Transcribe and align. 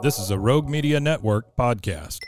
This 0.00 0.20
is 0.20 0.30
a 0.30 0.38
Rogue 0.38 0.68
Media 0.68 1.00
Network 1.00 1.56
podcast. 1.56 2.20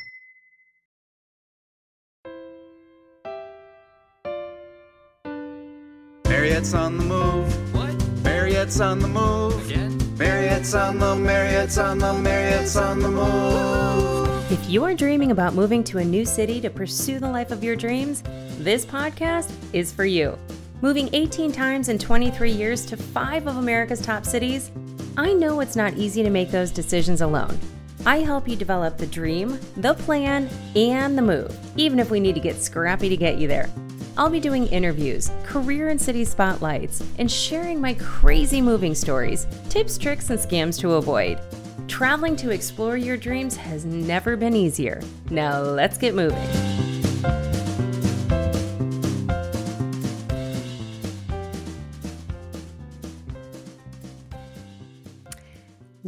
Mariette's 6.25 6.75
on 6.75 6.99
the 6.99 7.05
move. 7.05 7.73
What? 7.73 7.95
Mariette's 8.25 8.81
on 8.81 8.99
the 8.99 9.07
move. 9.07 9.65
Again? 9.71 9.97
Mariette's 10.19 10.75
on 10.75 10.99
the 10.99 11.15
Mariette's 11.15 11.79
on 11.79 11.99
the 11.99 12.13
Mariette's 12.13 12.77
on 12.77 12.99
the 12.99 13.09
move. 13.09 14.51
If 14.51 14.69
you're 14.69 14.95
dreaming 14.95 15.31
about 15.31 15.55
moving 15.55 15.85
to 15.85 15.99
a 15.99 16.05
new 16.05 16.25
city 16.25 16.61
to 16.63 16.71
pursue 16.71 17.21
the 17.21 17.31
life 17.31 17.53
of 17.53 17.63
your 17.63 17.77
dreams, 17.77 18.25
this 18.59 18.85
podcast 18.85 19.49
is 19.73 19.93
for 19.93 20.05
you. 20.05 20.37
Moving 20.83 21.09
18 21.13 21.53
times 21.53 21.89
in 21.89 21.99
23 21.99 22.51
years 22.51 22.85
to 22.87 22.97
five 22.97 23.47
of 23.47 23.59
America's 23.59 24.01
top 24.01 24.25
cities, 24.25 24.73
I 25.21 25.35
know 25.35 25.61
it's 25.61 25.77
not 25.77 25.99
easy 25.99 26.23
to 26.23 26.31
make 26.31 26.51
those 26.51 26.71
decisions 26.71 27.21
alone. 27.21 27.61
I 28.07 28.21
help 28.21 28.49
you 28.49 28.57
develop 28.57 28.97
the 28.97 29.07
dream, 29.07 29.61
the 29.77 29.93
plan, 29.93 30.49
and 30.75 31.17
the 31.17 31.21
move, 31.21 31.55
even 31.77 31.99
if 31.99 32.11
we 32.11 32.21
need 32.21 32.37
to 32.37 32.41
get 32.41 32.57
scrappy 32.57 33.11
to 33.11 33.19
get 33.19 33.37
you 33.37 33.47
there. 33.47 33.69
I'll 34.17 34.31
be 34.31 34.41
doing 34.41 34.67
interviews, 34.69 35.31
career 35.45 35.91
and 35.91 36.01
city 36.01 36.25
spotlights, 36.25 37.05
and 37.19 37.31
sharing 37.31 37.83
my 37.83 37.93
crazy 38.01 38.63
moving 38.63 38.95
stories, 38.95 39.47
tips, 39.69 39.99
tricks, 39.99 40.31
and 40.31 40.39
scams 40.39 40.81
to 40.81 40.95
avoid. 40.95 41.39
Traveling 41.87 42.35
to 42.37 42.49
explore 42.49 42.97
your 42.97 43.19
dreams 43.19 43.55
has 43.57 43.85
never 43.85 44.39
been 44.39 44.57
easier. 44.57 45.03
Now 45.29 45.61
let's 45.61 45.99
get 45.99 46.15
moving. 46.15 46.49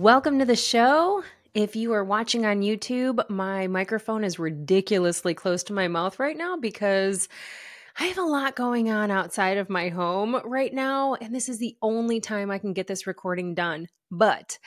Welcome 0.02 0.40
to 0.40 0.44
the 0.44 0.56
show. 0.56 1.22
If 1.54 1.76
you 1.76 1.92
are 1.92 2.02
watching 2.02 2.44
on 2.44 2.62
YouTube, 2.62 3.22
my 3.30 3.68
microphone 3.68 4.24
is 4.24 4.36
ridiculously 4.36 5.32
close 5.32 5.62
to 5.62 5.72
my 5.72 5.86
mouth 5.86 6.18
right 6.18 6.36
now 6.36 6.56
because 6.56 7.28
I 7.96 8.06
have 8.06 8.18
a 8.18 8.22
lot 8.22 8.56
going 8.56 8.90
on 8.90 9.12
outside 9.12 9.58
of 9.58 9.70
my 9.70 9.90
home 9.90 10.40
right 10.44 10.74
now, 10.74 11.14
and 11.14 11.32
this 11.32 11.48
is 11.48 11.60
the 11.60 11.76
only 11.80 12.18
time 12.18 12.50
I 12.50 12.58
can 12.58 12.72
get 12.72 12.88
this 12.88 13.06
recording 13.06 13.54
done. 13.54 13.86
But 14.10 14.58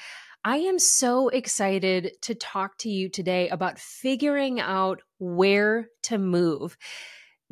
I 0.45 0.55
am 0.55 0.79
so 0.79 1.27
excited 1.27 2.13
to 2.21 2.33
talk 2.33 2.77
to 2.77 2.89
you 2.89 3.09
today 3.09 3.49
about 3.49 3.77
figuring 3.77 4.61
out 4.61 5.01
where 5.19 5.89
to 6.03 6.17
move. 6.17 6.77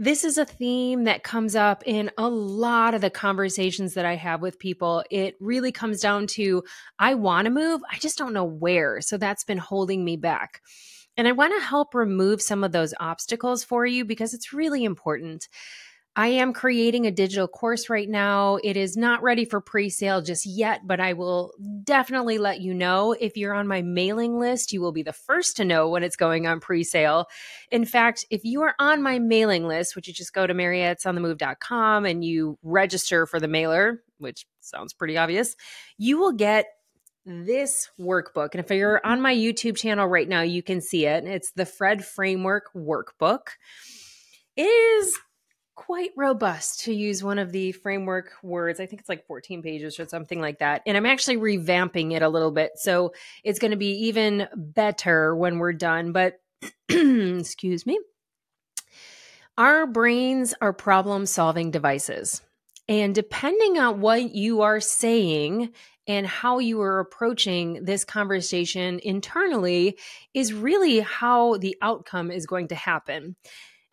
This 0.03 0.25
is 0.25 0.37
a 0.37 0.43
theme 0.43 1.05
that 1.05 1.23
comes 1.23 1.55
up 1.55 1.81
in 1.85 2.11
a 2.17 2.27
lot 2.27 2.93
of 2.93 2.99
the 2.99 3.09
conversations 3.09 3.93
that 3.93 4.03
I 4.03 4.15
have 4.15 4.41
with 4.41 4.59
people. 4.59 5.01
It 5.09 5.37
really 5.39 5.71
comes 5.71 6.01
down 6.01 6.27
to 6.27 6.65
I 6.99 7.13
want 7.13 7.45
to 7.45 7.51
move, 7.51 7.79
I 7.89 7.97
just 7.99 8.17
don't 8.17 8.33
know 8.33 8.43
where. 8.43 8.99
So 8.99 9.15
that's 9.15 9.45
been 9.45 9.59
holding 9.59 10.03
me 10.03 10.17
back. 10.17 10.61
And 11.15 11.25
I 11.25 11.31
want 11.31 11.53
to 11.57 11.65
help 11.65 11.95
remove 11.95 12.41
some 12.41 12.65
of 12.65 12.73
those 12.73 12.93
obstacles 12.99 13.63
for 13.63 13.85
you 13.85 14.03
because 14.03 14.33
it's 14.33 14.51
really 14.51 14.83
important. 14.83 15.47
I 16.15 16.27
am 16.27 16.53
creating 16.53 17.07
a 17.07 17.11
digital 17.11 17.47
course 17.47 17.89
right 17.89 18.07
now. 18.07 18.59
It 18.63 18.77
is 18.77 18.95
not 18.95 19.23
ready 19.23 19.45
for 19.45 19.59
pre 19.59 19.89
sale 19.89 20.21
just 20.21 20.45
yet, 20.45 20.81
but 20.85 20.99
I 20.99 21.13
will 21.13 21.53
definitely 21.83 22.37
let 22.37 22.61
you 22.61 22.75
know. 22.75 23.13
If 23.13 23.35
you're 23.35 23.53
on 23.53 23.67
my 23.67 23.81
mailing 23.81 24.37
list, 24.37 24.71
you 24.71 24.81
will 24.81 24.91
be 24.91 25.01
the 25.01 25.13
first 25.13 25.57
to 25.57 25.65
know 25.65 25.89
when 25.89 26.03
it's 26.03 26.15
going 26.15 26.45
on 26.45 26.59
pre 26.59 26.83
sale. 26.83 27.25
In 27.71 27.83
fact, 27.83 28.25
if 28.29 28.43
you 28.43 28.61
are 28.61 28.75
on 28.77 29.01
my 29.01 29.17
mailing 29.17 29.67
list, 29.67 29.95
which 29.95 30.07
you 30.07 30.13
just 30.13 30.33
go 30.33 30.45
to 30.45 30.53
mariettesonthemove.com 30.53 32.05
and 32.05 32.23
you 32.23 32.59
register 32.61 33.25
for 33.25 33.39
the 33.39 33.47
mailer, 33.47 34.03
which 34.19 34.45
sounds 34.59 34.93
pretty 34.93 35.17
obvious, 35.17 35.55
you 35.97 36.19
will 36.19 36.33
get 36.33 36.67
this 37.25 37.89
workbook. 37.99 38.49
And 38.51 38.59
if 38.63 38.69
you're 38.69 39.03
on 39.03 39.19
my 39.19 39.33
YouTube 39.33 39.77
channel 39.77 40.05
right 40.05 40.29
now, 40.29 40.41
you 40.41 40.61
can 40.61 40.79
see 40.79 41.07
it. 41.07 41.25
It's 41.25 41.53
the 41.53 41.65
Fred 41.65 42.05
Framework 42.05 42.65
Workbook. 42.75 43.47
It 44.55 44.63
is 44.63 45.17
quite 45.75 46.11
robust 46.15 46.81
to 46.81 46.93
use 46.93 47.23
one 47.23 47.39
of 47.39 47.51
the 47.51 47.71
framework 47.71 48.31
words. 48.43 48.79
I 48.79 48.85
think 48.85 49.01
it's 49.01 49.09
like 49.09 49.25
14 49.25 49.61
pages 49.61 49.99
or 49.99 50.07
something 50.07 50.39
like 50.39 50.59
that. 50.59 50.83
And 50.85 50.95
I'm 50.95 51.05
actually 51.05 51.37
revamping 51.37 52.13
it 52.13 52.21
a 52.21 52.29
little 52.29 52.51
bit. 52.51 52.73
So 52.75 53.13
it's 53.43 53.59
going 53.59 53.71
to 53.71 53.77
be 53.77 54.07
even 54.07 54.47
better 54.55 55.35
when 55.35 55.59
we're 55.59 55.73
done. 55.73 56.11
But 56.11 56.39
excuse 56.89 57.85
me. 57.85 57.99
Our 59.57 59.85
brains 59.85 60.53
are 60.61 60.73
problem 60.73 61.25
solving 61.25 61.71
devices. 61.71 62.41
And 62.89 63.13
depending 63.13 63.77
on 63.77 64.01
what 64.01 64.33
you 64.35 64.61
are 64.61 64.79
saying 64.79 65.71
and 66.07 66.27
how 66.27 66.59
you 66.59 66.81
are 66.81 66.99
approaching 66.99 67.85
this 67.85 68.03
conversation 68.03 68.99
internally 69.03 69.97
is 70.33 70.53
really 70.53 70.99
how 70.99 71.57
the 71.57 71.77
outcome 71.81 72.29
is 72.29 72.45
going 72.45 72.69
to 72.69 72.75
happen. 72.75 73.35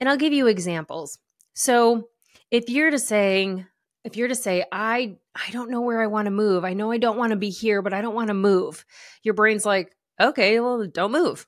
And 0.00 0.08
I'll 0.08 0.16
give 0.16 0.32
you 0.32 0.46
examples. 0.46 1.18
So, 1.54 2.08
if 2.50 2.68
you're 2.68 2.90
to 2.90 2.98
saying 2.98 3.66
if 4.04 4.16
you're 4.16 4.28
to 4.28 4.34
say 4.34 4.64
I 4.72 5.16
I 5.34 5.50
don't 5.50 5.70
know 5.70 5.82
where 5.82 6.02
I 6.02 6.06
want 6.06 6.26
to 6.26 6.30
move. 6.30 6.64
I 6.64 6.74
know 6.74 6.90
I 6.90 6.98
don't 6.98 7.18
want 7.18 7.30
to 7.30 7.36
be 7.36 7.50
here, 7.50 7.82
but 7.82 7.92
I 7.92 8.00
don't 8.00 8.14
want 8.14 8.28
to 8.28 8.34
move. 8.34 8.84
Your 9.22 9.34
brain's 9.34 9.66
like, 9.66 9.94
"Okay, 10.20 10.58
well, 10.60 10.86
don't 10.86 11.12
move." 11.12 11.46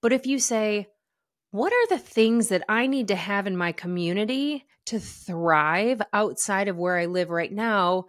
But 0.00 0.12
if 0.12 0.26
you 0.26 0.38
say, 0.38 0.88
"What 1.50 1.72
are 1.72 1.86
the 1.88 1.98
things 1.98 2.48
that 2.48 2.64
I 2.68 2.86
need 2.86 3.08
to 3.08 3.16
have 3.16 3.46
in 3.46 3.56
my 3.56 3.72
community 3.72 4.66
to 4.86 4.98
thrive 5.00 6.02
outside 6.12 6.68
of 6.68 6.76
where 6.76 6.98
I 6.98 7.06
live 7.06 7.30
right 7.30 7.52
now?" 7.52 8.06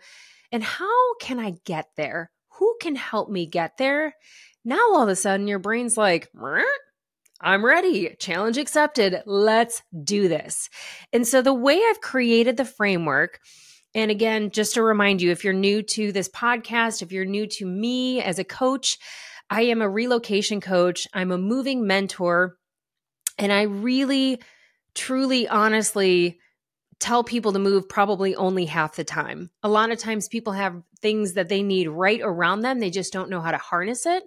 And 0.52 0.64
how 0.64 1.16
can 1.16 1.40
I 1.40 1.56
get 1.66 1.90
there? 1.98 2.32
Who 2.60 2.78
can 2.82 2.96
help 2.96 3.30
me 3.30 3.46
get 3.46 3.78
there? 3.78 4.16
Now, 4.64 4.80
all 4.94 5.04
of 5.04 5.10
a 5.10 5.16
sudden, 5.16 5.48
your 5.48 5.60
brain's 5.60 5.98
like, 5.98 6.30
I'm 7.42 7.66
ready. 7.66 8.16
Challenge 8.18 8.58
accepted. 8.58 9.22
Let's 9.26 9.82
do 10.04 10.28
this. 10.28 10.70
And 11.12 11.28
so, 11.28 11.42
the 11.42 11.54
way 11.54 11.82
I've 11.84 12.02
created 12.02 12.58
the 12.58 12.66
framework, 12.66 13.40
and 13.94 14.10
again, 14.10 14.52
just 14.52 14.74
to 14.76 14.84
remind 14.84 15.22
you, 15.22 15.32
if 15.32 15.44
you're 15.44 15.54
new 15.54 15.82
to 15.82 16.12
this 16.12 16.30
podcast, 16.30 17.02
if 17.02 17.12
you're 17.12 17.26
new 17.26 17.48
to 17.48 17.66
me 17.66 18.22
as 18.22 18.40
a 18.40 18.44
coach, 18.44 18.98
I 19.50 19.64
am 19.64 19.82
a 19.82 19.90
relocation 19.90 20.62
coach, 20.62 21.08
I'm 21.14 21.32
a 21.32 21.38
moving 21.38 21.86
mentor, 21.86 22.58
and 23.38 23.52
I 23.52 23.64
really, 23.64 24.42
truly, 24.96 25.48
honestly, 25.48 26.40
tell 27.00 27.24
people 27.24 27.54
to 27.54 27.60
move 27.60 27.90
probably 27.90 28.36
only 28.36 28.66
half 28.66 28.96
the 28.96 29.04
time. 29.04 29.52
A 29.62 29.70
lot 29.70 29.92
of 29.92 30.00
times 30.00 30.30
people 30.30 30.54
have 30.54 30.82
things 31.02 31.34
that 31.34 31.50
they 31.50 31.62
need 31.62 31.90
right 31.90 32.22
around 32.24 32.62
them, 32.62 32.80
they 32.80 32.90
just 32.90 33.14
don't 33.14 33.30
know 33.30 33.42
how 33.42 33.52
to 33.52 33.58
harness 33.58 34.06
it. 34.06 34.24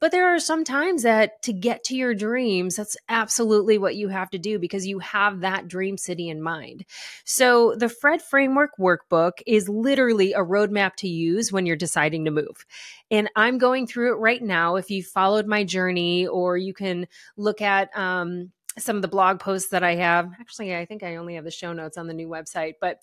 But 0.00 0.12
there 0.12 0.34
are 0.34 0.38
some 0.38 0.64
times 0.64 1.02
that 1.02 1.42
to 1.42 1.52
get 1.52 1.84
to 1.84 1.96
your 1.96 2.14
dreams, 2.14 2.76
that's 2.76 2.96
absolutely 3.08 3.78
what 3.78 3.96
you 3.96 4.08
have 4.08 4.30
to 4.30 4.38
do 4.38 4.58
because 4.58 4.86
you 4.86 4.98
have 4.98 5.40
that 5.40 5.68
dream 5.68 5.96
city 5.96 6.28
in 6.28 6.42
mind. 6.42 6.84
So, 7.24 7.74
the 7.74 7.88
Fred 7.88 8.22
Framework 8.22 8.72
Workbook 8.78 9.32
is 9.46 9.68
literally 9.68 10.32
a 10.32 10.40
roadmap 10.40 10.96
to 10.96 11.08
use 11.08 11.52
when 11.52 11.66
you're 11.66 11.76
deciding 11.76 12.24
to 12.24 12.30
move. 12.30 12.66
And 13.10 13.30
I'm 13.36 13.58
going 13.58 13.86
through 13.86 14.12
it 14.14 14.18
right 14.18 14.42
now. 14.42 14.76
If 14.76 14.90
you 14.90 15.02
followed 15.02 15.46
my 15.46 15.64
journey, 15.64 16.26
or 16.26 16.56
you 16.56 16.74
can 16.74 17.06
look 17.36 17.60
at, 17.62 17.96
um, 17.96 18.52
some 18.78 18.96
of 18.96 19.02
the 19.02 19.08
blog 19.08 19.38
posts 19.38 19.70
that 19.70 19.84
I 19.84 19.94
have. 19.94 20.32
Actually, 20.40 20.76
I 20.76 20.84
think 20.84 21.02
I 21.02 21.16
only 21.16 21.34
have 21.34 21.44
the 21.44 21.50
show 21.50 21.72
notes 21.72 21.96
on 21.96 22.06
the 22.06 22.14
new 22.14 22.28
website, 22.28 22.74
but 22.80 22.98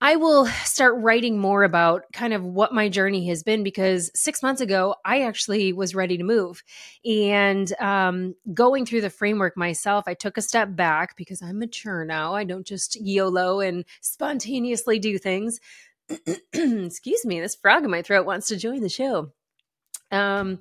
I 0.00 0.14
will 0.14 0.46
start 0.64 0.94
writing 0.98 1.38
more 1.38 1.64
about 1.64 2.04
kind 2.12 2.32
of 2.32 2.44
what 2.44 2.72
my 2.72 2.88
journey 2.88 3.26
has 3.28 3.42
been 3.42 3.64
because 3.64 4.12
six 4.14 4.42
months 4.42 4.60
ago, 4.60 4.94
I 5.04 5.22
actually 5.22 5.72
was 5.72 5.94
ready 5.94 6.16
to 6.16 6.24
move. 6.24 6.62
And 7.04 7.72
um, 7.80 8.34
going 8.54 8.86
through 8.86 9.00
the 9.00 9.10
framework 9.10 9.56
myself, 9.56 10.04
I 10.06 10.14
took 10.14 10.36
a 10.36 10.42
step 10.42 10.76
back 10.76 11.16
because 11.16 11.42
I'm 11.42 11.58
mature 11.58 12.04
now. 12.04 12.34
I 12.34 12.44
don't 12.44 12.66
just 12.66 12.96
YOLO 13.00 13.58
and 13.58 13.84
spontaneously 14.00 15.00
do 15.00 15.18
things. 15.18 15.58
Excuse 16.52 17.26
me, 17.26 17.40
this 17.40 17.56
frog 17.56 17.82
in 17.84 17.90
my 17.90 18.02
throat 18.02 18.24
wants 18.24 18.46
to 18.48 18.56
join 18.56 18.82
the 18.82 18.88
show. 18.88 19.32
Um, 20.12 20.60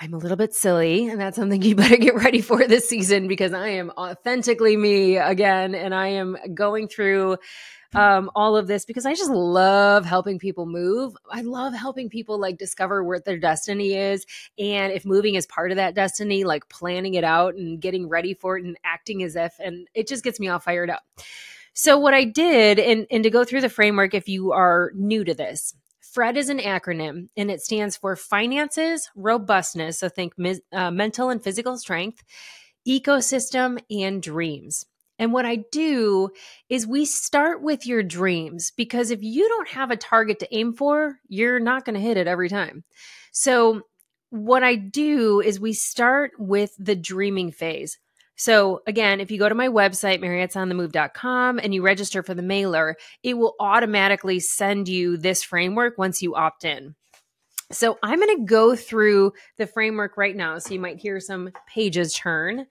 I'm 0.00 0.12
a 0.12 0.18
little 0.18 0.36
bit 0.36 0.54
silly, 0.54 1.08
and 1.08 1.20
that's 1.20 1.36
something 1.36 1.62
you 1.62 1.74
better 1.74 1.96
get 1.96 2.14
ready 2.14 2.40
for 2.40 2.66
this 2.66 2.88
season 2.88 3.28
because 3.28 3.52
I 3.52 3.68
am 3.68 3.90
authentically 3.96 4.76
me 4.76 5.16
again, 5.16 5.74
and 5.74 5.94
I 5.94 6.08
am 6.08 6.36
going 6.54 6.88
through 6.88 7.38
um, 7.94 8.30
all 8.34 8.56
of 8.56 8.66
this 8.66 8.84
because 8.84 9.06
I 9.06 9.14
just 9.14 9.30
love 9.30 10.04
helping 10.04 10.38
people 10.38 10.66
move. 10.66 11.16
I 11.30 11.42
love 11.42 11.74
helping 11.74 12.08
people 12.08 12.40
like 12.40 12.58
discover 12.58 13.04
what 13.04 13.24
their 13.24 13.38
destiny 13.38 13.94
is. 13.94 14.26
And 14.58 14.92
if 14.92 15.04
moving 15.04 15.36
is 15.36 15.46
part 15.46 15.70
of 15.70 15.76
that 15.76 15.94
destiny, 15.94 16.44
like 16.44 16.68
planning 16.68 17.14
it 17.14 17.24
out 17.24 17.54
and 17.54 17.80
getting 17.80 18.08
ready 18.08 18.34
for 18.34 18.58
it 18.58 18.64
and 18.64 18.76
acting 18.84 19.22
as 19.22 19.36
if, 19.36 19.54
and 19.60 19.86
it 19.94 20.08
just 20.08 20.24
gets 20.24 20.40
me 20.40 20.48
all 20.48 20.58
fired 20.58 20.90
up. 20.90 21.02
So, 21.76 21.98
what 21.98 22.14
I 22.14 22.24
did, 22.24 22.78
and, 22.78 23.06
and 23.10 23.24
to 23.24 23.30
go 23.30 23.44
through 23.44 23.60
the 23.60 23.68
framework, 23.68 24.14
if 24.14 24.28
you 24.28 24.52
are 24.52 24.92
new 24.94 25.24
to 25.24 25.34
this, 25.34 25.74
FRED 26.14 26.36
is 26.36 26.48
an 26.48 26.60
acronym 26.60 27.28
and 27.36 27.50
it 27.50 27.60
stands 27.60 27.96
for 27.96 28.14
finances, 28.14 29.10
robustness. 29.16 29.98
So 29.98 30.08
think 30.08 30.34
uh, 30.72 30.92
mental 30.92 31.28
and 31.28 31.42
physical 31.42 31.76
strength, 31.76 32.22
ecosystem, 32.88 33.80
and 33.90 34.22
dreams. 34.22 34.86
And 35.18 35.32
what 35.32 35.44
I 35.44 35.64
do 35.72 36.30
is 36.68 36.86
we 36.86 37.04
start 37.04 37.62
with 37.62 37.84
your 37.84 38.04
dreams 38.04 38.70
because 38.76 39.10
if 39.10 39.24
you 39.24 39.48
don't 39.48 39.68
have 39.70 39.90
a 39.90 39.96
target 39.96 40.38
to 40.38 40.54
aim 40.54 40.72
for, 40.72 41.18
you're 41.26 41.58
not 41.58 41.84
going 41.84 41.94
to 41.94 42.00
hit 42.00 42.16
it 42.16 42.28
every 42.28 42.48
time. 42.48 42.84
So, 43.32 43.82
what 44.30 44.64
I 44.64 44.74
do 44.74 45.40
is 45.40 45.60
we 45.60 45.72
start 45.72 46.32
with 46.38 46.72
the 46.78 46.96
dreaming 46.96 47.52
phase. 47.52 47.98
So 48.36 48.82
again, 48.86 49.20
if 49.20 49.30
you 49.30 49.38
go 49.38 49.48
to 49.48 49.54
my 49.54 49.68
website, 49.68 50.20
mariettesonthemove.com, 50.20 51.60
and 51.60 51.74
you 51.74 51.82
register 51.82 52.22
for 52.22 52.34
the 52.34 52.42
mailer, 52.42 52.96
it 53.22 53.34
will 53.34 53.54
automatically 53.60 54.40
send 54.40 54.88
you 54.88 55.16
this 55.16 55.42
framework 55.42 55.98
once 55.98 56.22
you 56.22 56.34
opt 56.34 56.64
in. 56.64 56.94
So 57.72 57.98
I'm 58.02 58.20
going 58.20 58.36
to 58.38 58.44
go 58.44 58.76
through 58.76 59.32
the 59.56 59.66
framework 59.66 60.16
right 60.16 60.36
now. 60.36 60.58
So 60.58 60.74
you 60.74 60.80
might 60.80 60.98
hear 60.98 61.20
some 61.20 61.50
pages 61.68 62.12
turn. 62.12 62.66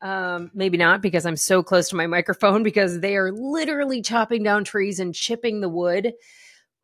Um, 0.00 0.50
maybe 0.54 0.78
not 0.78 1.02
because 1.02 1.26
I'm 1.26 1.36
so 1.36 1.62
close 1.62 1.88
to 1.88 1.96
my 1.96 2.06
microphone 2.06 2.62
because 2.64 3.00
they 3.00 3.16
are 3.16 3.32
literally 3.32 4.02
chopping 4.02 4.42
down 4.42 4.64
trees 4.64 5.00
and 5.00 5.14
chipping 5.14 5.60
the 5.60 5.68
wood 5.68 6.12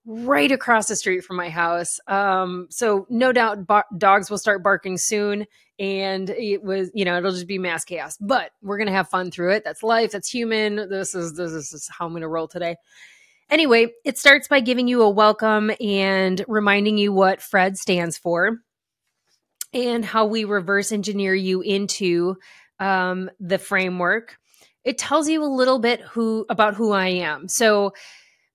right 0.07 0.53
across 0.53 0.89
the 0.89 0.97
street 0.97 1.25
from 1.25 1.37
my 1.37 1.49
house. 1.49 1.99
Um, 2.07 2.67
so 2.71 3.07
no 3.09 3.33
doubt 3.33 3.67
dogs 3.97 4.31
will 4.31 4.39
start 4.39 4.63
barking 4.63 4.99
soon 4.99 5.47
and 5.79 6.31
it 6.31 6.63
was, 6.63 6.91
you 6.95 7.05
know, 7.05 7.19
it'll 7.19 7.33
just 7.33 7.47
be 7.47 7.59
mass 7.59 7.85
chaos, 7.85 8.17
but 8.21 8.53
we're 8.63 8.79
to 8.87 8.93
have 8.93 9.09
fun 9.09 9.31
through 9.31 9.53
it. 9.53 9.65
That's 9.65 9.83
life. 9.83 10.13
That's 10.13 10.31
human. 10.31 10.89
This 10.89 11.15
is, 11.15 11.35
this 11.35 11.53
is 11.53 11.89
how 11.89 12.07
I'm 12.07 12.13
to 12.23 12.29
roll 12.29 12.49
today. 12.49 12.77
Anyway, 13.51 13.89
it 14.05 14.17
starts 14.19 14.49
by 14.49 14.61
giving 14.61 14.89
you 14.89 15.03
a 15.03 15.11
welcome 15.11 15.71
and 15.81 16.45
reminding 16.49 16.97
you 16.97 17.13
what 17.13 17.43
Fred 17.43 17.77
stands 17.77 18.17
for 18.17 18.59
and 19.73 20.05
how 20.05 20.27
we 20.27 20.45
reverse 20.45 20.93
engineer 20.93 21.35
you 21.35 21.61
into 21.61 22.37
um, 22.79 23.31
the 23.41 23.59
framework. 23.59 24.39
It 24.85 24.99
tells 24.99 25.29
you 25.29 25.43
a 25.43 25.47
little 25.47 25.79
bit 25.79 26.01
who 26.01 26.47
about 26.49 26.75
who 26.75 26.93
I 26.93 27.09
am. 27.09 27.49
So 27.49 27.93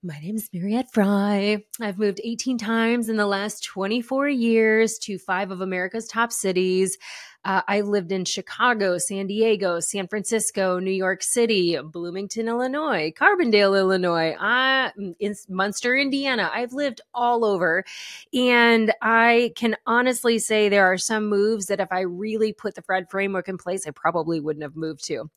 my 0.02 0.18
name 0.20 0.38
is 0.38 0.50
Mariette 0.54 0.94
Frey. 0.94 1.66
I've 1.82 2.00
moved 2.00 2.22
18 2.24 2.58
times 2.58 3.10
in 3.10 3.18
the 3.18 3.26
last 3.26 3.66
24 3.66 4.30
years 4.30 4.98
to 5.00 5.18
five 5.18 5.52
of 5.52 5.60
America's 5.60 6.08
top 6.08 6.32
cities. 6.32 6.98
Uh, 7.44 7.62
I 7.68 7.82
lived 7.82 8.14
in 8.14 8.24
Chicago, 8.24 8.98
San 8.98 9.28
Diego, 9.28 9.82
San 9.82 10.08
Francisco, 10.08 10.80
New 10.80 10.92
York 10.92 11.22
City, 11.22 11.78
Bloomington, 11.84 12.48
Illinois, 12.48 13.12
Carbondale, 13.12 13.78
Illinois, 13.78 14.32
uh, 14.36 14.92
in 15.20 15.36
Munster, 15.50 15.98
Indiana. 15.98 16.50
I've 16.54 16.72
lived 16.72 17.02
all 17.14 17.44
over. 17.44 17.84
And 18.34 18.94
I 19.02 19.52
can 19.58 19.76
honestly 19.86 20.40
say 20.40 20.70
there 20.70 20.86
are 20.86 20.98
some 20.98 21.28
moves 21.28 21.66
that 21.66 21.82
if 21.82 21.92
I 21.92 22.02
really 22.02 22.54
put 22.54 22.76
the 22.76 22.82
Fred 22.82 23.10
framework 23.10 23.50
in 23.50 23.58
place, 23.58 23.86
I 23.86 23.92
probably 23.92 24.40
wouldn't 24.40 24.64
have 24.64 24.78
moved 24.78 25.04
to. 25.08 25.30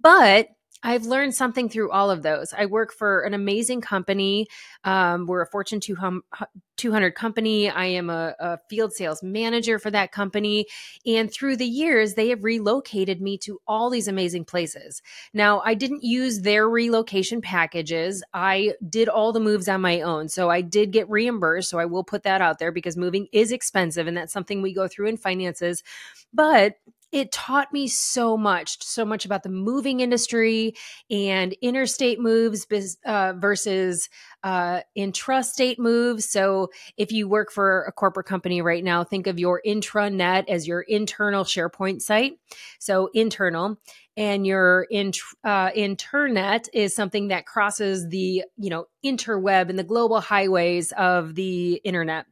But 0.00 0.50
I've 0.84 1.06
learned 1.06 1.34
something 1.34 1.70
through 1.70 1.90
all 1.90 2.10
of 2.10 2.22
those. 2.22 2.52
I 2.52 2.66
work 2.66 2.92
for 2.92 3.22
an 3.22 3.32
amazing 3.32 3.80
company. 3.80 4.46
Um, 4.84 5.24
we're 5.26 5.40
a 5.40 5.46
Fortune 5.46 5.80
200 5.80 7.14
company. 7.14 7.70
I 7.70 7.86
am 7.86 8.10
a, 8.10 8.34
a, 8.38 8.58
field 8.68 8.92
sales 8.92 9.22
manager 9.22 9.78
for 9.78 9.90
that 9.90 10.12
company. 10.12 10.66
And 11.06 11.32
through 11.32 11.56
the 11.56 11.66
years, 11.66 12.14
they 12.14 12.28
have 12.28 12.44
relocated 12.44 13.22
me 13.22 13.38
to 13.38 13.60
all 13.66 13.88
these 13.88 14.08
amazing 14.08 14.44
places. 14.44 15.00
Now, 15.32 15.62
I 15.64 15.72
didn't 15.72 16.04
use 16.04 16.42
their 16.42 16.68
relocation 16.68 17.40
packages, 17.40 18.22
I 18.34 18.74
did 18.86 19.08
all 19.08 19.32
the 19.32 19.40
moves 19.40 19.68
on 19.68 19.80
my 19.80 20.02
own. 20.02 20.28
So 20.28 20.50
I 20.50 20.60
did 20.60 20.92
get 20.92 21.08
reimbursed. 21.08 21.70
So 21.70 21.78
I 21.78 21.86
will 21.86 22.04
put 22.04 22.24
that 22.24 22.42
out 22.42 22.58
there 22.58 22.72
because 22.72 22.96
moving 22.96 23.26
is 23.32 23.52
expensive. 23.52 24.06
And 24.06 24.16
that's 24.16 24.34
something 24.34 24.60
we 24.60 24.74
go 24.74 24.86
through 24.86 25.06
in 25.06 25.16
finances. 25.16 25.82
But 26.34 26.76
it 27.14 27.30
taught 27.30 27.72
me 27.72 27.86
so 27.86 28.36
much, 28.36 28.82
so 28.82 29.04
much 29.04 29.24
about 29.24 29.44
the 29.44 29.48
moving 29.48 30.00
industry 30.00 30.74
and 31.08 31.52
interstate 31.62 32.18
moves 32.18 32.66
uh, 33.06 33.34
versus 33.36 34.08
uh, 34.42 34.80
intrastate 34.98 35.78
moves. 35.78 36.28
So, 36.28 36.70
if 36.96 37.12
you 37.12 37.28
work 37.28 37.52
for 37.52 37.84
a 37.84 37.92
corporate 37.92 38.26
company 38.26 38.62
right 38.62 38.82
now, 38.82 39.04
think 39.04 39.28
of 39.28 39.38
your 39.38 39.62
intranet 39.64 40.48
as 40.48 40.66
your 40.66 40.80
internal 40.80 41.44
SharePoint 41.44 42.02
site. 42.02 42.32
So, 42.80 43.10
internal 43.14 43.78
and 44.16 44.44
your 44.44 44.88
int- 44.90 45.18
uh, 45.44 45.70
internet 45.72 46.68
is 46.72 46.96
something 46.96 47.28
that 47.28 47.46
crosses 47.46 48.08
the 48.08 48.42
you 48.56 48.70
know 48.70 48.86
interweb 49.04 49.70
and 49.70 49.78
the 49.78 49.84
global 49.84 50.20
highways 50.20 50.90
of 50.98 51.36
the 51.36 51.74
internet 51.84 52.26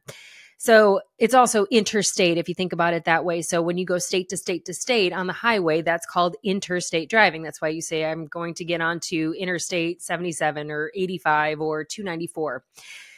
so 0.63 1.01
it's 1.17 1.33
also 1.33 1.65
interstate 1.71 2.37
if 2.37 2.47
you 2.47 2.55
think 2.55 2.71
about 2.71 2.93
it 2.93 3.03
that 3.03 3.25
way. 3.25 3.41
So 3.41 3.61
when 3.61 3.77
you 3.77 3.85
go 3.85 3.97
state 3.97 4.29
to 4.29 4.37
state 4.37 4.63
to 4.67 4.73
state 4.73 5.11
on 5.11 5.27
the 5.27 5.33
highway, 5.33 5.81
that's 5.81 6.05
called 6.05 6.37
interstate 6.41 7.09
driving. 7.09 7.43
That's 7.43 7.61
why 7.61 7.67
you 7.67 7.81
say 7.81 8.05
I'm 8.05 8.27
going 8.27 8.53
to 8.53 8.63
get 8.63 8.79
onto 8.79 9.33
Interstate 9.37 10.01
77 10.01 10.71
or 10.71 10.89
85 10.95 11.59
or 11.59 11.83
294. 11.83 12.63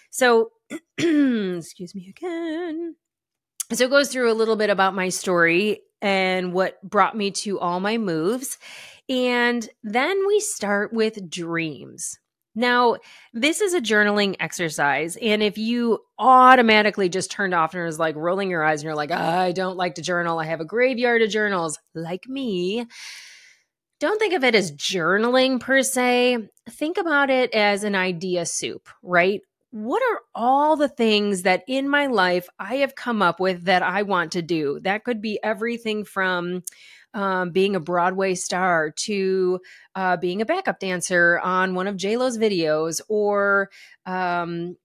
So 0.10 0.54
excuse 0.98 1.94
me 1.94 2.10
again. 2.10 2.96
So 3.74 3.84
it 3.84 3.92
goes 3.92 4.12
through 4.12 4.32
a 4.32 4.34
little 4.34 4.56
bit 4.56 4.72
about 4.72 4.96
my 4.96 5.10
story 5.10 5.82
and 6.02 6.52
what 6.52 6.82
brought 6.82 7.16
me 7.16 7.30
to 7.30 7.60
all 7.60 7.80
my 7.80 8.00
moves. 8.00 8.58
And 9.08 9.70
then 9.84 10.26
we 10.26 10.40
start 10.40 10.94
with 10.94 11.30
dreams. 11.30 12.18
Now, 12.56 12.98
this 13.34 13.60
is 13.60 13.74
a 13.74 13.82
journaling 13.82 14.36
exercise. 14.40 15.18
And 15.18 15.44
if 15.44 15.58
you 15.58 16.00
automatically 16.18 17.10
just 17.10 17.30
turned 17.30 17.54
off 17.54 17.74
and 17.74 17.84
was 17.84 18.00
like 18.00 18.16
rolling 18.16 18.50
your 18.50 18.64
eyes 18.64 18.80
and 18.80 18.86
you're 18.86 18.96
like, 18.96 19.12
I 19.12 19.52
don't 19.52 19.78
like 19.78 19.96
to 19.96 20.02
journal, 20.02 20.40
I 20.40 20.46
have 20.46 20.62
a 20.62 20.66
graveyard 20.66 21.22
of 21.22 21.30
journals, 21.30 21.78
like 21.94 22.28
me, 22.28 22.86
don't 24.00 24.20
think 24.20 24.34
of 24.34 24.44
it 24.44 24.56
as 24.56 24.72
journaling 24.72 25.60
per 25.60 25.82
se. 25.82 26.50
Think 26.70 26.98
about 26.98 27.30
it 27.30 27.54
as 27.54 27.84
an 27.84 27.96
idea 27.96 28.46
soup, 28.46 28.90
right? 29.04 29.42
What 29.72 30.02
are 30.04 30.22
all 30.34 30.78
the 30.78 30.88
things 30.88 31.42
that 31.42 31.64
in 31.68 31.90
my 31.90 32.08
life 32.08 32.48
I 32.60 32.76
have 32.76 32.96
come 32.96 33.22
up 33.22 33.40
with 33.40 33.66
that 33.66 33.84
I 33.84 34.04
want 34.04 34.32
to 34.34 34.42
do? 34.42 34.80
That 34.82 35.04
could 35.04 35.22
be 35.22 35.40
everything 35.44 36.06
from 36.06 36.64
um, 37.16 37.50
being 37.50 37.76
a 37.76 37.80
Broadway 37.80 38.36
star 38.36 38.92
to 38.92 39.60
uh, 39.96 40.18
being 40.18 40.42
a 40.42 40.46
backup 40.46 40.80
dancer 40.80 41.40
on 41.40 41.74
one 41.74 41.88
of 41.88 41.98
J 41.98 42.18
Lo's 42.18 42.38
videos, 42.38 43.02
or 43.10 43.72
um, 44.06 44.78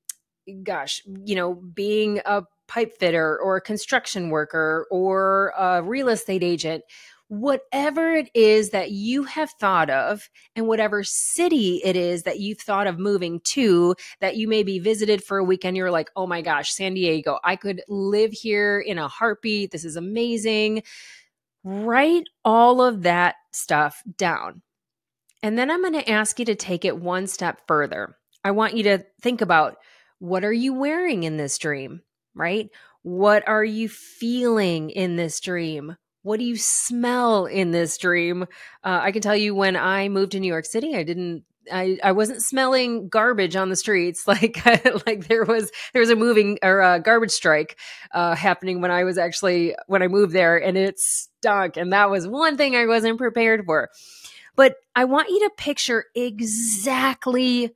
gosh, 0.63 1.03
you 1.27 1.35
know, 1.35 1.55
being 1.55 2.21
a 2.25 2.45
pipe 2.69 2.93
fitter 2.99 3.39
or 3.39 3.57
a 3.57 3.61
construction 3.61 4.31
worker 4.31 4.87
or 4.91 5.53
a 5.59 5.83
real 5.83 6.09
estate 6.09 6.43
agent. 6.43 6.85
Whatever 7.29 8.13
it 8.13 8.29
is 8.35 8.71
that 8.71 8.91
you 8.91 9.23
have 9.23 9.53
thought 9.61 9.89
of, 9.89 10.29
and 10.57 10.67
whatever 10.67 11.05
city 11.05 11.81
it 11.85 11.95
is 11.95 12.25
that 12.25 12.41
you've 12.41 12.59
thought 12.61 12.89
of 12.89 12.99
moving 12.99 13.39
to, 13.45 13.95
that 14.21 14.37
you 14.37 14.49
may 14.49 14.65
be 14.65 14.81
visited 14.81 15.23
for 15.23 15.39
a 15.39 15.45
weekend, 15.45 15.77
you're 15.77 15.93
like, 15.93 16.11
oh 16.17 16.27
my 16.27 16.43
gosh, 16.43 16.73
San 16.73 16.95
Diego, 16.95 17.39
I 17.45 17.55
could 17.55 17.83
live 17.87 18.33
here 18.33 18.81
in 18.81 18.99
a 18.99 19.07
heartbeat. 19.07 19.71
This 19.71 19.85
is 19.85 19.95
amazing 19.95 20.83
write 21.65 22.25
all 22.45 22.83
of 22.83 23.03
that 23.03 23.37
stuff 23.53 24.03
down. 24.17 24.63
And 25.43 25.59
then 25.59 25.71
I'm 25.71 25.83
going 25.83 25.95
to 25.95 26.11
ask 26.11 26.39
you 26.39 26.45
to 26.47 26.55
take 26.55 26.85
it 26.85 26.99
one 26.99 27.27
step 27.27 27.63
further. 27.67 28.17
I 28.45 28.51
want 28.51 28.77
you 28.77 28.83
to 28.85 29.05
think 29.23 29.41
about 29.41 29.77
what 30.19 30.45
are 30.45 30.53
you 30.53 30.75
wearing 30.75 31.23
in 31.23 31.37
this 31.37 31.59
dream, 31.59 32.03
right? 32.35 32.69
What 33.03 33.47
are 33.49 33.65
you 33.65 33.89
feeling 33.89 34.91
in 34.91 35.17
this 35.17 35.41
dream? 35.41 35.97
What 36.23 36.39
do 36.39 36.45
you 36.45 36.57
smell 36.57 37.47
in 37.47 37.71
this 37.71 37.97
dream? 37.97 38.43
Uh, 38.85 39.01
I 39.03 39.13
can 39.13 39.23
tell 39.23 39.37
you 39.37 39.55
when 39.55 39.77
I 39.77 40.09
moved 40.09 40.33
to 40.33 40.41
New 40.41 40.49
York 40.49 40.67
City, 40.67 40.95
I 40.95 41.03
didn't 41.03 41.45
I, 41.71 41.99
I 42.03 42.13
wasn't 42.13 42.43
smelling 42.43 43.09
garbage 43.09 43.55
on 43.57 43.69
the 43.69 43.77
streets 43.77 44.27
like 44.27 44.65
like 45.07 45.29
there 45.29 45.45
was 45.45 45.71
there 45.93 46.01
was 46.01 46.11
a 46.11 46.17
moving 46.17 46.59
or 46.63 46.81
a 46.81 47.01
garbage 47.01 47.31
strike 47.31 47.79
uh, 48.13 48.35
happening 48.35 48.81
when 48.81 48.91
I 48.91 49.05
was 49.05 49.19
actually 49.19 49.75
when 49.87 50.03
I 50.03 50.09
moved 50.09 50.33
there 50.33 50.57
and 50.57 50.77
it 50.77 50.99
stunk 50.99 51.77
and 51.77 51.93
that 51.93 52.11
was 52.11 52.27
one 52.27 52.57
thing 52.57 52.77
I 52.77 52.87
wasn't 52.87 53.19
prepared 53.19 53.65
for. 53.67 53.91
But 54.57 54.77
I 54.95 55.05
want 55.05 55.31
you 55.31 55.41
to 55.41 55.51
picture 55.57 56.07
exactly 56.15 57.73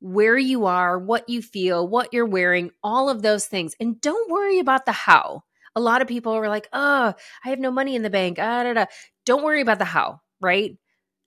where 0.00 0.36
you 0.36 0.66
are, 0.66 0.98
what 0.98 1.28
you 1.28 1.40
feel, 1.40 1.86
what 1.88 2.12
you're 2.12 2.26
wearing, 2.26 2.70
all 2.82 3.08
of 3.08 3.22
those 3.22 3.46
things, 3.46 3.74
and 3.80 4.00
don't 4.00 4.30
worry 4.30 4.58
about 4.58 4.84
the 4.86 4.92
how. 4.92 5.42
A 5.74 5.80
lot 5.80 6.02
of 6.02 6.08
people 6.08 6.32
are 6.32 6.48
like, 6.48 6.68
oh, 6.72 7.14
I 7.44 7.48
have 7.48 7.58
no 7.58 7.70
money 7.70 7.96
in 7.96 8.02
the 8.02 8.10
bank. 8.10 8.38
Ah, 8.40 8.62
da, 8.62 8.72
da. 8.72 8.86
Don't 9.26 9.44
worry 9.44 9.60
about 9.60 9.78
the 9.78 9.84
how, 9.84 10.20
right? 10.40 10.76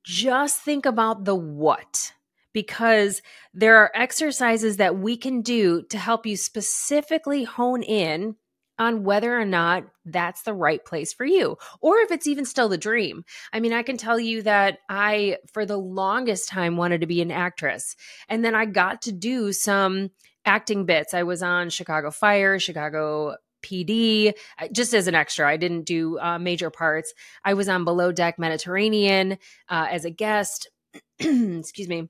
Just 0.03 0.61
think 0.61 0.85
about 0.85 1.25
the 1.25 1.35
what 1.35 2.13
because 2.53 3.21
there 3.53 3.77
are 3.77 3.91
exercises 3.93 4.77
that 4.77 4.97
we 4.97 5.17
can 5.17 5.41
do 5.41 5.83
to 5.83 5.97
help 5.97 6.25
you 6.25 6.35
specifically 6.35 7.43
hone 7.43 7.83
in 7.83 8.35
on 8.79 9.03
whether 9.03 9.37
or 9.37 9.45
not 9.45 9.83
that's 10.05 10.43
the 10.43 10.53
right 10.53 10.83
place 10.85 11.13
for 11.13 11.25
you 11.25 11.57
or 11.81 11.97
if 11.99 12.11
it's 12.11 12.27
even 12.27 12.45
still 12.45 12.69
the 12.69 12.77
dream. 12.77 13.23
I 13.51 13.59
mean, 13.59 13.73
I 13.73 13.83
can 13.83 13.97
tell 13.97 14.19
you 14.19 14.41
that 14.43 14.79
I, 14.87 15.37
for 15.53 15.65
the 15.65 15.77
longest 15.77 16.47
time, 16.47 16.77
wanted 16.77 17.01
to 17.01 17.07
be 17.07 17.21
an 17.21 17.31
actress. 17.31 17.95
And 18.29 18.43
then 18.43 18.55
I 18.55 18.65
got 18.65 19.01
to 19.03 19.11
do 19.11 19.51
some 19.51 20.11
acting 20.45 20.85
bits. 20.85 21.13
I 21.13 21.23
was 21.23 21.43
on 21.43 21.69
Chicago 21.69 22.09
Fire, 22.09 22.57
Chicago 22.57 23.35
PD, 23.61 24.33
uh, 24.59 24.67
just 24.71 24.93
as 24.93 25.07
an 25.07 25.15
extra. 25.15 25.47
I 25.49 25.57
didn't 25.57 25.83
do 25.83 26.19
uh, 26.19 26.39
major 26.39 26.69
parts. 26.69 27.13
I 27.43 27.53
was 27.53 27.69
on 27.69 27.85
Below 27.85 28.11
Deck 28.11 28.39
Mediterranean 28.39 29.37
uh, 29.69 29.87
as 29.89 30.05
a 30.05 30.09
guest. 30.09 30.69
Excuse 31.19 31.87
me 31.87 32.09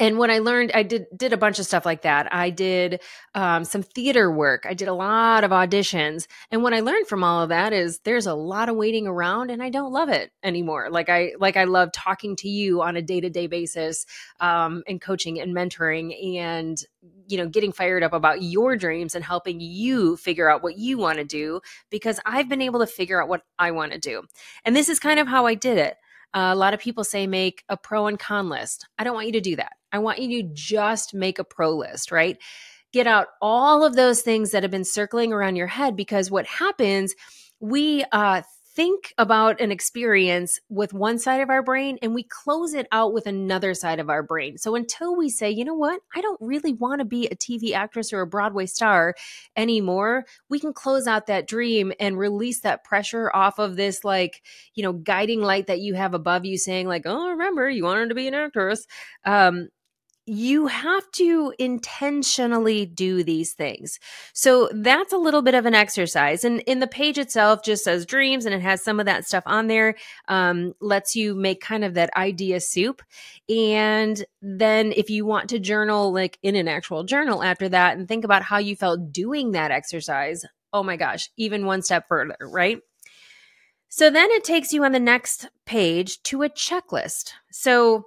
and 0.00 0.18
what 0.18 0.28
I 0.28 0.38
learned, 0.38 0.72
I 0.74 0.82
did 0.82 1.06
did 1.16 1.32
a 1.32 1.36
bunch 1.36 1.60
of 1.60 1.66
stuff 1.66 1.86
like 1.86 2.02
that. 2.02 2.32
I 2.34 2.50
did 2.50 3.00
um, 3.34 3.64
some 3.64 3.82
theater 3.82 4.30
work. 4.30 4.66
I 4.68 4.74
did 4.74 4.88
a 4.88 4.92
lot 4.92 5.44
of 5.44 5.52
auditions, 5.52 6.26
and 6.50 6.64
what 6.64 6.74
I 6.74 6.80
learned 6.80 7.06
from 7.06 7.22
all 7.22 7.42
of 7.42 7.50
that 7.50 7.72
is 7.72 8.00
there's 8.00 8.26
a 8.26 8.34
lot 8.34 8.68
of 8.68 8.74
waiting 8.74 9.06
around, 9.06 9.50
and 9.52 9.62
I 9.62 9.70
don't 9.70 9.92
love 9.92 10.08
it 10.08 10.32
anymore. 10.42 10.88
Like 10.90 11.08
I 11.08 11.34
like 11.38 11.56
I 11.56 11.64
love 11.64 11.92
talking 11.92 12.34
to 12.36 12.48
you 12.48 12.82
on 12.82 12.96
a 12.96 13.02
day 13.02 13.20
to 13.20 13.30
day 13.30 13.46
basis, 13.46 14.04
um, 14.40 14.82
and 14.88 15.00
coaching 15.00 15.40
and 15.40 15.54
mentoring, 15.54 16.38
and 16.38 16.76
you 17.28 17.38
know 17.38 17.48
getting 17.48 17.70
fired 17.70 18.02
up 18.02 18.12
about 18.12 18.42
your 18.42 18.76
dreams 18.76 19.14
and 19.14 19.24
helping 19.24 19.60
you 19.60 20.16
figure 20.16 20.50
out 20.50 20.64
what 20.64 20.76
you 20.76 20.98
want 20.98 21.18
to 21.18 21.24
do 21.24 21.60
because 21.90 22.18
I've 22.26 22.48
been 22.48 22.62
able 22.62 22.80
to 22.80 22.86
figure 22.88 23.22
out 23.22 23.28
what 23.28 23.42
I 23.60 23.70
want 23.70 23.92
to 23.92 23.98
do, 24.00 24.22
and 24.64 24.74
this 24.74 24.88
is 24.88 24.98
kind 24.98 25.20
of 25.20 25.28
how 25.28 25.46
I 25.46 25.54
did 25.54 25.78
it. 25.78 25.96
Uh, 26.34 26.50
a 26.52 26.56
lot 26.56 26.74
of 26.74 26.80
people 26.80 27.04
say 27.04 27.26
make 27.26 27.62
a 27.68 27.76
pro 27.76 28.06
and 28.06 28.18
con 28.18 28.48
list. 28.48 28.86
I 28.98 29.04
don't 29.04 29.14
want 29.14 29.26
you 29.26 29.32
to 29.34 29.40
do 29.40 29.56
that. 29.56 29.72
I 29.92 30.00
want 30.00 30.18
you 30.18 30.42
to 30.42 30.48
just 30.52 31.14
make 31.14 31.38
a 31.38 31.44
pro 31.44 31.70
list, 31.70 32.10
right? 32.10 32.36
Get 32.92 33.06
out 33.06 33.28
all 33.40 33.84
of 33.84 33.94
those 33.94 34.22
things 34.22 34.50
that 34.50 34.62
have 34.62 34.70
been 34.72 34.84
circling 34.84 35.32
around 35.32 35.56
your 35.56 35.68
head 35.68 35.96
because 35.96 36.30
what 36.30 36.46
happens, 36.46 37.14
we 37.60 38.04
uh, 38.12 38.42
think 38.74 39.14
about 39.18 39.60
an 39.60 39.70
experience 39.70 40.58
with 40.68 40.92
one 40.92 41.18
side 41.18 41.40
of 41.40 41.48
our 41.48 41.62
brain 41.62 41.96
and 42.02 42.14
we 42.14 42.24
close 42.24 42.74
it 42.74 42.88
out 42.90 43.12
with 43.12 43.26
another 43.26 43.72
side 43.72 44.00
of 44.00 44.10
our 44.10 44.22
brain. 44.22 44.58
So 44.58 44.74
until 44.74 45.16
we 45.16 45.30
say, 45.30 45.50
you 45.50 45.64
know 45.64 45.74
what, 45.74 46.00
I 46.14 46.20
don't 46.20 46.40
really 46.40 46.72
want 46.72 46.98
to 46.98 47.04
be 47.04 47.26
a 47.26 47.36
TV 47.36 47.72
actress 47.72 48.12
or 48.12 48.20
a 48.20 48.26
Broadway 48.26 48.66
star 48.66 49.14
anymore, 49.56 50.24
we 50.48 50.58
can 50.58 50.72
close 50.72 51.06
out 51.06 51.26
that 51.26 51.46
dream 51.46 51.92
and 52.00 52.18
release 52.18 52.60
that 52.62 52.84
pressure 52.84 53.30
off 53.32 53.58
of 53.58 53.76
this, 53.76 54.02
like, 54.02 54.42
you 54.74 54.82
know, 54.82 54.92
guiding 54.92 55.40
light 55.40 55.68
that 55.68 55.80
you 55.80 55.94
have 55.94 56.14
above 56.14 56.44
you 56.44 56.58
saying, 56.58 56.88
like, 56.88 57.02
oh, 57.04 57.30
remember, 57.30 57.70
you 57.70 57.84
wanted 57.84 58.08
to 58.08 58.14
be 58.14 58.26
an 58.26 58.34
actress. 58.34 58.86
Um, 59.24 59.68
you 60.26 60.68
have 60.68 61.10
to 61.12 61.52
intentionally 61.58 62.86
do 62.86 63.22
these 63.22 63.52
things. 63.52 63.98
So 64.32 64.70
that's 64.72 65.12
a 65.12 65.18
little 65.18 65.42
bit 65.42 65.54
of 65.54 65.66
an 65.66 65.74
exercise. 65.74 66.44
And 66.44 66.60
in 66.60 66.80
the 66.80 66.86
page 66.86 67.18
itself 67.18 67.62
just 67.62 67.84
says 67.84 68.06
dreams 68.06 68.46
and 68.46 68.54
it 68.54 68.62
has 68.62 68.82
some 68.82 69.00
of 69.00 69.06
that 69.06 69.26
stuff 69.26 69.44
on 69.46 69.66
there, 69.66 69.96
um, 70.28 70.74
lets 70.80 71.14
you 71.14 71.34
make 71.34 71.60
kind 71.60 71.84
of 71.84 71.94
that 71.94 72.16
idea 72.16 72.60
soup. 72.60 73.02
And 73.48 74.24
then 74.40 74.92
if 74.92 75.10
you 75.10 75.26
want 75.26 75.50
to 75.50 75.58
journal, 75.58 76.12
like 76.12 76.38
in 76.42 76.56
an 76.56 76.68
actual 76.68 77.04
journal 77.04 77.42
after 77.42 77.68
that, 77.68 77.98
and 77.98 78.08
think 78.08 78.24
about 78.24 78.42
how 78.42 78.58
you 78.58 78.76
felt 78.76 79.12
doing 79.12 79.52
that 79.52 79.70
exercise, 79.70 80.44
oh 80.72 80.82
my 80.82 80.96
gosh, 80.96 81.30
even 81.36 81.66
one 81.66 81.82
step 81.82 82.08
further, 82.08 82.36
right? 82.40 82.80
So 83.88 84.10
then 84.10 84.30
it 84.30 84.42
takes 84.42 84.72
you 84.72 84.84
on 84.84 84.92
the 84.92 84.98
next 84.98 85.48
page 85.66 86.22
to 86.24 86.42
a 86.42 86.48
checklist. 86.48 87.32
So 87.52 88.06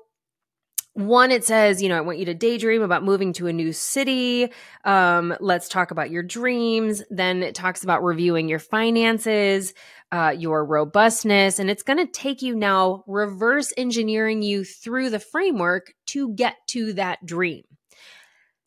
one 0.98 1.32
it 1.32 1.46
says 1.46 1.82
you 1.82 1.90
know 1.90 1.98
i 1.98 2.02
want 2.02 2.18
you 2.18 2.26
to 2.26 2.34
daydream 2.34 2.82
about 2.82 3.04
moving 3.04 3.32
to 3.34 3.48
a 3.48 3.54
new 3.54 3.72
city. 3.72 4.52
Um, 4.84 5.36
let's 5.40 5.70
talk 5.70 5.92
about 5.92 6.10
your 6.10 6.24
dreams. 6.24 7.04
Then 7.10 7.44
it 7.44 7.54
talks 7.54 7.84
about 7.84 8.04
reviewing 8.04 8.50
your 8.50 8.60
finances 8.60 9.74
uh, 10.12 10.34
your 10.38 10.64
robustness 10.66 11.60
and 11.60 11.70
it's 11.70 11.84
going 11.84 11.98
to 11.98 12.12
take 12.12 12.42
you 12.42 12.56
now 12.56 13.04
reverse 13.08 13.74
engineering 13.78 14.42
you 14.42 14.64
through 14.64 15.10
the 15.10 15.20
framework 15.20 15.94
to 16.06 16.34
get 16.34 16.56
to 16.68 16.94
that 16.94 17.26
dream. 17.26 17.64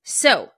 So 0.03 0.51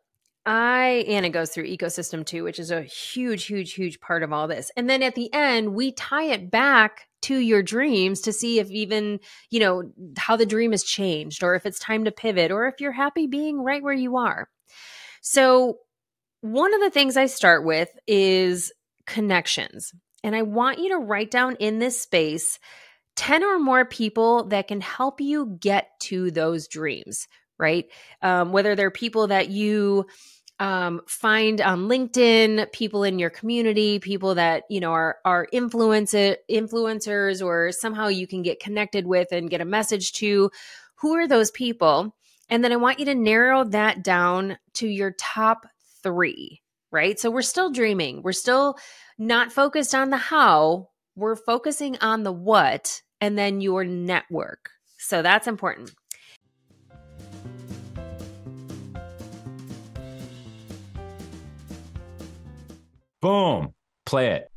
I 0.44 1.04
and 1.06 1.24
it 1.24 1.30
goes 1.30 1.50
through 1.50 1.68
ecosystem 1.68 2.26
too, 2.26 2.42
which 2.42 2.58
is 2.58 2.70
a 2.70 2.82
huge, 2.82 3.44
huge, 3.44 3.74
huge 3.74 4.00
part 4.00 4.22
of 4.22 4.32
all 4.32 4.48
this. 4.48 4.70
And 4.76 4.90
then 4.90 5.02
at 5.02 5.14
the 5.14 5.32
end, 5.32 5.74
we 5.74 5.92
tie 5.92 6.24
it 6.24 6.50
back 6.50 7.06
to 7.22 7.36
your 7.36 7.62
dreams 7.62 8.20
to 8.22 8.32
see 8.32 8.58
if 8.58 8.68
even, 8.70 9.20
you 9.50 9.60
know, 9.60 9.92
how 10.18 10.36
the 10.36 10.46
dream 10.46 10.72
has 10.72 10.82
changed 10.82 11.44
or 11.44 11.54
if 11.54 11.64
it's 11.64 11.78
time 11.78 12.04
to 12.04 12.12
pivot 12.12 12.50
or 12.50 12.66
if 12.66 12.80
you're 12.80 12.92
happy 12.92 13.26
being 13.28 13.62
right 13.62 13.82
where 13.82 13.92
you 13.92 14.16
are. 14.16 14.48
So, 15.20 15.78
one 16.40 16.74
of 16.74 16.80
the 16.80 16.90
things 16.90 17.16
I 17.16 17.26
start 17.26 17.64
with 17.64 17.88
is 18.08 18.72
connections. 19.06 19.92
And 20.24 20.34
I 20.34 20.42
want 20.42 20.80
you 20.80 20.88
to 20.90 20.98
write 20.98 21.30
down 21.30 21.54
in 21.56 21.78
this 21.78 22.00
space 22.00 22.58
10 23.16 23.44
or 23.44 23.58
more 23.58 23.84
people 23.84 24.44
that 24.48 24.68
can 24.68 24.80
help 24.80 25.20
you 25.20 25.56
get 25.60 25.88
to 26.00 26.30
those 26.30 26.66
dreams, 26.66 27.28
right? 27.62 27.86
Um, 28.20 28.52
whether 28.52 28.74
they're 28.74 28.90
people 28.90 29.28
that 29.28 29.48
you 29.48 30.06
um, 30.58 31.00
find 31.06 31.60
on 31.60 31.88
LinkedIn 31.88 32.70
people 32.72 33.04
in 33.04 33.18
your 33.18 33.30
community, 33.30 33.98
people 34.00 34.34
that 34.34 34.64
you 34.68 34.80
know 34.80 34.92
are 34.92 35.16
are 35.24 35.48
influence 35.52 36.12
influencers, 36.12 37.44
or 37.44 37.72
somehow 37.72 38.08
you 38.08 38.26
can 38.26 38.42
get 38.42 38.60
connected 38.60 39.06
with 39.06 39.28
and 39.32 39.48
get 39.48 39.60
a 39.60 39.64
message 39.64 40.12
to. 40.14 40.50
Who 40.96 41.14
are 41.14 41.26
those 41.26 41.50
people? 41.50 42.14
And 42.48 42.62
then 42.62 42.72
I 42.72 42.76
want 42.76 42.98
you 42.98 43.06
to 43.06 43.14
narrow 43.14 43.64
that 43.64 44.04
down 44.04 44.58
to 44.74 44.86
your 44.86 45.12
top 45.18 45.66
three. 46.02 46.60
Right. 46.90 47.18
So 47.18 47.30
we're 47.30 47.42
still 47.42 47.70
dreaming. 47.70 48.22
We're 48.22 48.32
still 48.32 48.76
not 49.18 49.50
focused 49.50 49.94
on 49.94 50.10
the 50.10 50.18
how. 50.18 50.90
We're 51.16 51.36
focusing 51.36 51.96
on 51.98 52.22
the 52.22 52.32
what, 52.32 53.00
and 53.20 53.38
then 53.38 53.60
your 53.60 53.84
network. 53.84 54.68
So 54.98 55.22
that's 55.22 55.46
important. 55.46 55.92
Boom. 63.22 63.72
Play 64.04 64.32
it. 64.32 64.48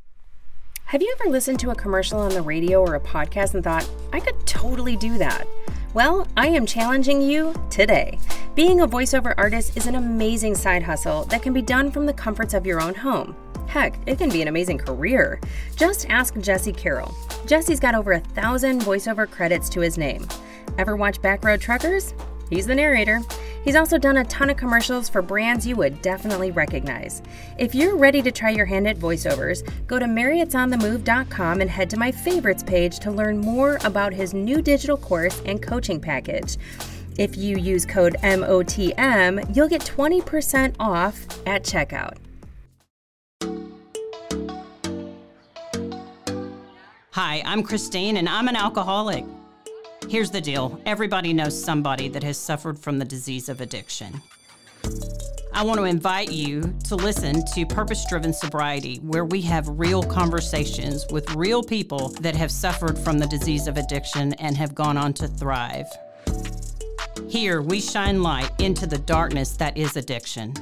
Have 0.86 1.00
you 1.00 1.14
ever 1.18 1.30
listened 1.30 1.60
to 1.60 1.70
a 1.70 1.74
commercial 1.76 2.18
on 2.18 2.30
the 2.30 2.42
radio 2.42 2.80
or 2.80 2.96
a 2.96 3.00
podcast 3.00 3.54
and 3.54 3.62
thought, 3.62 3.88
I 4.12 4.18
could 4.18 4.44
totally 4.44 4.96
do 4.96 5.18
that? 5.18 5.46
Well, 5.94 6.26
I 6.36 6.48
am 6.48 6.66
challenging 6.66 7.22
you 7.22 7.54
today. 7.70 8.18
Being 8.56 8.80
a 8.80 8.88
voiceover 8.88 9.34
artist 9.38 9.76
is 9.76 9.86
an 9.86 9.94
amazing 9.94 10.56
side 10.56 10.82
hustle 10.82 11.24
that 11.26 11.42
can 11.42 11.52
be 11.52 11.62
done 11.62 11.92
from 11.92 12.06
the 12.06 12.12
comforts 12.12 12.54
of 12.54 12.66
your 12.66 12.80
own 12.80 12.94
home. 12.94 13.36
Heck, 13.68 14.00
it 14.04 14.18
can 14.18 14.30
be 14.30 14.42
an 14.42 14.48
amazing 14.48 14.78
career. 14.78 15.40
Just 15.76 16.10
ask 16.10 16.36
Jesse 16.40 16.72
Carroll. 16.72 17.14
Jesse's 17.46 17.78
got 17.78 17.94
over 17.94 18.14
a 18.14 18.20
thousand 18.20 18.80
voiceover 18.80 19.30
credits 19.30 19.68
to 19.70 19.80
his 19.80 19.96
name. 19.96 20.26
Ever 20.76 20.96
watch 20.96 21.22
Backroad 21.22 21.60
Truckers? 21.60 22.14
He's 22.50 22.66
the 22.66 22.74
narrator. 22.74 23.20
He's 23.64 23.74
also 23.74 23.98
done 23.98 24.18
a 24.18 24.24
ton 24.24 24.50
of 24.50 24.56
commercials 24.56 25.08
for 25.08 25.22
brands 25.22 25.66
you 25.66 25.74
would 25.76 26.00
definitely 26.00 26.52
recognize. 26.52 27.22
If 27.58 27.74
you're 27.74 27.96
ready 27.96 28.22
to 28.22 28.30
try 28.30 28.50
your 28.50 28.66
hand 28.66 28.86
at 28.86 28.98
voiceovers, 28.98 29.68
go 29.86 29.98
to 29.98 30.06
mariettesonthemove.com 30.06 31.60
and 31.60 31.70
head 31.70 31.90
to 31.90 31.96
my 31.96 32.12
favorites 32.12 32.62
page 32.62 33.00
to 33.00 33.10
learn 33.10 33.38
more 33.38 33.78
about 33.84 34.12
his 34.12 34.34
new 34.34 34.62
digital 34.62 34.96
course 34.96 35.42
and 35.46 35.60
coaching 35.60 36.00
package. 36.00 36.56
If 37.18 37.36
you 37.36 37.56
use 37.56 37.84
code 37.84 38.16
MOTM, 38.22 39.56
you'll 39.56 39.68
get 39.68 39.82
20% 39.82 40.76
off 40.78 41.26
at 41.46 41.64
checkout. 41.64 42.18
Hi, 47.12 47.42
I'm 47.46 47.62
Christine, 47.62 48.18
and 48.18 48.28
I'm 48.28 48.46
an 48.46 48.56
alcoholic. 48.56 49.24
Here's 50.08 50.30
the 50.30 50.40
deal 50.40 50.80
everybody 50.86 51.32
knows 51.32 51.60
somebody 51.60 52.08
that 52.08 52.22
has 52.22 52.38
suffered 52.38 52.78
from 52.78 52.98
the 52.98 53.04
disease 53.04 53.48
of 53.48 53.60
addiction. 53.60 54.22
I 55.52 55.64
want 55.64 55.78
to 55.78 55.84
invite 55.84 56.30
you 56.30 56.74
to 56.84 56.94
listen 56.94 57.44
to 57.54 57.66
Purpose 57.66 58.06
Driven 58.08 58.32
Sobriety, 58.32 58.98
where 58.98 59.24
we 59.24 59.40
have 59.42 59.66
real 59.68 60.02
conversations 60.02 61.06
with 61.10 61.34
real 61.34 61.62
people 61.62 62.10
that 62.20 62.36
have 62.36 62.52
suffered 62.52 62.96
from 62.98 63.18
the 63.18 63.26
disease 63.26 63.66
of 63.66 63.78
addiction 63.78 64.34
and 64.34 64.56
have 64.56 64.74
gone 64.76 64.96
on 64.96 65.12
to 65.14 65.26
thrive. 65.26 65.86
Here, 67.28 67.60
we 67.60 67.80
shine 67.80 68.22
light 68.22 68.50
into 68.60 68.86
the 68.86 68.98
darkness 68.98 69.56
that 69.56 69.76
is 69.76 69.96
addiction. 69.96 70.54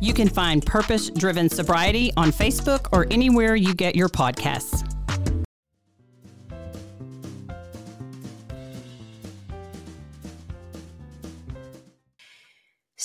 You 0.00 0.14
can 0.14 0.28
find 0.28 0.64
Purpose 0.64 1.10
Driven 1.10 1.50
Sobriety 1.50 2.12
on 2.16 2.30
Facebook 2.30 2.88
or 2.92 3.06
anywhere 3.10 3.56
you 3.56 3.74
get 3.74 3.94
your 3.94 4.08
podcasts. 4.08 4.85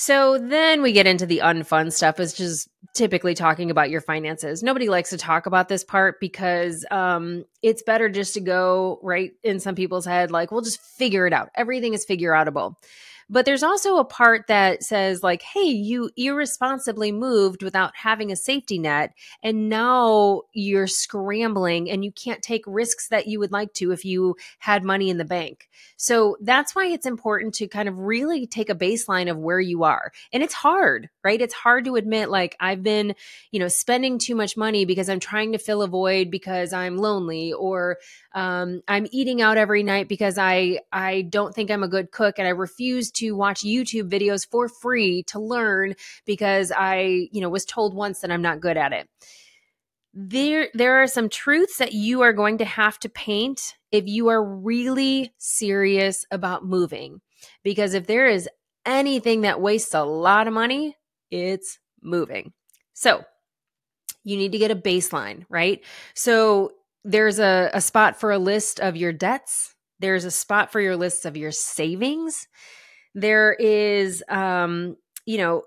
So 0.04 0.36
then 0.36 0.82
we 0.82 0.90
get 0.90 1.06
into 1.06 1.26
the 1.26 1.42
unfun 1.44 1.92
stuff, 1.92 2.18
which 2.18 2.40
is 2.40 2.68
typically 2.92 3.34
talking 3.34 3.70
about 3.70 3.88
your 3.88 4.00
finances. 4.00 4.60
Nobody 4.60 4.88
likes 4.88 5.10
to 5.10 5.16
talk 5.16 5.46
about 5.46 5.68
this 5.68 5.84
part 5.84 6.18
because 6.18 6.84
um, 6.90 7.44
it's 7.62 7.84
better 7.84 8.08
just 8.08 8.34
to 8.34 8.40
go 8.40 8.98
right 9.00 9.30
in 9.44 9.60
some 9.60 9.76
people's 9.76 10.04
head, 10.04 10.32
like, 10.32 10.50
we'll 10.50 10.62
just 10.62 10.82
figure 10.82 11.24
it 11.28 11.32
out. 11.32 11.50
Everything 11.54 11.94
is 11.94 12.04
figure 12.04 12.32
outable. 12.32 12.74
But 13.32 13.46
there's 13.46 13.62
also 13.62 13.96
a 13.96 14.04
part 14.04 14.46
that 14.48 14.82
says, 14.82 15.22
like, 15.22 15.40
hey, 15.40 15.64
you 15.64 16.10
irresponsibly 16.18 17.12
moved 17.12 17.62
without 17.62 17.96
having 17.96 18.30
a 18.30 18.36
safety 18.36 18.78
net. 18.78 19.14
And 19.42 19.70
now 19.70 20.42
you're 20.52 20.86
scrambling 20.86 21.90
and 21.90 22.04
you 22.04 22.12
can't 22.12 22.42
take 22.42 22.62
risks 22.66 23.08
that 23.08 23.26
you 23.26 23.38
would 23.38 23.50
like 23.50 23.72
to 23.74 23.90
if 23.90 24.04
you 24.04 24.36
had 24.58 24.84
money 24.84 25.08
in 25.08 25.16
the 25.16 25.24
bank. 25.24 25.70
So 25.96 26.36
that's 26.42 26.74
why 26.74 26.88
it's 26.88 27.06
important 27.06 27.54
to 27.54 27.68
kind 27.68 27.88
of 27.88 27.96
really 27.96 28.46
take 28.46 28.68
a 28.68 28.74
baseline 28.74 29.30
of 29.30 29.38
where 29.38 29.60
you 29.60 29.84
are. 29.84 30.12
And 30.30 30.42
it's 30.42 30.52
hard, 30.52 31.08
right? 31.24 31.40
It's 31.40 31.54
hard 31.54 31.86
to 31.86 31.96
admit, 31.96 32.28
like, 32.28 32.54
I've 32.60 32.82
been, 32.82 33.14
you 33.50 33.60
know, 33.60 33.68
spending 33.68 34.18
too 34.18 34.34
much 34.34 34.58
money 34.58 34.84
because 34.84 35.08
I'm 35.08 35.20
trying 35.20 35.52
to 35.52 35.58
fill 35.58 35.80
a 35.80 35.88
void 35.88 36.30
because 36.30 36.74
I'm 36.74 36.98
lonely 36.98 37.54
or 37.54 37.96
um, 38.34 38.82
I'm 38.88 39.06
eating 39.10 39.42
out 39.42 39.58
every 39.58 39.82
night 39.82 40.08
because 40.08 40.38
I 40.38 40.80
I 40.90 41.22
don't 41.22 41.54
think 41.54 41.70
I'm 41.70 41.82
a 41.82 41.88
good 41.88 42.10
cook 42.10 42.38
and 42.38 42.46
I 42.46 42.52
refuse 42.52 43.10
to 43.12 43.32
watch 43.32 43.62
YouTube 43.62 44.08
videos 44.08 44.48
for 44.48 44.68
free 44.68 45.22
to 45.24 45.38
learn 45.38 45.94
because 46.24 46.72
I, 46.76 47.28
you 47.32 47.40
know, 47.40 47.50
was 47.50 47.64
told 47.64 47.94
once 47.94 48.20
that 48.20 48.30
I'm 48.30 48.42
not 48.42 48.60
good 48.60 48.76
at 48.76 48.92
it. 48.92 49.08
There 50.14 50.68
there 50.74 51.02
are 51.02 51.06
some 51.06 51.28
truths 51.28 51.78
that 51.78 51.92
you 51.92 52.22
are 52.22 52.32
going 52.32 52.58
to 52.58 52.64
have 52.64 52.98
to 53.00 53.08
paint 53.08 53.74
if 53.90 54.06
you 54.06 54.28
are 54.28 54.42
really 54.42 55.32
serious 55.38 56.24
about 56.30 56.64
moving. 56.64 57.20
Because 57.62 57.94
if 57.94 58.06
there 58.06 58.28
is 58.28 58.48
anything 58.86 59.42
that 59.42 59.60
wastes 59.60 59.94
a 59.94 60.02
lot 60.04 60.48
of 60.48 60.54
money, 60.54 60.96
it's 61.30 61.78
moving. 62.02 62.52
So, 62.94 63.24
you 64.24 64.36
need 64.36 64.52
to 64.52 64.58
get 64.58 64.70
a 64.70 64.76
baseline, 64.76 65.44
right? 65.48 65.82
So, 66.14 66.72
there's 67.04 67.38
a, 67.38 67.70
a 67.72 67.80
spot 67.80 68.18
for 68.18 68.30
a 68.32 68.38
list 68.38 68.80
of 68.80 68.96
your 68.96 69.12
debts. 69.12 69.74
There's 70.00 70.24
a 70.24 70.30
spot 70.30 70.72
for 70.72 70.80
your 70.80 70.96
list 70.96 71.26
of 71.26 71.36
your 71.36 71.52
savings. 71.52 72.46
There 73.14 73.52
is, 73.52 74.22
um, 74.28 74.96
you 75.26 75.38
know, 75.38 75.62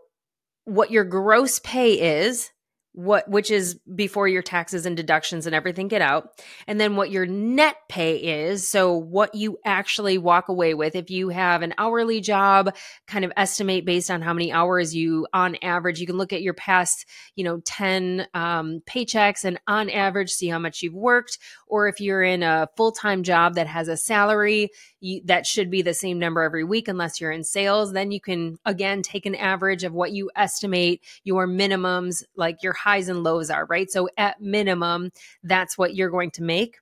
what 0.65 0.91
your 0.91 1.03
gross 1.03 1.59
pay 1.59 2.23
is 2.23 2.49
what 2.95 3.29
which 3.29 3.51
is 3.51 3.77
before 3.93 4.25
your 4.25 4.41
taxes 4.41 4.85
and 4.85 4.95
deductions 4.95 5.45
and 5.45 5.53
everything 5.53 5.89
get 5.89 6.01
out. 6.01 6.29
And 6.65 6.79
then 6.79 6.95
what 6.95 7.11
your 7.11 7.25
net 7.25 7.75
pay 7.89 8.15
is. 8.47 8.67
So 8.67 8.95
what 8.95 9.35
you 9.35 9.57
actually 9.65 10.17
walk 10.17 10.47
away 10.47 10.73
with. 10.73 10.95
If 10.95 11.09
you 11.09 11.27
have 11.29 11.61
an 11.61 11.73
hourly 11.77 12.21
job 12.21 12.73
kind 13.05 13.25
of 13.25 13.33
estimate 13.35 13.85
based 13.85 14.09
on 14.09 14.21
how 14.21 14.33
many 14.33 14.51
hours 14.51 14.95
you 14.95 15.27
on 15.33 15.57
average 15.61 15.99
you 15.99 16.07
can 16.07 16.17
look 16.17 16.31
at 16.31 16.41
your 16.41 16.53
past 16.53 17.05
you 17.35 17.43
know 17.43 17.59
10 17.65 18.27
um, 18.33 18.81
paychecks 18.87 19.43
and 19.43 19.59
on 19.67 19.89
average 19.89 20.29
see 20.29 20.47
how 20.47 20.59
much 20.59 20.81
you've 20.81 20.93
worked. 20.93 21.37
Or 21.67 21.89
if 21.89 21.99
you're 21.99 22.23
in 22.23 22.43
a 22.43 22.69
full-time 22.77 23.23
job 23.23 23.55
that 23.55 23.67
has 23.67 23.89
a 23.89 23.97
salary 23.97 24.69
you, 25.01 25.21
that 25.25 25.45
should 25.45 25.69
be 25.69 25.81
the 25.81 25.93
same 25.93 26.17
number 26.17 26.41
every 26.41 26.63
week 26.63 26.87
unless 26.87 27.19
you're 27.19 27.31
in 27.31 27.43
sales 27.43 27.91
then 27.91 28.11
you 28.11 28.21
can 28.21 28.57
again 28.65 29.01
take 29.01 29.25
an 29.25 29.35
average 29.35 29.83
of 29.83 29.93
what 29.93 30.13
you 30.13 30.31
estimate 30.35 31.01
your 31.23 31.47
minimums 31.47 32.23
like 32.35 32.63
your 32.63 32.73
highs 32.85 33.09
and 33.09 33.23
lows 33.23 33.49
are, 33.49 33.65
right? 33.65 33.89
So 33.89 34.07
at 34.15 34.39
minimum, 34.39 35.11
that's 35.43 35.77
what 35.77 35.95
you're 35.95 36.11
going 36.11 36.31
to 36.31 36.43
make. 36.43 36.77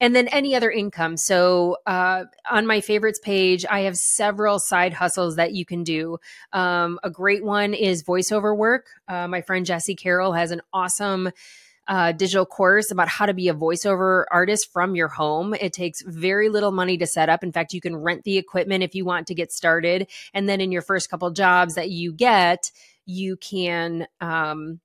And 0.00 0.16
then 0.16 0.28
any 0.28 0.56
other 0.56 0.70
income. 0.70 1.16
So 1.16 1.76
uh, 1.86 2.24
on 2.50 2.66
my 2.66 2.80
favorites 2.80 3.20
page, 3.22 3.64
I 3.70 3.80
have 3.80 3.96
several 3.96 4.58
side 4.58 4.94
hustles 4.94 5.36
that 5.36 5.52
you 5.52 5.64
can 5.64 5.84
do. 5.84 6.18
Um, 6.52 6.98
a 7.04 7.10
great 7.10 7.44
one 7.44 7.74
is 7.74 8.02
voiceover 8.02 8.56
work. 8.56 8.86
Uh, 9.06 9.28
my 9.28 9.42
friend 9.42 9.64
Jesse 9.64 9.94
Carroll 9.94 10.32
has 10.32 10.50
an 10.50 10.62
awesome 10.72 11.30
uh, 11.86 12.12
digital 12.12 12.46
course 12.46 12.90
about 12.90 13.08
how 13.08 13.26
to 13.26 13.34
be 13.34 13.48
a 13.48 13.54
voiceover 13.54 14.24
artist 14.30 14.72
from 14.72 14.94
your 14.94 15.08
home. 15.08 15.54
It 15.54 15.72
takes 15.72 16.02
very 16.02 16.48
little 16.48 16.72
money 16.72 16.96
to 16.98 17.06
set 17.06 17.28
up. 17.28 17.44
In 17.44 17.52
fact, 17.52 17.74
you 17.74 17.80
can 17.80 17.96
rent 17.96 18.24
the 18.24 18.38
equipment 18.38 18.82
if 18.82 18.94
you 18.94 19.04
want 19.04 19.26
to 19.26 19.34
get 19.34 19.52
started. 19.52 20.08
And 20.32 20.48
then 20.48 20.60
in 20.60 20.72
your 20.72 20.82
first 20.82 21.10
couple 21.10 21.30
jobs 21.30 21.74
that 21.74 21.90
you 21.90 22.12
get, 22.12 22.70
you 23.06 23.36
can 23.36 24.06
um, 24.20 24.80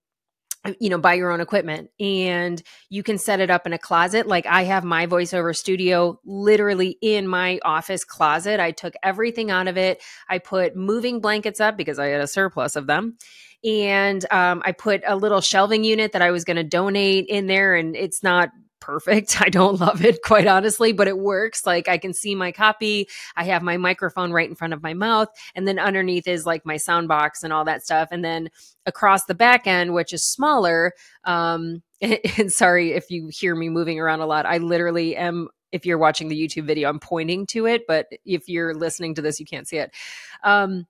you 0.80 0.90
know, 0.90 0.98
buy 0.98 1.14
your 1.14 1.32
own 1.32 1.42
equipment 1.42 1.90
and 2.00 2.62
you 2.90 3.04
can 3.04 3.18
set 3.18 3.40
it 3.40 3.50
up 3.50 3.66
in 3.66 3.74
a 3.74 3.78
closet. 3.78 4.28
Like 4.28 4.46
I 4.46 4.64
have 4.64 4.84
my 4.84 5.08
voiceover 5.08 5.56
studio 5.56 6.20
literally 6.26 6.98
in 7.02 7.28
my 7.28 7.60
office 7.64 8.04
closet. 8.04 8.60
I 8.60 8.72
took 8.72 8.94
everything 9.04 9.52
out 9.52 9.68
of 9.68 9.78
it. 9.78 10.02
I 10.30 10.40
put 10.40 10.76
moving 10.76 11.20
blankets 11.22 11.60
up 11.60 11.78
because 11.78 12.00
I 12.00 12.08
had 12.08 12.22
a 12.22 12.28
surplus 12.28 12.76
of 12.76 12.88
them. 12.88 13.18
And 13.64 14.26
um, 14.32 14.62
I 14.64 14.74
put 14.74 15.02
a 15.08 15.16
little 15.16 15.42
shelving 15.42 15.84
unit 15.84 16.12
that 16.12 16.22
I 16.22 16.32
was 16.32 16.44
going 16.44 16.58
to 16.58 16.64
donate 16.64 17.26
in 17.28 17.48
there. 17.48 17.76
And 17.76 17.96
it's 17.96 18.22
not 18.22 18.50
perfect. 18.86 19.42
I 19.42 19.50
don't 19.50 19.80
love 19.80 20.06
it, 20.06 20.22
quite 20.24 20.48
honestly, 20.48 20.94
but 20.94 21.08
it 21.08 21.18
works. 21.18 21.66
Like 21.66 21.88
I 21.88 21.98
can 21.98 22.14
see 22.14 22.36
my 22.36 22.52
copy. 22.52 23.10
I 23.36 23.44
have 23.46 23.64
my 23.64 23.78
microphone 23.78 24.32
right 24.32 24.48
in 24.48 24.56
front 24.56 24.74
of 24.74 24.84
my 24.84 24.94
mouth. 24.94 25.30
And 25.56 25.68
then 25.68 25.80
underneath 25.80 26.28
is 26.28 26.46
like 26.46 26.66
my 26.66 26.78
sound 26.78 27.08
box 27.08 27.44
and 27.44 27.52
all 27.52 27.66
that 27.66 27.84
stuff. 27.84 28.10
And 28.12 28.24
then 28.24 28.50
across 28.86 29.26
the 29.26 29.34
back 29.34 29.66
end, 29.66 29.94
which 29.94 30.14
is 30.14 30.24
smaller, 30.24 30.94
um, 31.24 31.82
and 32.02 32.52
sorry 32.52 32.92
if 32.92 33.10
you 33.10 33.30
hear 33.32 33.56
me 33.56 33.70
moving 33.70 34.00
around 34.00 34.22
a 34.22 34.28
lot. 34.28 34.46
I 34.46 34.60
literally 34.60 35.16
am 35.16 35.50
if 35.72 35.86
you're 35.86 35.98
watching 35.98 36.30
the 36.30 36.40
YouTube 36.40 36.66
video, 36.66 36.88
I'm 36.88 37.00
pointing 37.00 37.46
to 37.48 37.66
it, 37.66 37.86
but 37.86 38.06
if 38.24 38.48
you're 38.48 38.74
listening 38.74 39.14
to 39.16 39.22
this, 39.22 39.42
you 39.42 39.46
can't 39.46 39.68
see 39.68 39.78
it. 39.78 39.92
Um, 40.42 40.86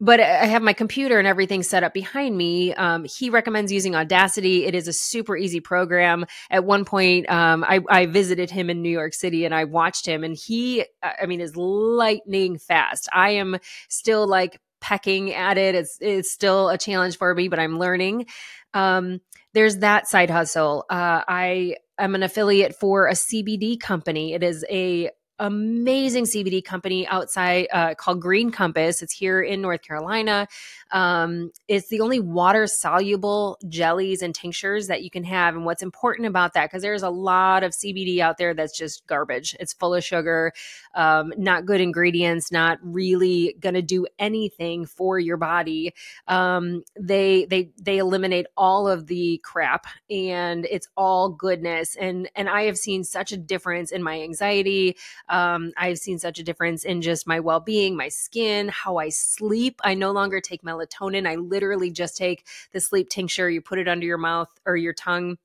but 0.00 0.18
I 0.18 0.46
have 0.46 0.62
my 0.62 0.72
computer 0.72 1.18
and 1.18 1.28
everything 1.28 1.62
set 1.62 1.84
up 1.84 1.92
behind 1.92 2.36
me. 2.36 2.72
Um, 2.74 3.04
he 3.04 3.28
recommends 3.28 3.70
using 3.70 3.94
Audacity. 3.94 4.64
It 4.64 4.74
is 4.74 4.88
a 4.88 4.92
super 4.92 5.36
easy 5.36 5.60
program. 5.60 6.24
At 6.50 6.64
one 6.64 6.84
point, 6.84 7.28
um, 7.28 7.64
I, 7.64 7.80
I, 7.88 8.06
visited 8.06 8.50
him 8.50 8.70
in 8.70 8.80
New 8.80 8.90
York 8.90 9.12
City 9.12 9.44
and 9.44 9.54
I 9.54 9.64
watched 9.64 10.06
him, 10.06 10.24
and 10.24 10.34
he, 10.34 10.84
I 11.02 11.26
mean, 11.26 11.40
is 11.40 11.54
lightning 11.54 12.58
fast. 12.58 13.08
I 13.12 13.32
am 13.32 13.58
still 13.88 14.26
like 14.26 14.58
pecking 14.80 15.34
at 15.34 15.58
it. 15.58 15.74
It's 15.74 15.98
it's 16.00 16.32
still 16.32 16.70
a 16.70 16.78
challenge 16.78 17.18
for 17.18 17.34
me, 17.34 17.48
but 17.48 17.58
I'm 17.58 17.78
learning. 17.78 18.26
Um, 18.72 19.20
there's 19.52 19.78
that 19.78 20.08
side 20.08 20.30
hustle. 20.30 20.86
Uh, 20.88 21.22
I 21.28 21.76
am 21.98 22.14
an 22.14 22.22
affiliate 22.22 22.74
for 22.74 23.06
a 23.06 23.12
CBD 23.12 23.78
company. 23.78 24.32
It 24.32 24.42
is 24.42 24.64
a 24.70 25.10
amazing 25.40 26.24
CBD 26.24 26.62
company 26.62 27.06
outside 27.08 27.66
uh, 27.72 27.94
called 27.94 28.20
Green 28.20 28.50
Compass. 28.50 29.02
It's 29.02 29.12
here 29.12 29.40
in 29.40 29.62
North 29.62 29.82
Carolina. 29.82 30.46
Um, 30.92 31.50
it's 31.66 31.88
the 31.88 32.00
only 32.00 32.20
water 32.20 32.66
soluble 32.66 33.58
jellies 33.68 34.22
and 34.22 34.34
tinctures 34.34 34.88
that 34.88 35.02
you 35.02 35.10
can 35.10 35.24
have. 35.24 35.56
And 35.56 35.64
what's 35.64 35.82
important 35.82 36.28
about 36.28 36.52
that, 36.54 36.66
because 36.70 36.82
there's 36.82 37.02
a 37.02 37.10
lot 37.10 37.64
of 37.64 37.72
CBD 37.72 38.18
out 38.20 38.36
there 38.36 38.54
that's 38.54 38.76
just 38.76 39.06
garbage. 39.06 39.56
It's 39.58 39.72
full 39.72 39.94
of 39.94 40.04
sugar, 40.04 40.52
um, 40.94 41.32
not 41.36 41.64
good 41.64 41.80
ingredients, 41.80 42.52
not 42.52 42.78
really 42.82 43.56
going 43.58 43.74
to 43.74 43.82
do 43.82 44.06
anything 44.18 44.84
for 44.84 45.18
your 45.18 45.38
body. 45.38 45.94
Um, 46.28 46.82
they 46.98 47.46
they 47.46 47.70
they 47.80 47.98
eliminate 47.98 48.46
all 48.56 48.88
of 48.88 49.06
the 49.06 49.40
crap, 49.42 49.86
and 50.10 50.66
it's 50.66 50.88
all 50.96 51.30
goodness. 51.30 51.96
And 51.98 52.28
and 52.36 52.48
I 52.48 52.64
have 52.64 52.76
seen 52.76 53.04
such 53.04 53.32
a 53.32 53.38
difference 53.38 53.90
in 53.90 54.02
my 54.02 54.20
anxiety. 54.20 54.96
Um, 55.30 55.72
I've 55.76 55.98
seen 55.98 56.18
such 56.18 56.38
a 56.38 56.42
difference 56.42 56.84
in 56.84 57.00
just 57.00 57.26
my 57.26 57.40
well 57.40 57.60
being, 57.60 57.96
my 57.96 58.08
skin, 58.08 58.68
how 58.68 58.98
I 58.98 59.08
sleep. 59.08 59.80
I 59.82 59.94
no 59.94 60.10
longer 60.10 60.40
take 60.40 60.62
melatonin. 60.62 61.26
I 61.26 61.36
literally 61.36 61.90
just 61.90 62.16
take 62.16 62.46
the 62.72 62.80
sleep 62.80 63.08
tincture, 63.08 63.48
you 63.48 63.62
put 63.62 63.78
it 63.78 63.88
under 63.88 64.06
your 64.06 64.18
mouth 64.18 64.48
or 64.66 64.76
your 64.76 64.92
tongue 64.92 65.38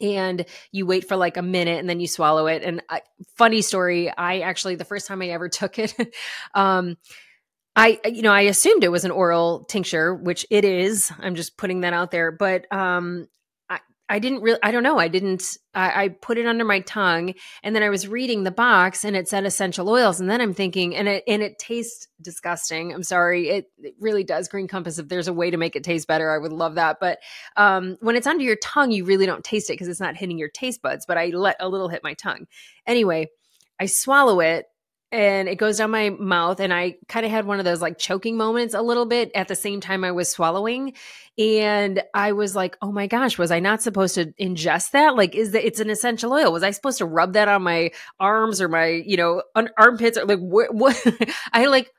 and 0.00 0.44
you 0.72 0.86
wait 0.86 1.06
for 1.06 1.16
like 1.16 1.36
a 1.36 1.42
minute 1.42 1.78
and 1.78 1.88
then 1.88 2.00
you 2.00 2.06
swallow 2.06 2.46
it 2.46 2.62
and 2.62 2.82
I, 2.88 3.02
funny 3.36 3.60
story 3.62 4.10
i 4.10 4.40
actually 4.40 4.76
the 4.76 4.84
first 4.84 5.06
time 5.06 5.20
i 5.22 5.28
ever 5.28 5.48
took 5.50 5.78
it 5.78 5.94
um 6.54 6.96
i 7.76 8.00
you 8.04 8.22
know 8.22 8.32
i 8.32 8.42
assumed 8.42 8.84
it 8.84 8.88
was 8.88 9.04
an 9.04 9.10
oral 9.10 9.64
tincture 9.64 10.14
which 10.14 10.46
it 10.50 10.64
is 10.64 11.12
i'm 11.18 11.34
just 11.34 11.56
putting 11.56 11.80
that 11.80 11.92
out 11.92 12.10
there 12.10 12.32
but 12.32 12.70
um 12.72 13.28
I 14.10 14.18
didn't 14.18 14.42
really, 14.42 14.58
I 14.60 14.72
don't 14.72 14.82
know. 14.82 14.98
I 14.98 15.06
didn't, 15.06 15.56
I, 15.72 16.04
I, 16.04 16.08
put 16.08 16.36
it 16.36 16.44
under 16.44 16.64
my 16.64 16.80
tongue 16.80 17.32
and 17.62 17.76
then 17.76 17.84
I 17.84 17.90
was 17.90 18.08
reading 18.08 18.42
the 18.42 18.50
box 18.50 19.04
and 19.04 19.14
it 19.14 19.28
said 19.28 19.46
essential 19.46 19.88
oils. 19.88 20.18
And 20.18 20.28
then 20.28 20.40
I'm 20.40 20.52
thinking, 20.52 20.96
and 20.96 21.06
it, 21.06 21.22
and 21.28 21.42
it 21.42 21.60
tastes 21.60 22.08
disgusting. 22.20 22.92
I'm 22.92 23.04
sorry. 23.04 23.48
It, 23.48 23.66
it 23.78 23.94
really 24.00 24.24
does. 24.24 24.48
Green 24.48 24.66
Compass, 24.66 24.98
if 24.98 25.08
there's 25.08 25.28
a 25.28 25.32
way 25.32 25.48
to 25.48 25.56
make 25.56 25.76
it 25.76 25.84
taste 25.84 26.08
better, 26.08 26.28
I 26.28 26.38
would 26.38 26.52
love 26.52 26.74
that. 26.74 26.98
But 27.00 27.20
um, 27.56 27.98
when 28.00 28.16
it's 28.16 28.26
under 28.26 28.42
your 28.42 28.56
tongue, 28.56 28.90
you 28.90 29.04
really 29.04 29.26
don't 29.26 29.44
taste 29.44 29.70
it 29.70 29.74
because 29.74 29.86
it's 29.86 30.00
not 30.00 30.16
hitting 30.16 30.38
your 30.38 30.50
taste 30.50 30.82
buds. 30.82 31.06
But 31.06 31.16
I 31.16 31.26
let 31.26 31.56
a 31.60 31.68
little 31.68 31.88
hit 31.88 32.02
my 32.02 32.14
tongue. 32.14 32.46
Anyway, 32.88 33.28
I 33.78 33.86
swallow 33.86 34.40
it 34.40 34.66
and 35.12 35.48
it 35.48 35.56
goes 35.56 35.78
down 35.78 35.90
my 35.90 36.10
mouth 36.10 36.60
and 36.60 36.72
i 36.72 36.96
kind 37.08 37.26
of 37.26 37.32
had 37.32 37.46
one 37.46 37.58
of 37.58 37.64
those 37.64 37.80
like 37.80 37.98
choking 37.98 38.36
moments 38.36 38.74
a 38.74 38.82
little 38.82 39.06
bit 39.06 39.30
at 39.34 39.48
the 39.48 39.56
same 39.56 39.80
time 39.80 40.04
i 40.04 40.10
was 40.12 40.30
swallowing 40.30 40.92
and 41.38 42.02
i 42.14 42.32
was 42.32 42.54
like 42.54 42.76
oh 42.82 42.92
my 42.92 43.06
gosh 43.06 43.38
was 43.38 43.50
i 43.50 43.60
not 43.60 43.82
supposed 43.82 44.14
to 44.14 44.26
ingest 44.40 44.90
that? 44.92 45.16
Like 45.16 45.34
is 45.34 45.52
that 45.52 45.66
it's 45.66 45.80
an 45.80 45.90
essential 45.90 46.32
oil. 46.32 46.52
Was 46.52 46.62
i 46.62 46.70
supposed 46.70 46.98
to 46.98 47.06
rub 47.06 47.32
that 47.34 47.48
on 47.48 47.62
my 47.62 47.90
arms 48.18 48.60
or 48.60 48.68
my 48.68 48.86
you 48.86 49.16
know 49.16 49.42
armpits 49.76 50.18
or 50.18 50.24
like 50.24 50.38
what, 50.38 50.74
what 50.74 51.02
i 51.52 51.66
like 51.66 51.92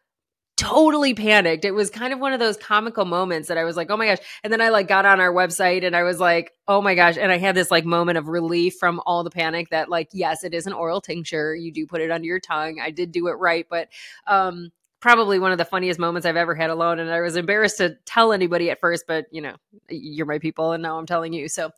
totally 0.58 1.14
panicked. 1.14 1.66
It 1.66 1.72
was 1.72 1.90
kind 1.90 2.14
of 2.14 2.20
one 2.20 2.34
of 2.34 2.40
those 2.40 2.56
comical 2.56 3.06
moments 3.06 3.48
that 3.48 3.58
I 3.58 3.64
was 3.64 3.76
like, 3.76 3.90
oh 3.90 3.98
my 3.98 4.06
gosh. 4.06 4.20
And 4.44 4.54
then 4.54 4.62
I 4.62 4.70
like 4.70 4.88
got 4.88 5.06
on 5.06 5.20
our 5.20 5.34
website 5.34 5.84
and 5.84 5.96
I 5.96 6.04
was 6.04 6.20
like, 6.20 6.54
oh 6.68 6.82
my 6.82 6.94
gosh. 6.94 7.18
And 7.18 7.32
I 7.32 7.38
had 7.38 7.56
this 7.56 7.72
like 7.72 7.86
moment 7.86 8.18
of 8.18 8.28
relief 8.28 8.76
from 8.80 9.02
all 9.06 9.24
the 9.24 9.32
panic 9.32 9.70
that 9.72 9.90
like, 9.90 10.10
yes, 10.14 10.44
it 10.44 10.54
is 10.54 10.68
an 10.68 10.74
oral 10.74 11.02
tincture. 11.02 11.56
You 11.56 11.72
do 11.72 11.88
put 11.88 12.02
it 12.02 12.12
under 12.12 12.28
your 12.28 12.40
tongue. 12.40 12.80
I 12.80 12.92
did 12.92 13.12
do 13.12 13.28
it 13.28 13.34
right. 13.34 13.66
But 13.70 13.90
um 14.28 14.72
probably 15.00 15.40
one 15.40 15.52
of 15.52 15.58
the 15.58 15.66
funniest 15.66 16.00
moments 16.00 16.28
I've 16.28 16.36
ever 16.36 16.54
had 16.54 16.70
alone. 16.70 17.00
And 17.00 17.10
I 17.10 17.22
was 17.22 17.36
embarrassed 17.36 17.78
to 17.78 17.96
tell 18.06 18.32
anybody 18.32 18.70
at 18.70 18.80
first, 18.80 19.06
but 19.08 19.26
you 19.32 19.42
know, 19.42 19.56
you're 19.90 20.28
my 20.28 20.38
people 20.38 20.74
and 20.74 20.84
now 20.84 21.00
I'm 21.00 21.08
telling 21.08 21.34
you. 21.34 21.50
So 21.50 21.72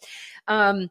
um 0.49 0.89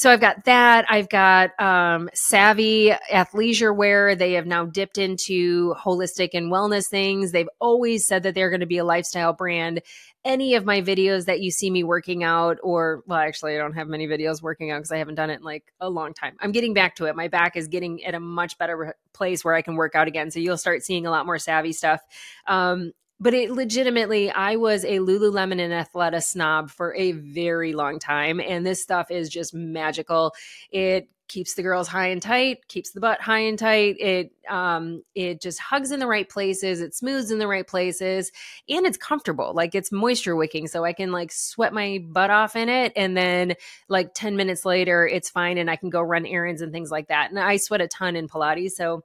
so 0.00 0.10
I've 0.10 0.20
got 0.20 0.46
that. 0.46 0.86
I've 0.88 1.10
got 1.10 1.50
um, 1.60 2.08
Savvy 2.14 2.90
athleisure 3.12 3.76
wear. 3.76 4.14
They 4.16 4.32
have 4.32 4.46
now 4.46 4.64
dipped 4.64 4.96
into 4.96 5.74
holistic 5.74 6.30
and 6.32 6.50
wellness 6.50 6.86
things. 6.86 7.32
They've 7.32 7.50
always 7.60 8.06
said 8.06 8.22
that 8.22 8.34
they're 8.34 8.48
going 8.48 8.60
to 8.60 8.66
be 8.66 8.78
a 8.78 8.84
lifestyle 8.84 9.34
brand. 9.34 9.82
Any 10.24 10.54
of 10.54 10.64
my 10.64 10.80
videos 10.80 11.26
that 11.26 11.40
you 11.42 11.50
see 11.50 11.70
me 11.70 11.84
working 11.84 12.24
out, 12.24 12.56
or 12.62 13.02
well, 13.06 13.18
actually, 13.18 13.54
I 13.56 13.58
don't 13.58 13.74
have 13.74 13.88
many 13.88 14.06
videos 14.06 14.40
working 14.40 14.70
out 14.70 14.78
because 14.78 14.92
I 14.92 14.96
haven't 14.96 15.16
done 15.16 15.28
it 15.28 15.40
in 15.40 15.42
like 15.42 15.70
a 15.80 15.90
long 15.90 16.14
time. 16.14 16.34
I'm 16.40 16.52
getting 16.52 16.72
back 16.72 16.96
to 16.96 17.04
it. 17.04 17.14
My 17.14 17.28
back 17.28 17.54
is 17.54 17.68
getting 17.68 18.02
at 18.02 18.14
a 18.14 18.20
much 18.20 18.56
better 18.56 18.96
place 19.12 19.44
where 19.44 19.54
I 19.54 19.60
can 19.60 19.76
work 19.76 19.94
out 19.94 20.08
again. 20.08 20.30
So 20.30 20.40
you'll 20.40 20.56
start 20.56 20.82
seeing 20.82 21.04
a 21.04 21.10
lot 21.10 21.26
more 21.26 21.38
savvy 21.38 21.74
stuff. 21.74 22.00
Um, 22.46 22.92
but 23.20 23.34
it 23.34 23.50
legitimately, 23.50 24.30
I 24.30 24.56
was 24.56 24.84
a 24.84 24.98
Lululemon 24.98 25.60
and 25.60 25.72
Athleta 25.72 26.22
snob 26.22 26.70
for 26.70 26.94
a 26.94 27.12
very 27.12 27.74
long 27.74 27.98
time. 27.98 28.40
And 28.40 28.66
this 28.66 28.82
stuff 28.82 29.10
is 29.10 29.28
just 29.28 29.52
magical. 29.52 30.32
It 30.72 31.10
keeps 31.28 31.54
the 31.54 31.62
girls 31.62 31.86
high 31.86 32.08
and 32.08 32.20
tight, 32.20 32.66
keeps 32.66 32.90
the 32.90 32.98
butt 32.98 33.20
high 33.20 33.38
and 33.38 33.56
tight. 33.56 33.96
It 34.00 34.32
um 34.48 35.04
it 35.14 35.40
just 35.40 35.60
hugs 35.60 35.92
in 35.92 36.00
the 36.00 36.06
right 36.08 36.28
places, 36.28 36.80
it 36.80 36.92
smooths 36.94 37.30
in 37.30 37.38
the 37.38 37.46
right 37.46 37.66
places, 37.66 38.32
and 38.68 38.84
it's 38.84 38.96
comfortable. 38.96 39.52
Like 39.54 39.76
it's 39.76 39.92
moisture 39.92 40.34
wicking, 40.34 40.66
so 40.66 40.84
I 40.84 40.92
can 40.92 41.12
like 41.12 41.30
sweat 41.30 41.72
my 41.72 42.04
butt 42.04 42.30
off 42.30 42.56
in 42.56 42.68
it, 42.68 42.92
and 42.96 43.16
then 43.16 43.54
like 43.88 44.12
10 44.12 44.34
minutes 44.34 44.64
later, 44.64 45.06
it's 45.06 45.30
fine 45.30 45.56
and 45.56 45.70
I 45.70 45.76
can 45.76 45.88
go 45.88 46.00
run 46.02 46.26
errands 46.26 46.62
and 46.62 46.72
things 46.72 46.90
like 46.90 47.06
that. 47.08 47.30
And 47.30 47.38
I 47.38 47.58
sweat 47.58 47.80
a 47.80 47.86
ton 47.86 48.16
in 48.16 48.26
Pilates, 48.28 48.72
so 48.72 49.04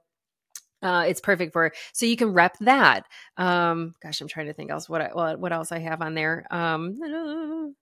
uh, 0.82 1.04
it's 1.08 1.20
perfect 1.20 1.52
for 1.52 1.72
so 1.92 2.06
you 2.06 2.16
can 2.16 2.32
rep 2.32 2.56
that. 2.60 3.06
Um, 3.36 3.94
gosh, 4.02 4.20
I'm 4.20 4.28
trying 4.28 4.46
to 4.46 4.52
think 4.52 4.70
else 4.70 4.88
what 4.88 5.00
I, 5.00 5.34
what 5.34 5.52
else 5.52 5.72
I 5.72 5.78
have 5.78 6.02
on 6.02 6.14
there. 6.14 6.46
Um, 6.50 7.74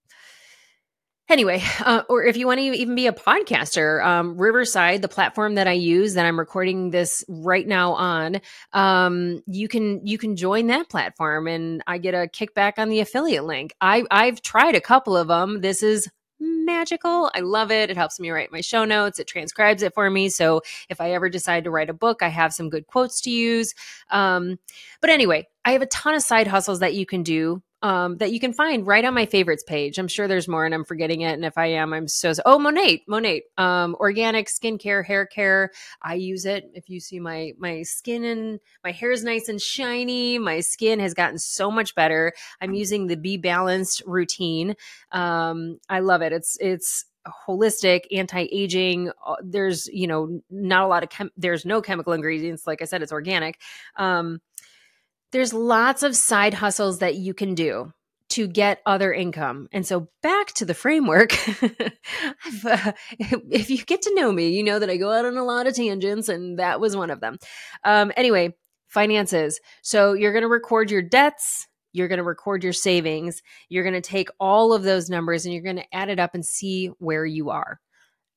anyway, 1.29 1.63
uh, 1.85 2.03
or 2.09 2.25
if 2.25 2.37
you 2.37 2.47
want 2.47 2.61
to 2.61 2.65
even 2.65 2.95
be 2.95 3.07
a 3.07 3.13
podcaster, 3.13 4.05
um, 4.05 4.37
Riverside, 4.37 5.03
the 5.03 5.09
platform 5.09 5.57
that 5.57 5.67
I 5.67 5.73
use 5.73 6.15
that 6.15 6.27
I'm 6.27 6.39
recording 6.39 6.91
this 6.91 7.25
right 7.29 7.67
now 7.67 7.95
on, 7.95 8.41
um, 8.73 9.43
you 9.47 9.69
can 9.69 10.07
you 10.07 10.19
can 10.19 10.37
join 10.37 10.69
that 10.69 10.89
platform 10.89 11.47
and 11.47 11.83
I 11.87 11.99
get 11.99 12.15
a 12.15 12.29
kickback 12.29 12.75
on 12.79 12.89
the 12.89 13.01
affiliate 13.01 13.45
link. 13.45 13.75
I 13.81 14.05
I've 14.11 14.43
tried 14.43 14.77
a 14.77 14.81
couple 14.81 15.17
of 15.17 15.29
them. 15.29 15.61
This 15.61 15.83
is 15.83 16.09
magical. 16.65 17.31
I 17.35 17.41
love 17.41 17.71
it. 17.71 17.91
It 17.91 17.97
helps 17.97 18.19
me 18.19 18.31
write 18.31 18.53
my 18.53 18.61
show 18.61 18.85
notes. 18.85 19.19
It 19.19 19.27
transcribes 19.27 19.83
it 19.83 19.95
for 19.95 20.09
me. 20.11 20.29
So 20.29 20.63
if 20.89 21.01
I 21.01 21.13
ever 21.13 21.29
decide 21.29 21.65
to 21.65 21.71
write 21.71 21.91
a 21.91 21.95
book, 21.95 22.23
I 22.23 22.29
have 22.29 22.53
some 22.53 22.71
good 22.71 22.87
quotes 22.87 23.21
to 23.23 23.31
use. 23.31 23.75
Um, 24.11 24.59
but 25.01 25.11
anyway, 25.11 25.47
I 25.65 25.73
have 25.73 25.83
a 25.83 25.87
ton 25.87 26.15
of 26.15 26.23
side 26.23 26.47
hustles 26.47 26.81
that 26.81 26.95
you 26.95 27.07
can 27.07 27.23
do 27.23 27.63
um, 27.85 28.17
that 28.17 28.33
you 28.33 28.41
can 28.41 28.55
find 28.55 28.87
right 28.87 29.05
on 29.05 29.13
my 29.13 29.27
favorites 29.27 29.63
page. 29.63 29.99
I'm 29.99 30.09
sure 30.09 30.27
there's 30.27 30.49
more 30.49 30.65
and 30.65 30.75
I'm 30.75 30.85
forgetting 30.85 31.21
it. 31.21 31.35
And 31.35 31.45
if 31.45 31.59
I 31.59 31.67
am, 31.67 31.93
I'm 31.93 32.09
so, 32.09 32.33
oh, 32.47 32.59
Monat, 32.59 33.03
Monat, 33.07 33.43
um, 33.59 33.95
organic 34.01 34.47
skincare, 34.47 35.05
hair 35.05 35.27
care. 35.27 35.71
I 36.01 36.15
use 36.15 36.47
it. 36.47 36.71
If 36.73 36.89
you 36.89 36.99
see 36.99 37.21
my, 37.21 37.53
my 37.59 37.83
skin 37.83 38.25
and 38.25 38.59
my 38.83 38.91
hair 38.91 39.11
is 39.11 39.23
nice 39.23 39.51
and 39.51 39.61
shiny. 39.61 40.39
My 40.39 40.61
skin 40.61 40.99
has 40.99 41.13
gotten 41.13 41.39
so 41.39 41.71
much 41.71 41.95
better. 41.95 42.33
I'm 42.59 42.73
using 42.73 43.07
the 43.07 43.19
Be 43.19 43.37
Balanced 43.37 44.03
routine. 44.07 44.77
Um, 45.13 45.79
I 45.87 46.01
love 46.01 46.23
it. 46.23 46.33
It's, 46.33 46.57
it's, 46.61 47.05
holistic 47.49 48.03
anti-aging 48.13 49.11
uh, 49.25 49.37
there's 49.43 49.87
you 49.87 50.07
know 50.07 50.43
not 50.51 50.85
a 50.85 50.87
lot 50.87 51.03
of 51.03 51.09
chem- 51.09 51.31
there's 51.39 51.65
no 51.65 51.81
chemical 51.81 52.13
ingredients 52.13 52.67
like 52.67 52.83
i 52.83 52.85
said 52.85 53.01
it's 53.01 53.13
organic 53.13 53.63
um 53.97 54.43
there's 55.35 55.53
lots 55.53 56.05
of 56.05 56.15
side 56.15 56.55
hustles 56.55 57.01
that 57.01 57.17
you 57.17 57.35
can 57.35 57.57
do 57.57 57.93
to 58.29 58.47
get 58.47 58.81
other 58.87 59.13
income. 59.13 59.69
And 59.73 59.85
so 59.85 60.09
back 60.23 60.53
to 60.55 60.65
the 60.65 60.75
framework, 60.75 61.33
uh, 61.63 62.93
if 63.19 63.69
you 63.69 63.85
get 63.85 64.03
to 64.03 64.15
know 64.15 64.31
me, 64.31 64.51
you 64.51 64.63
know 64.63 64.79
that 64.79 64.89
I 64.89 64.97
go 64.97 65.11
out 65.11 65.25
on 65.25 65.37
a 65.37 65.45
lot 65.45 65.67
of 65.67 65.75
tangents, 65.75 66.29
and 66.29 66.61
that 66.61 66.79
was 66.79 66.97
one 66.97 67.11
of 67.11 67.21
them. 67.21 67.39
Um, 67.83 68.13
anyway, 68.17 68.55
finances. 68.87 69.61
So 69.83 70.13
you're 70.13 70.33
going 70.33 70.43
to 70.43 70.49
record 70.49 70.89
your 70.89 71.03
debts. 71.03 71.67
You're 71.93 72.09
going 72.09 72.19
to 72.19 72.25
record 72.25 72.63
your 72.63 72.73
savings. 72.73 73.43
You're 73.69 73.85
going 73.85 73.95
to 73.95 74.01
take 74.01 74.29
all 74.39 74.73
of 74.73 74.85
those 74.85 75.11
numbers 75.11 75.45
and 75.45 75.53
you're 75.53 75.65
going 75.65 75.77
to 75.77 75.95
add 75.95 76.11
it 76.11 76.21
up 76.21 76.35
and 76.35 76.47
see 76.47 76.93
where 76.99 77.27
you 77.27 77.51
are 77.51 77.81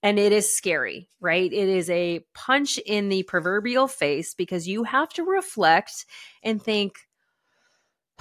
and 0.03 0.19
it 0.19 0.31
is 0.31 0.55
scary, 0.55 1.09
right? 1.19 1.51
It 1.51 1.69
is 1.69 1.89
a 1.89 2.23
punch 2.33 2.77
in 2.77 3.09
the 3.09 3.23
proverbial 3.23 3.87
face 3.87 4.35
because 4.35 4.67
you 4.67 4.83
have 4.83 5.09
to 5.09 5.23
reflect 5.23 6.05
and 6.43 6.61
think, 6.61 6.99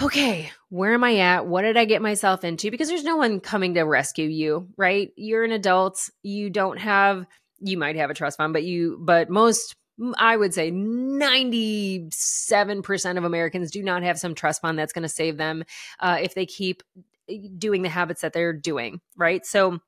okay, 0.00 0.50
where 0.68 0.94
am 0.94 1.04
I 1.04 1.18
at? 1.18 1.46
What 1.46 1.62
did 1.62 1.76
I 1.76 1.84
get 1.84 2.02
myself 2.02 2.42
into? 2.44 2.70
Because 2.70 2.88
there's 2.88 3.04
no 3.04 3.16
one 3.16 3.40
coming 3.40 3.74
to 3.74 3.82
rescue 3.82 4.28
you, 4.28 4.68
right? 4.76 5.10
You're 5.16 5.44
an 5.44 5.52
adult. 5.52 6.10
You 6.22 6.50
don't 6.50 6.78
have, 6.78 7.24
you 7.60 7.78
might 7.78 7.96
have 7.96 8.10
a 8.10 8.14
trust 8.14 8.38
fund, 8.38 8.52
but 8.52 8.64
you, 8.64 8.98
but 9.00 9.30
most, 9.30 9.76
I 10.18 10.36
would 10.36 10.52
say 10.52 10.70
97% 10.70 13.18
of 13.18 13.24
Americans 13.24 13.70
do 13.70 13.82
not 13.82 14.02
have 14.02 14.18
some 14.18 14.34
trust 14.34 14.60
fund 14.60 14.78
that's 14.78 14.92
going 14.92 15.04
to 15.04 15.08
save 15.08 15.38
them 15.38 15.64
uh, 16.00 16.18
if 16.20 16.34
they 16.34 16.44
keep 16.46 16.82
eh, 17.28 17.48
doing 17.56 17.82
the 17.82 17.88
habits 17.88 18.22
that 18.22 18.32
they're 18.32 18.52
doing, 18.52 19.00
right? 19.16 19.46
So, 19.46 19.78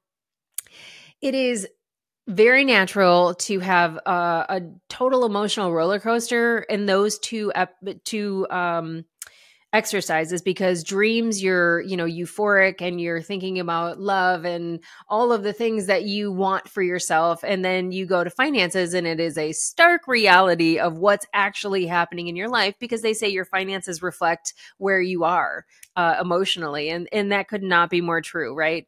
it 1.20 1.34
is 1.34 1.66
very 2.28 2.62
natural 2.62 3.34
to 3.34 3.58
have 3.58 3.96
uh, 4.06 4.44
a 4.48 4.62
total 4.90 5.24
emotional 5.24 5.72
roller 5.72 5.98
coaster 5.98 6.58
in 6.60 6.84
those 6.86 7.18
two 7.18 7.50
ep- 7.54 8.04
two 8.04 8.46
um, 8.50 9.06
exercises 9.72 10.40
because 10.42 10.82
dreams 10.84 11.42
you're 11.42 11.80
you 11.82 11.96
know 11.96 12.06
euphoric 12.06 12.80
and 12.80 13.00
you're 13.00 13.20
thinking 13.20 13.58
about 13.58 13.98
love 13.98 14.44
and 14.44 14.80
all 15.08 15.32
of 15.32 15.42
the 15.42 15.52
things 15.54 15.86
that 15.86 16.04
you 16.04 16.30
want 16.30 16.68
for 16.68 16.82
yourself. 16.82 17.42
And 17.44 17.64
then 17.64 17.92
you 17.92 18.04
go 18.04 18.22
to 18.22 18.30
finances 18.30 18.92
and 18.92 19.06
it 19.06 19.20
is 19.20 19.38
a 19.38 19.52
stark 19.52 20.06
reality 20.06 20.78
of 20.78 20.98
what's 20.98 21.26
actually 21.32 21.86
happening 21.86 22.28
in 22.28 22.36
your 22.36 22.48
life 22.50 22.74
because 22.78 23.00
they 23.00 23.14
say 23.14 23.28
your 23.28 23.46
finances 23.46 24.02
reflect 24.02 24.52
where 24.76 25.00
you 25.00 25.24
are 25.24 25.64
uh, 25.96 26.16
emotionally. 26.20 26.90
And 26.90 27.08
and 27.10 27.32
that 27.32 27.48
could 27.48 27.62
not 27.62 27.88
be 27.88 28.02
more 28.02 28.20
true 28.20 28.54
right? 28.54 28.86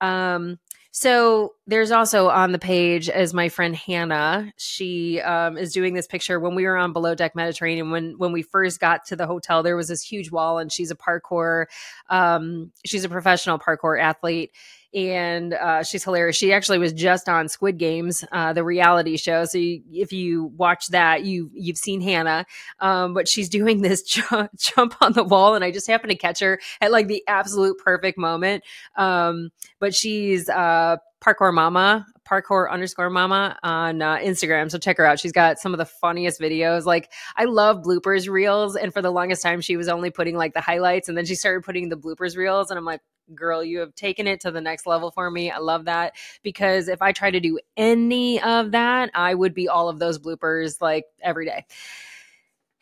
Um 0.00 0.58
so 0.92 1.54
there's 1.66 1.92
also 1.92 2.28
on 2.28 2.50
the 2.50 2.58
page 2.58 3.08
as 3.08 3.32
my 3.32 3.48
friend 3.48 3.76
Hannah. 3.76 4.52
She 4.56 5.20
um, 5.20 5.56
is 5.56 5.72
doing 5.72 5.94
this 5.94 6.08
picture 6.08 6.40
when 6.40 6.56
we 6.56 6.64
were 6.64 6.76
on 6.76 6.92
Below 6.92 7.14
Deck 7.14 7.36
Mediterranean. 7.36 7.90
When 7.90 8.14
when 8.18 8.32
we 8.32 8.42
first 8.42 8.80
got 8.80 9.04
to 9.06 9.16
the 9.16 9.26
hotel, 9.26 9.62
there 9.62 9.76
was 9.76 9.88
this 9.88 10.02
huge 10.02 10.32
wall, 10.32 10.58
and 10.58 10.72
she's 10.72 10.90
a 10.90 10.96
parkour. 10.96 11.66
Um, 12.08 12.72
she's 12.84 13.04
a 13.04 13.08
professional 13.08 13.58
parkour 13.58 14.00
athlete, 14.00 14.50
and 14.94 15.54
uh, 15.54 15.82
she's 15.82 16.02
hilarious. 16.04 16.36
She 16.36 16.52
actually 16.52 16.78
was 16.78 16.92
just 16.92 17.28
on 17.28 17.48
Squid 17.48 17.78
Games, 17.78 18.24
uh, 18.32 18.52
the 18.52 18.64
reality 18.64 19.16
show. 19.16 19.44
So 19.44 19.58
you, 19.58 19.82
if 19.92 20.12
you 20.12 20.46
watch 20.56 20.88
that, 20.88 21.24
you 21.24 21.50
you've 21.54 21.78
seen 21.78 22.00
Hannah, 22.00 22.46
um, 22.80 23.14
but 23.14 23.28
she's 23.28 23.48
doing 23.48 23.82
this 23.82 24.02
jump, 24.02 24.50
jump 24.56 24.96
on 25.00 25.12
the 25.12 25.24
wall, 25.24 25.54
and 25.54 25.64
I 25.64 25.70
just 25.70 25.86
happened 25.86 26.10
to 26.10 26.16
catch 26.16 26.40
her 26.40 26.60
at 26.80 26.92
like 26.92 27.06
the 27.06 27.22
absolute 27.26 27.78
perfect 27.78 28.18
moment. 28.18 28.64
Um, 28.96 29.50
but 29.78 29.94
she's 29.94 30.48
uh, 30.48 30.96
parkour 31.22 31.54
mama 31.54 32.06
parkour 32.30 32.70
underscore 32.70 33.10
mama 33.10 33.58
on 33.62 34.00
uh, 34.00 34.16
Instagram. 34.18 34.70
So 34.70 34.78
check 34.78 34.96
her 34.98 35.06
out. 35.06 35.18
She's 35.18 35.32
got 35.32 35.58
some 35.58 35.74
of 35.74 35.78
the 35.78 35.84
funniest 35.84 36.40
videos. 36.40 36.84
Like 36.84 37.10
I 37.36 37.44
love 37.46 37.78
bloopers 37.78 38.28
reels. 38.28 38.76
And 38.76 38.92
for 38.92 39.02
the 39.02 39.10
longest 39.10 39.42
time, 39.42 39.60
she 39.60 39.76
was 39.76 39.88
only 39.88 40.10
putting 40.10 40.36
like 40.36 40.54
the 40.54 40.60
highlights 40.60 41.08
and 41.08 41.18
then 41.18 41.24
she 41.24 41.34
started 41.34 41.64
putting 41.64 41.88
the 41.88 41.96
bloopers 41.96 42.36
reels. 42.36 42.70
And 42.70 42.78
I'm 42.78 42.84
like, 42.84 43.00
girl, 43.34 43.64
you 43.64 43.80
have 43.80 43.94
taken 43.94 44.26
it 44.26 44.40
to 44.40 44.50
the 44.50 44.60
next 44.60 44.86
level 44.86 45.10
for 45.10 45.30
me. 45.30 45.50
I 45.50 45.58
love 45.58 45.86
that 45.86 46.14
because 46.42 46.88
if 46.88 47.02
I 47.02 47.12
try 47.12 47.30
to 47.30 47.40
do 47.40 47.58
any 47.76 48.40
of 48.42 48.72
that, 48.72 49.10
I 49.14 49.34
would 49.34 49.54
be 49.54 49.68
all 49.68 49.88
of 49.88 49.98
those 49.98 50.18
bloopers 50.18 50.80
like 50.80 51.06
every 51.22 51.46
day. 51.46 51.66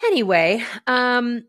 Anyway, 0.04 0.62
um, 0.86 1.44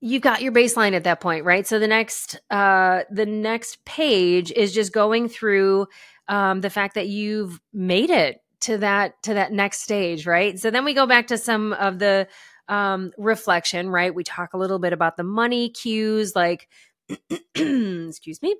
you've 0.00 0.22
got 0.22 0.42
your 0.42 0.52
baseline 0.52 0.92
at 0.92 1.04
that 1.04 1.20
point, 1.20 1.44
right? 1.44 1.66
So 1.66 1.78
the 1.78 1.88
next 1.88 2.40
uh 2.50 3.02
the 3.10 3.26
next 3.26 3.84
page 3.84 4.52
is 4.52 4.72
just 4.72 4.92
going 4.92 5.28
through 5.28 5.86
um 6.28 6.60
the 6.60 6.70
fact 6.70 6.94
that 6.94 7.08
you've 7.08 7.60
made 7.72 8.10
it 8.10 8.42
to 8.60 8.78
that 8.78 9.20
to 9.24 9.34
that 9.34 9.52
next 9.52 9.80
stage, 9.80 10.26
right? 10.26 10.58
So 10.58 10.70
then 10.70 10.84
we 10.84 10.94
go 10.94 11.06
back 11.06 11.28
to 11.28 11.38
some 11.38 11.72
of 11.74 11.98
the 11.98 12.28
um 12.68 13.12
reflection, 13.18 13.88
right? 13.88 14.14
We 14.14 14.24
talk 14.24 14.52
a 14.52 14.58
little 14.58 14.78
bit 14.78 14.92
about 14.92 15.16
the 15.16 15.24
money 15.24 15.70
cues 15.70 16.36
like 16.36 16.68
excuse 17.54 18.42
me. 18.42 18.56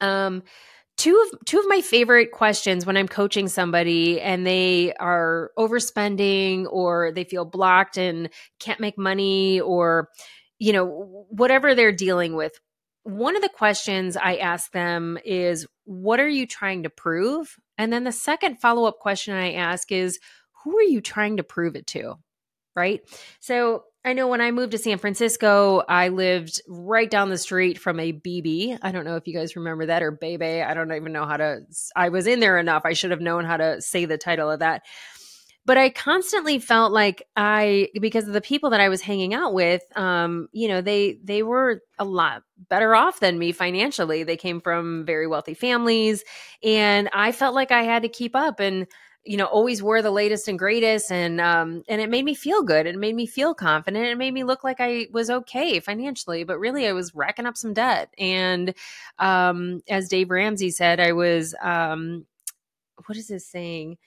Um, 0.00 0.42
two 0.96 1.30
of 1.32 1.44
two 1.46 1.58
of 1.58 1.64
my 1.68 1.80
favorite 1.80 2.32
questions 2.32 2.84
when 2.86 2.96
I'm 2.96 3.08
coaching 3.08 3.48
somebody 3.48 4.20
and 4.20 4.46
they 4.46 4.92
are 4.94 5.50
overspending 5.58 6.66
or 6.70 7.12
they 7.12 7.24
feel 7.24 7.44
blocked 7.44 7.96
and 7.96 8.28
can't 8.60 8.80
make 8.80 8.98
money 8.98 9.60
or 9.60 10.08
you 10.58 10.72
know 10.72 11.26
whatever 11.30 11.74
they're 11.74 11.92
dealing 11.92 12.34
with. 12.34 12.52
One 13.04 13.34
of 13.34 13.42
the 13.42 13.48
questions 13.48 14.16
I 14.16 14.36
ask 14.36 14.70
them 14.72 15.18
is 15.24 15.66
what 15.84 16.20
are 16.20 16.28
you 16.28 16.46
trying 16.46 16.84
to 16.84 16.90
prove? 16.90 17.56
And 17.76 17.92
then 17.92 18.04
the 18.04 18.12
second 18.12 18.60
follow-up 18.60 19.00
question 19.00 19.34
I 19.34 19.54
ask 19.54 19.90
is 19.90 20.20
who 20.62 20.78
are 20.78 20.84
you 20.84 21.00
trying 21.00 21.38
to 21.38 21.42
prove 21.42 21.74
it 21.74 21.88
to? 21.88 22.14
Right? 22.76 23.00
So 23.40 23.84
I 24.04 24.14
know 24.14 24.26
when 24.26 24.40
I 24.40 24.50
moved 24.50 24.72
to 24.72 24.78
San 24.78 24.98
Francisco, 24.98 25.82
I 25.88 26.08
lived 26.08 26.60
right 26.66 27.08
down 27.08 27.28
the 27.28 27.38
street 27.38 27.78
from 27.78 28.00
a 28.00 28.12
BB. 28.12 28.78
I 28.82 28.90
don't 28.90 29.04
know 29.04 29.14
if 29.14 29.28
you 29.28 29.34
guys 29.34 29.54
remember 29.54 29.86
that 29.86 30.02
or 30.02 30.10
Bebe. 30.10 30.62
I 30.62 30.74
don't 30.74 30.92
even 30.92 31.12
know 31.12 31.24
how 31.24 31.36
to, 31.36 31.60
I 31.94 32.08
was 32.08 32.26
in 32.26 32.40
there 32.40 32.58
enough. 32.58 32.82
I 32.84 32.94
should 32.94 33.12
have 33.12 33.20
known 33.20 33.44
how 33.44 33.58
to 33.58 33.80
say 33.80 34.04
the 34.04 34.18
title 34.18 34.50
of 34.50 34.58
that. 34.58 34.82
But 35.64 35.78
I 35.78 35.90
constantly 35.90 36.58
felt 36.58 36.90
like 36.90 37.22
I, 37.36 37.90
because 38.00 38.26
of 38.26 38.34
the 38.34 38.40
people 38.40 38.70
that 38.70 38.80
I 38.80 38.88
was 38.88 39.00
hanging 39.00 39.32
out 39.32 39.54
with, 39.54 39.82
um, 39.96 40.48
you 40.50 40.66
know, 40.66 40.80
they 40.80 41.20
they 41.22 41.44
were 41.44 41.82
a 42.00 42.04
lot 42.04 42.42
better 42.68 42.96
off 42.96 43.20
than 43.20 43.38
me 43.38 43.52
financially. 43.52 44.24
They 44.24 44.36
came 44.36 44.60
from 44.60 45.06
very 45.06 45.28
wealthy 45.28 45.54
families, 45.54 46.24
and 46.64 47.08
I 47.12 47.30
felt 47.30 47.54
like 47.54 47.70
I 47.70 47.84
had 47.84 48.02
to 48.02 48.08
keep 48.08 48.34
up. 48.34 48.58
And 48.58 48.88
you 49.24 49.36
know 49.36 49.46
always 49.46 49.82
wore 49.82 50.02
the 50.02 50.10
latest 50.10 50.48
and 50.48 50.58
greatest 50.58 51.12
and 51.12 51.40
um 51.40 51.84
and 51.88 52.00
it 52.00 52.10
made 52.10 52.24
me 52.24 52.34
feel 52.34 52.62
good 52.62 52.86
it 52.86 52.96
made 52.96 53.14
me 53.14 53.24
feel 53.24 53.54
confident 53.54 54.04
it 54.04 54.18
made 54.18 54.34
me 54.34 54.42
look 54.42 54.64
like 54.64 54.78
i 54.80 55.06
was 55.12 55.30
okay 55.30 55.78
financially 55.78 56.42
but 56.42 56.58
really 56.58 56.88
i 56.88 56.92
was 56.92 57.14
racking 57.14 57.46
up 57.46 57.56
some 57.56 57.72
debt 57.72 58.12
and 58.18 58.74
um 59.20 59.80
as 59.88 60.08
dave 60.08 60.28
ramsey 60.28 60.70
said 60.70 60.98
i 60.98 61.12
was 61.12 61.54
um 61.62 62.26
what 63.06 63.18
is 63.18 63.28
this 63.28 63.46
saying? 63.46 63.98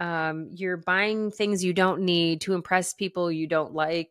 Um 0.00 0.50
you're 0.52 0.76
buying 0.76 1.30
things 1.30 1.64
you 1.64 1.72
don't 1.72 2.00
need 2.02 2.40
to 2.42 2.54
impress 2.54 2.94
people 2.94 3.30
you 3.30 3.46
don't 3.46 3.74
like. 3.74 4.10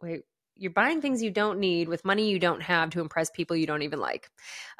Wait 0.00 0.22
you're 0.60 0.70
buying 0.70 1.00
things 1.00 1.22
you 1.22 1.30
don't 1.30 1.58
need 1.58 1.88
with 1.88 2.04
money 2.04 2.28
you 2.28 2.38
don't 2.38 2.60
have 2.60 2.90
to 2.90 3.00
impress 3.00 3.30
people 3.30 3.56
you 3.56 3.66
don't 3.66 3.80
even 3.80 3.98
like. 3.98 4.30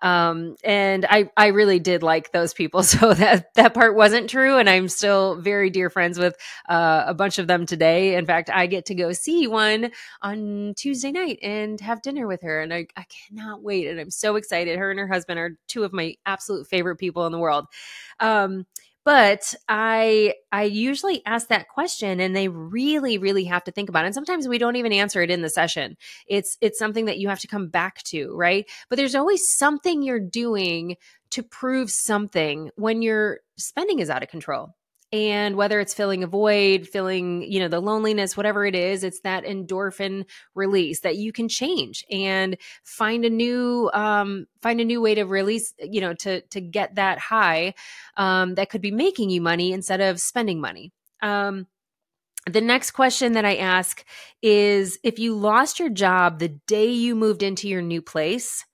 Um, 0.03 0.57
and 0.63 1.07
I, 1.09 1.31
I 1.39 1.47
really 1.49 1.79
did 1.79 2.03
like 2.03 2.33
those 2.33 2.55
people. 2.55 2.83
So 2.91 3.15
that, 3.15 3.55
that 3.55 3.73
part 3.73 3.95
wasn't 3.95 4.29
true. 4.29 4.59
And 4.59 4.69
I'm 4.69 4.89
still 4.89 5.37
very 5.37 5.71
dear 5.71 5.91
friends 5.91 6.19
with 6.19 6.37
uh, 6.69 7.05
a 7.07 7.15
bunch 7.15 7.39
of 7.39 7.47
them 7.47 7.65
today. 7.65 8.17
In 8.17 8.27
fact, 8.27 8.51
I 8.53 8.67
get 8.67 8.87
to 8.87 8.97
go 8.97 9.13
see 9.13 9.47
one 9.47 9.93
on 10.21 10.75
Tuesday 10.77 11.13
night 11.13 11.39
and 11.41 11.81
have 11.81 12.03
dinner 12.03 12.27
with 12.27 12.43
her. 12.43 12.61
And 12.61 12.75
I, 12.75 12.89
I 12.97 13.05
cannot 13.05 13.63
wait. 13.63 13.87
And 13.87 14.01
I'm 14.01 14.11
so 14.11 14.35
excited. 14.35 14.77
Her 14.77 14.91
and 14.91 14.99
her 14.99 15.07
husband 15.07 15.39
are 15.39 15.57
two 15.69 15.85
of 15.85 15.93
my 15.93 16.17
absolute 16.27 16.67
favorite 16.67 16.97
people 16.97 17.27
in 17.27 17.33
the 17.33 17.39
world. 17.39 17.67
Um, 18.19 18.67
but 19.05 19.55
i 19.69 20.35
i 20.53 20.65
usually 20.65 21.23
ask 21.27 21.49
that 21.49 21.69
question 21.69 22.21
and 22.21 22.35
they 22.35 22.49
really 22.49 23.19
really 23.19 23.45
have 23.45 23.65
to 23.65 23.73
think 23.73 23.89
about 23.89 24.05
it 24.05 24.09
and 24.09 24.15
sometimes 24.15 24.49
we 24.49 24.59
don't 24.59 24.77
even 24.77 24.93
answer 24.93 25.23
it 25.23 25.31
in 25.31 25.43
the 25.43 25.51
session. 25.51 25.97
It's 26.27 26.57
it's 26.61 26.79
something 26.79 27.05
that 27.05 27.19
you 27.19 27.29
have 27.29 27.41
to 27.41 27.47
come 27.47 27.69
back 27.69 28.03
to 28.05 28.35
right? 28.35 28.69
But 28.89 28.97
there's 28.97 29.15
always 29.15 29.49
something 29.49 30.03
you're 30.03 30.19
doing 30.21 30.97
to 31.31 31.43
prove 31.43 31.91
something 31.91 32.71
when 32.77 33.03
your 33.03 33.41
spending 33.57 34.01
is 34.01 34.11
out 34.11 34.23
of 34.23 34.29
control 34.29 34.75
and 35.13 35.57
whether 35.57 35.81
it's 35.81 35.95
filling 35.95 36.23
a 36.23 36.27
void 36.27 36.87
filling 36.87 37.43
you 37.43 37.59
know 37.59 37.69
the 37.69 37.81
loneliness 37.81 38.37
whatever 38.37 38.65
it 38.65 38.75
is 38.75 39.03
it's 39.03 39.21
that 39.21 39.45
endorphin 39.45 40.25
release 40.55 41.01
that 41.01 41.17
you 41.17 41.33
can 41.33 41.49
change 41.49 42.05
and 42.11 42.57
find 42.85 43.25
a 43.25 43.31
new 43.31 43.91
um, 43.93 44.47
find 44.63 44.81
a 44.81 44.85
new 44.85 45.01
way 45.01 45.15
to 45.15 45.25
release 45.25 45.75
you 45.81 46.01
know 46.01 46.15
to 46.15 46.41
to 46.43 46.61
get 46.61 46.95
that 46.95 47.19
high 47.19 47.75
um, 48.17 48.55
that 48.55 48.71
could 48.71 48.83
be 48.83 48.91
making 48.91 49.31
you 49.31 49.41
money 49.41 49.73
instead 49.73 50.01
of 50.01 50.21
spending 50.21 50.61
money 50.61 50.93
um, 51.23 51.67
the 52.47 52.61
next 52.61 52.93
question 52.93 53.35
that 53.35 53.45
I 53.45 53.57
ask 53.57 54.05
is 54.41 54.99
if 55.05 55.19
you 55.19 55.35
lost 55.35 55.79
your 55.79 55.91
job 55.91 56.39
the 56.39 56.49
day 56.67 56.87
you 56.91 57.15
moved 57.15 57.43
into 57.43 57.69
your 57.69 57.83
new 57.83 58.01
place, 58.01 58.65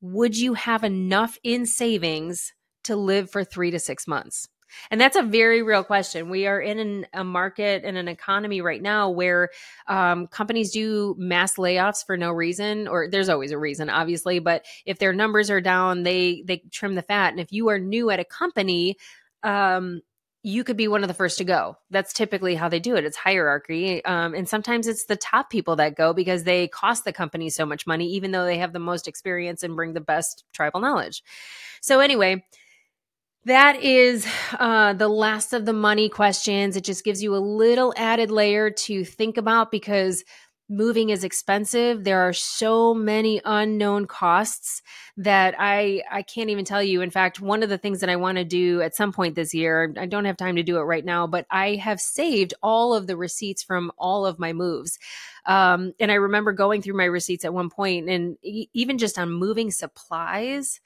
would 0.00 0.36
you 0.36 0.54
have 0.54 0.82
enough 0.82 1.38
in 1.44 1.64
savings 1.64 2.52
to 2.84 2.96
live 2.96 3.30
for 3.30 3.44
three 3.44 3.70
to 3.70 3.78
six 3.78 4.06
months? 4.08 4.48
And 4.90 5.00
that's 5.00 5.16
a 5.16 5.22
very 5.22 5.62
real 5.62 5.84
question. 5.84 6.30
We 6.30 6.46
are 6.46 6.60
in 6.60 6.78
an, 6.78 7.06
a 7.12 7.24
market 7.24 7.82
and 7.84 7.96
an 7.96 8.08
economy 8.08 8.60
right 8.60 8.82
now 8.82 9.10
where 9.10 9.50
um, 9.86 10.26
companies 10.26 10.70
do 10.72 11.14
mass 11.18 11.56
layoffs 11.56 12.04
for 12.04 12.16
no 12.16 12.30
reason, 12.30 12.88
or 12.88 13.08
there's 13.08 13.28
always 13.28 13.50
a 13.50 13.58
reason, 13.58 13.90
obviously. 13.90 14.38
But 14.38 14.64
if 14.86 14.98
their 14.98 15.12
numbers 15.12 15.50
are 15.50 15.60
down, 15.60 16.02
they 16.02 16.42
they 16.46 16.62
trim 16.70 16.94
the 16.94 17.02
fat. 17.02 17.32
And 17.32 17.40
if 17.40 17.52
you 17.52 17.68
are 17.68 17.78
new 17.78 18.10
at 18.10 18.20
a 18.20 18.24
company, 18.24 18.96
um, 19.42 20.00
you 20.46 20.62
could 20.62 20.76
be 20.76 20.88
one 20.88 21.02
of 21.02 21.08
the 21.08 21.14
first 21.14 21.38
to 21.38 21.44
go. 21.44 21.78
That's 21.90 22.12
typically 22.12 22.54
how 22.54 22.68
they 22.68 22.78
do 22.78 22.96
it. 22.96 23.04
It's 23.04 23.16
hierarchy. 23.16 24.04
Um, 24.04 24.34
and 24.34 24.46
sometimes 24.46 24.86
it's 24.86 25.06
the 25.06 25.16
top 25.16 25.48
people 25.48 25.76
that 25.76 25.96
go 25.96 26.12
because 26.12 26.44
they 26.44 26.68
cost 26.68 27.06
the 27.06 27.14
company 27.14 27.48
so 27.48 27.64
much 27.64 27.86
money, 27.86 28.08
even 28.08 28.30
though 28.30 28.44
they 28.44 28.58
have 28.58 28.74
the 28.74 28.78
most 28.78 29.08
experience 29.08 29.62
and 29.62 29.74
bring 29.74 29.94
the 29.94 30.02
best 30.02 30.44
tribal 30.52 30.80
knowledge. 30.80 31.24
So, 31.80 32.00
anyway, 32.00 32.44
that 33.46 33.82
is 33.82 34.26
uh, 34.58 34.94
the 34.94 35.08
last 35.08 35.52
of 35.52 35.64
the 35.66 35.72
money 35.72 36.08
questions. 36.08 36.76
It 36.76 36.84
just 36.84 37.04
gives 37.04 37.22
you 37.22 37.36
a 37.36 37.38
little 37.38 37.92
added 37.96 38.30
layer 38.30 38.70
to 38.70 39.04
think 39.04 39.36
about 39.36 39.70
because 39.70 40.24
moving 40.70 41.10
is 41.10 41.24
expensive. 41.24 42.04
There 42.04 42.20
are 42.22 42.32
so 42.32 42.94
many 42.94 43.40
unknown 43.44 44.06
costs 44.06 44.80
that 45.18 45.54
I 45.58 46.02
I 46.10 46.22
can't 46.22 46.48
even 46.48 46.64
tell 46.64 46.82
you. 46.82 47.02
In 47.02 47.10
fact, 47.10 47.40
one 47.40 47.62
of 47.62 47.68
the 47.68 47.76
things 47.76 48.00
that 48.00 48.08
I 48.08 48.16
want 48.16 48.38
to 48.38 48.44
do 48.44 48.80
at 48.80 48.94
some 48.94 49.12
point 49.12 49.34
this 49.34 49.52
year, 49.52 49.92
I 49.98 50.06
don't 50.06 50.24
have 50.24 50.38
time 50.38 50.56
to 50.56 50.62
do 50.62 50.78
it 50.78 50.82
right 50.82 51.04
now, 51.04 51.26
but 51.26 51.46
I 51.50 51.74
have 51.74 52.00
saved 52.00 52.54
all 52.62 52.94
of 52.94 53.06
the 53.06 53.16
receipts 53.16 53.62
from 53.62 53.92
all 53.98 54.24
of 54.24 54.38
my 54.38 54.54
moves. 54.54 54.98
Um, 55.44 55.92
and 56.00 56.10
I 56.10 56.14
remember 56.14 56.52
going 56.52 56.80
through 56.80 56.96
my 56.96 57.04
receipts 57.04 57.44
at 57.44 57.52
one 57.52 57.68
point, 57.68 58.08
and 58.08 58.38
e- 58.42 58.68
even 58.72 58.96
just 58.96 59.18
on 59.18 59.30
moving 59.30 59.70
supplies 59.70 60.80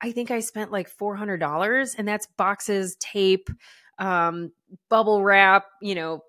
I 0.00 0.12
think 0.12 0.30
I 0.30 0.40
spent 0.40 0.72
like 0.72 0.90
$400 0.96 1.94
and 1.98 2.08
that's 2.08 2.26
boxes, 2.36 2.96
tape, 3.00 3.50
um, 3.98 4.52
bubble 4.88 5.22
wrap, 5.22 5.66
you 5.82 5.94
know, 5.94 6.22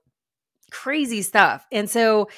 crazy 0.71 1.21
stuff. 1.21 1.65
And 1.71 1.89
so 1.89 2.29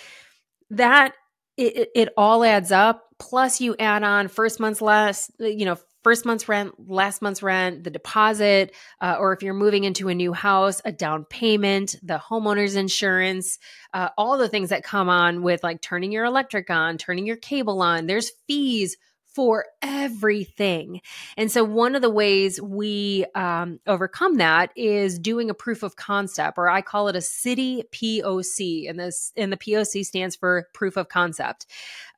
that 0.72 1.13
it, 1.58 1.89
it 1.96 2.10
all 2.17 2.43
adds 2.43 2.72
up. 2.72 3.04
Plus 3.19 3.62
you 3.62 3.76
add 3.80 4.04
on 4.04 4.28
first 4.28 4.60
month's 4.60 4.82
last, 4.82 5.32
you 5.39 5.65
know, 5.65 5.78
first 6.04 6.26
month's 6.26 6.50
rent, 6.50 6.74
last 6.89 7.22
month's 7.22 7.41
rent, 7.41 7.84
the 7.84 7.89
deposit, 7.89 8.74
uh, 9.00 9.15
or 9.17 9.34
if 9.34 9.41
you're 9.41 9.54
moving 9.54 9.86
into 9.86 10.10
a 10.10 10.15
new 10.15 10.34
house, 10.34 10.82
a 10.84 10.91
down 10.91 11.26
payment, 11.26 11.96
the 12.04 12.17
homeowner's 12.17 12.76
insurance, 12.76 13.58
uh, 13.93 14.10
all 14.17 14.38
the 14.38 14.50
things 14.50 14.69
that 14.69 14.84
come 14.84 15.10
on 15.10 15.41
with 15.41 15.63
like 15.63 15.82
turning 15.82 16.12
your 16.12 16.26
electric 16.26 16.69
on, 16.69 16.98
turning 16.98 17.26
your 17.26 17.38
cable 17.38 17.82
on. 17.82 18.08
There's 18.08 18.32
fees 18.48 18.98
for 19.34 19.65
everything. 19.82 21.02
And 21.38 21.52
so, 21.52 21.63
one 21.63 21.96
of 21.96 22.02
the 22.02 22.10
ways 22.10 22.62
we 22.62 23.26
um, 23.36 23.80
overcome 23.88 24.36
that 24.36 24.72
is 24.76 25.17
doing 25.19 25.50
a 25.50 25.56
proof 25.56 25.84
of 25.84 25.96
concept, 25.96 26.58
or 26.58 26.69
I 26.69 26.82
call 26.82 27.08
it 27.08 27.15
a 27.15 27.22
city 27.22 27.84
POC. 27.91 28.89
And 28.89 29.00
this, 29.00 29.32
and 29.36 29.52
the 29.52 29.58
POC 29.58 30.06
stands 30.06 30.36
for 30.36 30.67
proof 30.74 30.98
of 30.98 31.10
concept. 31.10 31.65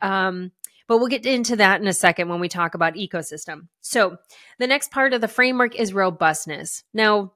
Um, 0.02 0.52
but 0.88 1.00
we'll 1.00 1.08
get 1.08 1.26
into 1.26 1.56
that 1.56 1.82
in 1.82 1.88
a 1.88 1.94
second 1.94 2.30
when 2.30 2.40
we 2.40 2.48
talk 2.48 2.76
about 2.76 2.94
ecosystem. 2.94 3.68
So, 3.82 4.18
the 4.60 4.68
next 4.68 4.92
part 4.92 5.14
of 5.14 5.22
the 5.22 5.28
framework 5.28 5.76
is 5.76 5.94
robustness. 5.94 6.84
Now, 6.94 7.34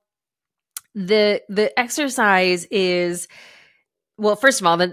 the 0.96 1.42
the 1.50 1.78
exercise 1.80 2.66
is 2.66 3.28
well, 4.20 4.36
first 4.36 4.60
of 4.60 4.68
all, 4.68 4.76
the 4.76 4.88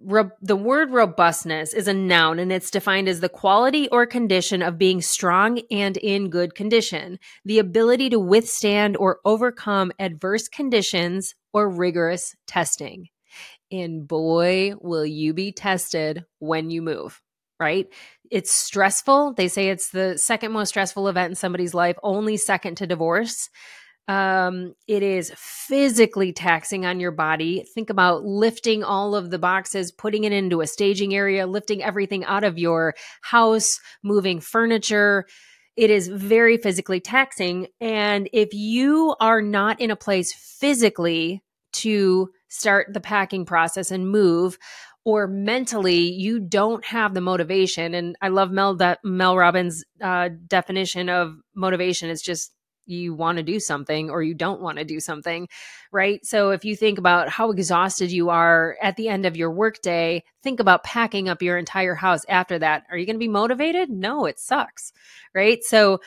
the 0.00 0.30
the 0.40 0.56
word 0.56 0.92
robustness 0.92 1.74
is 1.74 1.88
a 1.88 1.94
noun 1.94 2.38
and 2.38 2.52
it's 2.52 2.70
defined 2.70 3.08
as 3.08 3.18
the 3.18 3.28
quality 3.28 3.88
or 3.88 4.06
condition 4.06 4.62
of 4.62 4.78
being 4.78 5.02
strong 5.02 5.60
and 5.70 5.96
in 5.96 6.30
good 6.30 6.54
condition, 6.54 7.18
the 7.44 7.58
ability 7.58 8.10
to 8.10 8.20
withstand 8.20 8.96
or 8.96 9.18
overcome 9.24 9.90
adverse 9.98 10.48
conditions 10.48 11.34
or 11.52 11.68
rigorous 11.68 12.36
testing. 12.46 13.08
And 13.72 14.06
boy, 14.06 14.74
will 14.80 15.06
you 15.06 15.34
be 15.34 15.50
tested 15.50 16.24
when 16.38 16.70
you 16.70 16.80
move, 16.80 17.20
right? 17.58 17.86
It's 18.30 18.52
stressful. 18.52 19.34
They 19.34 19.48
say 19.48 19.68
it's 19.68 19.90
the 19.90 20.16
second 20.16 20.52
most 20.52 20.68
stressful 20.68 21.08
event 21.08 21.30
in 21.30 21.34
somebody's 21.34 21.74
life, 21.74 21.96
only 22.04 22.36
second 22.36 22.76
to 22.76 22.86
divorce. 22.86 23.48
Um, 24.10 24.74
it 24.88 25.04
is 25.04 25.32
physically 25.36 26.32
taxing 26.32 26.84
on 26.84 26.98
your 26.98 27.12
body. 27.12 27.64
Think 27.76 27.90
about 27.90 28.24
lifting 28.24 28.82
all 28.82 29.14
of 29.14 29.30
the 29.30 29.38
boxes, 29.38 29.92
putting 29.92 30.24
it 30.24 30.32
into 30.32 30.62
a 30.62 30.66
staging 30.66 31.14
area, 31.14 31.46
lifting 31.46 31.80
everything 31.80 32.24
out 32.24 32.42
of 32.42 32.58
your 32.58 32.96
house, 33.22 33.78
moving 34.02 34.40
furniture. 34.40 35.26
It 35.76 35.90
is 35.90 36.08
very 36.08 36.56
physically 36.56 36.98
taxing. 36.98 37.68
And 37.80 38.28
if 38.32 38.52
you 38.52 39.14
are 39.20 39.40
not 39.40 39.80
in 39.80 39.92
a 39.92 39.96
place 39.96 40.32
physically 40.32 41.44
to 41.74 42.30
start 42.48 42.88
the 42.92 43.00
packing 43.00 43.44
process 43.44 43.92
and 43.92 44.10
move, 44.10 44.58
or 45.04 45.28
mentally 45.28 46.10
you 46.10 46.40
don't 46.40 46.84
have 46.84 47.14
the 47.14 47.20
motivation. 47.20 47.94
And 47.94 48.16
I 48.20 48.26
love 48.26 48.50
Mel 48.50 48.74
De- 48.74 48.98
Mel 49.04 49.36
Robbins' 49.36 49.84
uh, 50.02 50.30
definition 50.48 51.08
of 51.08 51.36
motivation. 51.54 52.10
It's 52.10 52.22
just 52.22 52.50
you 52.90 53.14
want 53.14 53.38
to 53.38 53.42
do 53.42 53.60
something 53.60 54.10
or 54.10 54.22
you 54.22 54.34
don't 54.34 54.60
want 54.60 54.78
to 54.78 54.84
do 54.84 55.00
something, 55.00 55.48
right? 55.92 56.24
So 56.24 56.50
if 56.50 56.64
you 56.64 56.76
think 56.76 56.98
about 56.98 57.28
how 57.28 57.50
exhausted 57.50 58.10
you 58.10 58.30
are 58.30 58.76
at 58.82 58.96
the 58.96 59.08
end 59.08 59.26
of 59.26 59.36
your 59.36 59.50
workday, 59.50 60.24
think 60.42 60.60
about 60.60 60.84
packing 60.84 61.28
up 61.28 61.42
your 61.42 61.56
entire 61.56 61.94
house 61.94 62.24
after 62.28 62.58
that. 62.58 62.84
Are 62.90 62.98
you 62.98 63.06
going 63.06 63.16
to 63.16 63.20
be 63.20 63.28
motivated? 63.28 63.90
No, 63.90 64.26
it 64.26 64.38
sucks, 64.38 64.92
right? 65.34 65.62
So 65.62 66.00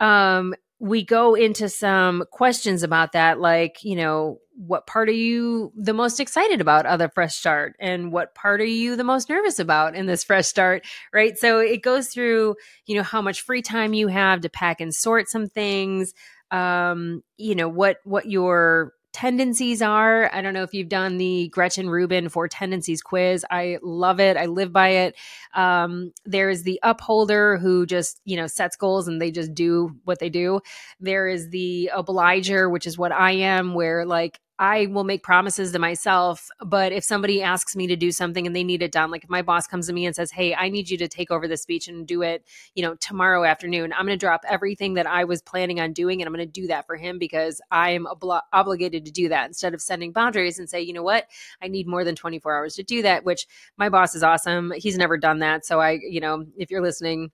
um 0.00 0.54
we 0.82 1.04
go 1.04 1.36
into 1.36 1.68
some 1.68 2.24
questions 2.32 2.82
about 2.82 3.12
that 3.12 3.38
like 3.38 3.84
you 3.84 3.94
know 3.94 4.38
what 4.54 4.86
part 4.86 5.08
are 5.08 5.12
you 5.12 5.72
the 5.76 5.94
most 5.94 6.18
excited 6.18 6.60
about 6.60 6.86
of 6.86 6.98
the 6.98 7.08
fresh 7.08 7.34
start? 7.36 7.74
And 7.80 8.12
what 8.12 8.34
part 8.34 8.60
are 8.60 8.64
you 8.64 8.96
the 8.96 9.04
most 9.04 9.30
nervous 9.30 9.58
about 9.58 9.94
in 9.94 10.06
this 10.06 10.24
fresh 10.24 10.46
start 10.46 10.84
right? 11.12 11.38
So 11.38 11.60
it 11.60 11.82
goes 11.82 12.08
through 12.08 12.56
you 12.86 12.96
know 12.96 13.04
how 13.04 13.22
much 13.22 13.42
free 13.42 13.62
time 13.62 13.94
you 13.94 14.08
have 14.08 14.40
to 14.40 14.50
pack 14.50 14.80
and 14.80 14.92
sort 14.92 15.28
some 15.28 15.46
things 15.46 16.12
um 16.50 17.22
you 17.38 17.54
know 17.54 17.68
what 17.68 17.98
what 18.04 18.28
your 18.28 18.92
tendencies 19.12 19.82
are. 19.82 20.30
I 20.34 20.40
don't 20.40 20.54
know 20.54 20.62
if 20.62 20.74
you've 20.74 20.88
done 20.88 21.18
the 21.18 21.48
Gretchen 21.48 21.88
Rubin 21.88 22.28
four 22.28 22.48
tendencies 22.48 23.02
quiz. 23.02 23.44
I 23.50 23.78
love 23.82 24.20
it. 24.20 24.36
I 24.36 24.46
live 24.46 24.72
by 24.72 24.88
it. 24.88 25.16
Um, 25.54 26.12
there's 26.24 26.62
the 26.62 26.80
upholder 26.82 27.58
who 27.58 27.86
just, 27.86 28.20
you 28.24 28.36
know, 28.36 28.46
sets 28.46 28.76
goals 28.76 29.08
and 29.08 29.20
they 29.20 29.30
just 29.30 29.54
do 29.54 29.96
what 30.04 30.18
they 30.18 30.30
do. 30.30 30.60
There 31.00 31.28
is 31.28 31.50
the 31.50 31.90
obliger, 31.94 32.68
which 32.68 32.86
is 32.86 32.98
what 32.98 33.12
I 33.12 33.32
am, 33.32 33.74
where 33.74 34.04
like 34.04 34.40
I 34.58 34.86
will 34.86 35.04
make 35.04 35.22
promises 35.22 35.72
to 35.72 35.78
myself, 35.78 36.48
but 36.64 36.92
if 36.92 37.02
somebody 37.02 37.42
asks 37.42 37.74
me 37.74 37.86
to 37.88 37.96
do 37.96 38.12
something 38.12 38.46
and 38.46 38.54
they 38.54 38.62
need 38.62 38.82
it 38.82 38.92
done, 38.92 39.10
like 39.10 39.24
if 39.24 39.30
my 39.30 39.42
boss 39.42 39.66
comes 39.66 39.86
to 39.88 39.92
me 39.92 40.06
and 40.06 40.14
says, 40.14 40.30
"Hey, 40.30 40.54
I 40.54 40.68
need 40.68 40.90
you 40.90 40.98
to 40.98 41.08
take 41.08 41.30
over 41.30 41.48
the 41.48 41.56
speech 41.56 41.88
and 41.88 42.06
do 42.06 42.22
it, 42.22 42.44
you 42.74 42.82
know, 42.82 42.94
tomorrow 42.96 43.44
afternoon," 43.44 43.92
I'm 43.92 44.06
going 44.06 44.16
to 44.16 44.24
drop 44.24 44.42
everything 44.48 44.94
that 44.94 45.06
I 45.06 45.24
was 45.24 45.42
planning 45.42 45.80
on 45.80 45.92
doing 45.92 46.20
and 46.20 46.28
I'm 46.28 46.34
going 46.34 46.46
to 46.46 46.60
do 46.60 46.66
that 46.68 46.86
for 46.86 46.96
him 46.96 47.18
because 47.18 47.60
I 47.70 47.90
am 47.90 48.06
obli- 48.06 48.42
obligated 48.52 49.04
to 49.06 49.10
do 49.10 49.28
that 49.30 49.46
instead 49.46 49.74
of 49.74 49.80
sending 49.82 50.12
boundaries 50.12 50.58
and 50.58 50.68
say, 50.68 50.80
"You 50.82 50.92
know 50.92 51.02
what? 51.02 51.26
I 51.62 51.68
need 51.68 51.88
more 51.88 52.04
than 52.04 52.14
24 52.14 52.54
hours 52.54 52.74
to 52.76 52.82
do 52.82 53.02
that," 53.02 53.24
which 53.24 53.46
my 53.78 53.88
boss 53.88 54.14
is 54.14 54.22
awesome. 54.22 54.72
He's 54.76 54.98
never 54.98 55.16
done 55.16 55.40
that, 55.40 55.64
so 55.66 55.80
I, 55.80 55.98
you 56.02 56.20
know, 56.20 56.44
if 56.56 56.70
you're 56.70 56.82
listening, 56.82 57.32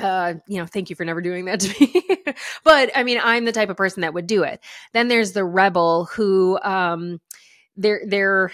uh, 0.00 0.34
you 0.46 0.58
know, 0.58 0.66
thank 0.66 0.90
you 0.90 0.96
for 0.96 1.04
never 1.04 1.20
doing 1.20 1.44
that 1.46 1.60
to 1.60 1.80
me. 1.80 2.34
but 2.64 2.90
I 2.94 3.02
mean, 3.02 3.20
I'm 3.22 3.44
the 3.44 3.52
type 3.52 3.68
of 3.68 3.76
person 3.76 4.02
that 4.02 4.14
would 4.14 4.26
do 4.26 4.42
it. 4.42 4.60
Then 4.92 5.08
there's 5.08 5.32
the 5.32 5.44
rebel 5.44 6.06
who, 6.06 6.58
um, 6.62 7.20
their 7.76 8.02
their 8.06 8.52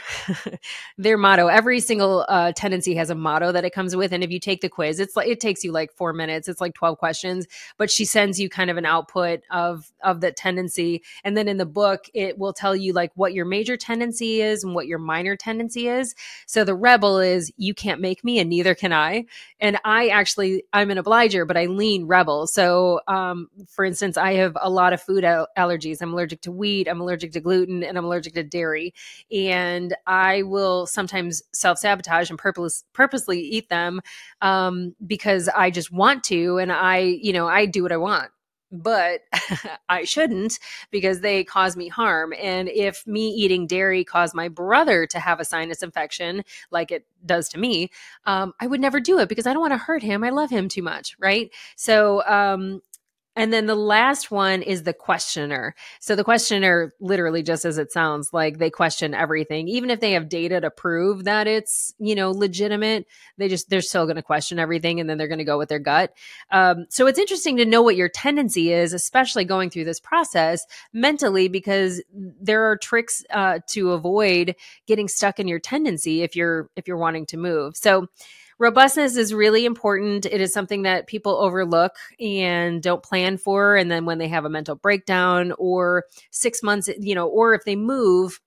their 0.98 1.18
motto 1.18 1.48
every 1.48 1.80
single 1.80 2.24
uh, 2.28 2.52
tendency 2.52 2.94
has 2.94 3.10
a 3.10 3.14
motto 3.14 3.52
that 3.52 3.64
it 3.64 3.72
comes 3.72 3.96
with 3.96 4.12
and 4.12 4.22
if 4.22 4.30
you 4.30 4.38
take 4.38 4.60
the 4.60 4.68
quiz 4.68 5.00
it's 5.00 5.16
like 5.16 5.28
it 5.28 5.40
takes 5.40 5.64
you 5.64 5.72
like 5.72 5.92
four 5.92 6.12
minutes 6.12 6.48
it's 6.48 6.60
like 6.60 6.74
12 6.74 6.98
questions 6.98 7.46
but 7.76 7.90
she 7.90 8.04
sends 8.04 8.38
you 8.38 8.48
kind 8.48 8.70
of 8.70 8.76
an 8.76 8.86
output 8.86 9.40
of 9.50 9.90
of 10.02 10.20
the 10.20 10.30
tendency 10.30 11.02
and 11.24 11.36
then 11.36 11.48
in 11.48 11.56
the 11.56 11.66
book 11.66 12.06
it 12.14 12.38
will 12.38 12.52
tell 12.52 12.76
you 12.76 12.92
like 12.92 13.10
what 13.14 13.34
your 13.34 13.44
major 13.44 13.76
tendency 13.76 14.40
is 14.40 14.64
and 14.64 14.74
what 14.74 14.86
your 14.86 14.98
minor 14.98 15.36
tendency 15.36 15.88
is. 15.88 16.14
So 16.46 16.64
the 16.64 16.74
rebel 16.74 17.18
is 17.18 17.52
you 17.56 17.74
can't 17.74 18.00
make 18.00 18.24
me 18.24 18.38
and 18.38 18.48
neither 18.48 18.74
can 18.74 18.92
i 18.92 19.24
and 19.60 19.78
i 19.84 20.08
actually 20.08 20.64
i'm 20.72 20.90
an 20.90 20.98
obliger 20.98 21.44
but 21.44 21.56
i 21.56 21.66
lean 21.66 22.06
rebel. 22.06 22.46
So 22.46 23.00
um, 23.08 23.48
for 23.66 23.84
instance 23.84 24.16
i 24.16 24.34
have 24.34 24.56
a 24.60 24.70
lot 24.70 24.92
of 24.92 25.02
food 25.02 25.24
al- 25.24 25.48
allergies. 25.56 26.00
I'm 26.00 26.12
allergic 26.12 26.40
to 26.42 26.52
wheat 26.52 26.88
i'm 26.88 27.00
allergic 27.00 27.32
to 27.32 27.40
gluten 27.40 27.82
and 27.82 27.98
i'm 27.98 28.04
allergic 28.04 28.34
to 28.34 28.42
dairy 28.42 28.94
and 29.30 29.94
I 30.06 30.42
will 30.42 30.86
sometimes 30.86 31.42
self 31.52 31.78
sabotage 31.78 32.30
and 32.30 32.38
purpose, 32.38 32.84
purposely 32.92 33.40
eat 33.40 33.68
them 33.68 34.00
um, 34.40 34.94
because 35.06 35.48
I 35.48 35.70
just 35.70 35.92
want 35.92 36.24
to, 36.24 36.58
and 36.58 36.72
I, 36.72 36.98
you 36.98 37.32
know, 37.32 37.48
I 37.48 37.66
do 37.66 37.82
what 37.82 37.92
I 37.92 37.96
want 37.96 38.30
but 38.70 39.20
I 39.88 40.04
shouldn't 40.04 40.58
because 40.90 41.20
they 41.20 41.44
cause 41.44 41.76
me 41.76 41.88
harm. 41.88 42.34
And 42.38 42.68
if 42.68 43.06
me 43.06 43.28
eating 43.28 43.66
dairy 43.66 44.04
caused 44.04 44.34
my 44.34 44.48
brother 44.48 45.06
to 45.06 45.18
have 45.18 45.40
a 45.40 45.44
sinus 45.44 45.82
infection, 45.82 46.44
like 46.70 46.90
it 46.90 47.06
does 47.24 47.48
to 47.50 47.58
me, 47.58 47.90
um, 48.26 48.52
I 48.60 48.66
would 48.66 48.80
never 48.80 49.00
do 49.00 49.18
it 49.18 49.28
because 49.28 49.46
I 49.46 49.52
don't 49.52 49.62
want 49.62 49.72
to 49.72 49.78
hurt 49.78 50.02
him. 50.02 50.22
I 50.22 50.30
love 50.30 50.50
him 50.50 50.68
too 50.68 50.82
much, 50.82 51.16
right? 51.18 51.50
So 51.76 52.24
um, 52.26 52.82
and 53.38 53.52
then 53.52 53.66
the 53.66 53.76
last 53.76 54.32
one 54.32 54.62
is 54.62 54.82
the 54.82 54.92
questioner. 54.92 55.76
So 56.00 56.16
the 56.16 56.24
questioner, 56.24 56.92
literally 56.98 57.44
just 57.44 57.64
as 57.64 57.78
it 57.78 57.92
sounds, 57.92 58.32
like 58.32 58.58
they 58.58 58.68
question 58.68 59.14
everything, 59.14 59.68
even 59.68 59.90
if 59.90 60.00
they 60.00 60.12
have 60.12 60.28
data 60.28 60.60
to 60.60 60.72
prove 60.72 61.22
that 61.22 61.46
it's 61.46 61.94
you 62.00 62.16
know 62.16 62.32
legitimate. 62.32 63.06
They 63.36 63.46
just 63.46 63.70
they're 63.70 63.80
still 63.80 64.06
going 64.06 64.16
to 64.16 64.22
question 64.22 64.58
everything, 64.58 64.98
and 64.98 65.08
then 65.08 65.18
they're 65.18 65.28
going 65.28 65.38
to 65.38 65.44
go 65.44 65.56
with 65.56 65.68
their 65.68 65.78
gut. 65.78 66.12
Um, 66.50 66.86
so 66.90 67.06
it's 67.06 67.18
interesting 67.20 67.56
to 67.58 67.64
know 67.64 67.80
what 67.80 67.94
your 67.94 68.08
tendency 68.08 68.72
is, 68.72 68.92
especially 68.92 69.44
going 69.44 69.70
through 69.70 69.84
this 69.84 70.00
process 70.00 70.66
mentally, 70.92 71.46
because 71.46 72.02
there 72.12 72.68
are 72.68 72.76
tricks 72.76 73.24
uh, 73.30 73.60
to 73.68 73.92
avoid 73.92 74.56
getting 74.88 75.06
stuck 75.06 75.38
in 75.38 75.46
your 75.46 75.60
tendency 75.60 76.22
if 76.22 76.34
you're 76.34 76.70
if 76.74 76.88
you're 76.88 76.96
wanting 76.96 77.26
to 77.26 77.36
move. 77.36 77.76
So 77.76 78.08
robustness 78.58 79.16
is 79.16 79.32
really 79.32 79.64
important. 79.64 80.26
It 80.26 80.40
is 80.40 80.52
something 80.52 80.82
that 80.82 81.06
people 81.06 81.36
overlook 81.36 81.96
and 82.20 82.82
don't 82.82 83.02
plan 83.02 83.36
for. 83.38 83.76
And 83.76 83.90
then 83.90 84.04
when 84.04 84.18
they 84.18 84.28
have 84.28 84.44
a 84.44 84.50
mental 84.50 84.74
breakdown 84.74 85.52
or 85.58 86.04
six 86.30 86.62
months, 86.62 86.88
you 86.98 87.14
know, 87.14 87.28
or 87.28 87.54
if 87.54 87.64
they 87.64 87.76
move 87.76 88.40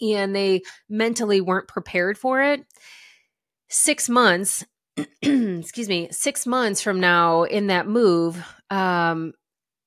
and 0.00 0.34
they 0.34 0.62
mentally 0.88 1.40
weren't 1.40 1.68
prepared 1.68 2.18
for 2.18 2.42
it, 2.42 2.64
six 3.68 4.08
months, 4.08 4.64
excuse 5.22 5.88
me, 5.88 6.08
six 6.10 6.46
months 6.46 6.82
from 6.82 7.00
now 7.00 7.44
in 7.44 7.68
that 7.68 7.86
move, 7.86 8.44
um, 8.70 9.32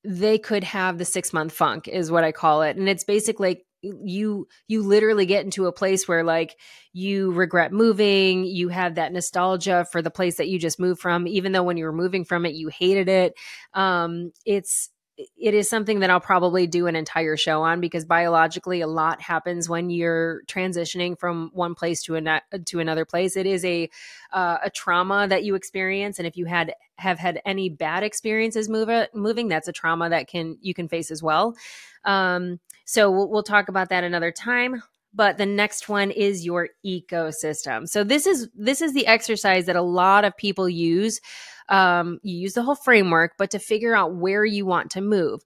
they 0.02 0.38
could 0.38 0.64
have 0.64 0.98
the 0.98 1.04
six 1.04 1.32
month 1.32 1.52
funk 1.52 1.88
is 1.88 2.10
what 2.10 2.24
I 2.24 2.32
call 2.32 2.62
it. 2.62 2.76
And 2.76 2.88
it's 2.88 3.04
basically 3.04 3.65
you 3.82 4.48
you 4.68 4.82
literally 4.82 5.26
get 5.26 5.44
into 5.44 5.66
a 5.66 5.72
place 5.72 6.08
where 6.08 6.24
like 6.24 6.56
you 6.92 7.32
regret 7.32 7.72
moving 7.72 8.44
you 8.44 8.68
have 8.68 8.94
that 8.96 9.12
nostalgia 9.12 9.86
for 9.92 10.02
the 10.02 10.10
place 10.10 10.36
that 10.36 10.48
you 10.48 10.58
just 10.58 10.80
moved 10.80 11.00
from 11.00 11.26
even 11.26 11.52
though 11.52 11.62
when 11.62 11.76
you 11.76 11.84
were 11.84 11.92
moving 11.92 12.24
from 12.24 12.46
it 12.46 12.54
you 12.54 12.68
hated 12.68 13.08
it 13.08 13.34
um 13.74 14.32
it's 14.44 14.90
it 15.18 15.54
is 15.54 15.68
something 15.68 16.00
that 16.00 16.10
I'll 16.10 16.20
probably 16.20 16.66
do 16.66 16.86
an 16.86 16.96
entire 16.96 17.36
show 17.36 17.62
on 17.62 17.80
because 17.80 18.04
biologically 18.04 18.82
a 18.82 18.86
lot 18.86 19.22
happens 19.22 19.68
when 19.68 19.88
you're 19.88 20.42
transitioning 20.46 21.18
from 21.18 21.50
one 21.54 21.74
place 21.74 22.02
to 22.02 22.16
an, 22.16 22.40
to 22.66 22.80
another 22.80 23.04
place. 23.06 23.36
It 23.36 23.46
is 23.46 23.64
a 23.64 23.88
uh, 24.32 24.58
a 24.64 24.70
trauma 24.70 25.26
that 25.28 25.44
you 25.44 25.54
experience, 25.54 26.18
and 26.18 26.26
if 26.26 26.36
you 26.36 26.44
had 26.44 26.74
have 26.98 27.18
had 27.18 27.40
any 27.46 27.68
bad 27.68 28.02
experiences 28.02 28.68
move, 28.68 28.90
moving, 29.14 29.48
that's 29.48 29.68
a 29.68 29.72
trauma 29.72 30.10
that 30.10 30.28
can 30.28 30.58
you 30.60 30.74
can 30.74 30.88
face 30.88 31.10
as 31.10 31.22
well. 31.22 31.54
Um, 32.04 32.60
so 32.86 33.10
we'll, 33.10 33.28
we'll 33.28 33.42
talk 33.42 33.68
about 33.68 33.90
that 33.90 34.04
another 34.04 34.32
time 34.32 34.82
but 35.16 35.38
the 35.38 35.46
next 35.46 35.88
one 35.88 36.10
is 36.10 36.44
your 36.44 36.68
ecosystem. 36.84 37.88
So 37.88 38.04
this 38.04 38.26
is 38.26 38.48
this 38.54 38.82
is 38.82 38.92
the 38.92 39.06
exercise 39.06 39.64
that 39.66 39.74
a 39.74 39.82
lot 39.82 40.24
of 40.24 40.36
people 40.36 40.68
use. 40.68 41.20
Um, 41.68 42.20
you 42.22 42.36
use 42.36 42.52
the 42.52 42.62
whole 42.62 42.76
framework 42.76 43.32
but 43.38 43.50
to 43.52 43.58
figure 43.58 43.96
out 43.96 44.14
where 44.14 44.44
you 44.44 44.66
want 44.66 44.90
to 44.92 45.00
move. 45.00 45.40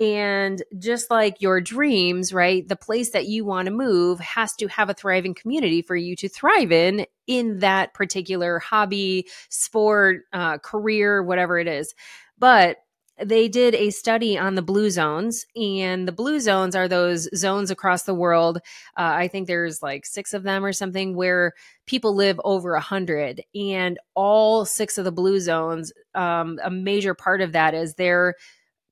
And 0.00 0.60
just 0.76 1.10
like 1.10 1.40
your 1.40 1.60
dreams 1.60 2.32
right 2.32 2.66
the 2.66 2.76
place 2.76 3.10
that 3.10 3.26
you 3.26 3.44
want 3.44 3.66
to 3.66 3.72
move 3.72 4.18
has 4.18 4.54
to 4.56 4.66
have 4.66 4.90
a 4.90 4.94
thriving 4.94 5.34
community 5.34 5.80
for 5.80 5.94
you 5.94 6.16
to 6.16 6.28
thrive 6.28 6.72
in 6.72 7.06
in 7.28 7.60
that 7.60 7.94
particular 7.94 8.58
hobby 8.58 9.28
sport 9.48 10.22
uh, 10.32 10.58
career 10.58 11.22
whatever 11.22 11.58
it 11.58 11.68
is. 11.68 11.94
But 12.38 12.78
they 13.22 13.48
did 13.48 13.74
a 13.74 13.90
study 13.90 14.38
on 14.38 14.54
the 14.54 14.62
blue 14.62 14.90
zones, 14.90 15.46
and 15.54 16.08
the 16.08 16.12
blue 16.12 16.40
zones 16.40 16.74
are 16.74 16.88
those 16.88 17.28
zones 17.36 17.70
across 17.70 18.04
the 18.04 18.14
world. 18.14 18.58
Uh, 18.96 19.12
I 19.14 19.28
think 19.28 19.46
there's 19.46 19.82
like 19.82 20.06
six 20.06 20.32
of 20.32 20.42
them 20.42 20.64
or 20.64 20.72
something 20.72 21.14
where 21.14 21.52
people 21.86 22.14
live 22.14 22.40
over 22.44 22.74
a 22.74 22.80
hundred, 22.80 23.42
and 23.54 23.98
all 24.14 24.64
six 24.64 24.98
of 24.98 25.04
the 25.04 25.12
blue 25.12 25.40
zones. 25.40 25.92
Um, 26.14 26.58
a 26.62 26.70
major 26.70 27.14
part 27.14 27.40
of 27.40 27.52
that 27.52 27.74
is 27.74 27.94
their 27.94 28.34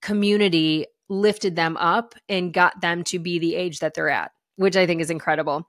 community 0.03 0.87
lifted 1.09 1.57
them 1.57 1.77
up 1.77 2.15
and 2.29 2.55
got 2.55 2.81
them 2.81 3.05
to 3.05 3.19
be 3.19 3.39
the 3.39 3.57
age 3.57 3.81
that 3.81 3.95
they're 3.95 4.11
at, 4.11 4.31
which 4.57 4.77
I 4.77 4.87
think 4.87 5.01
is 5.01 5.11
incredible. 5.11 5.67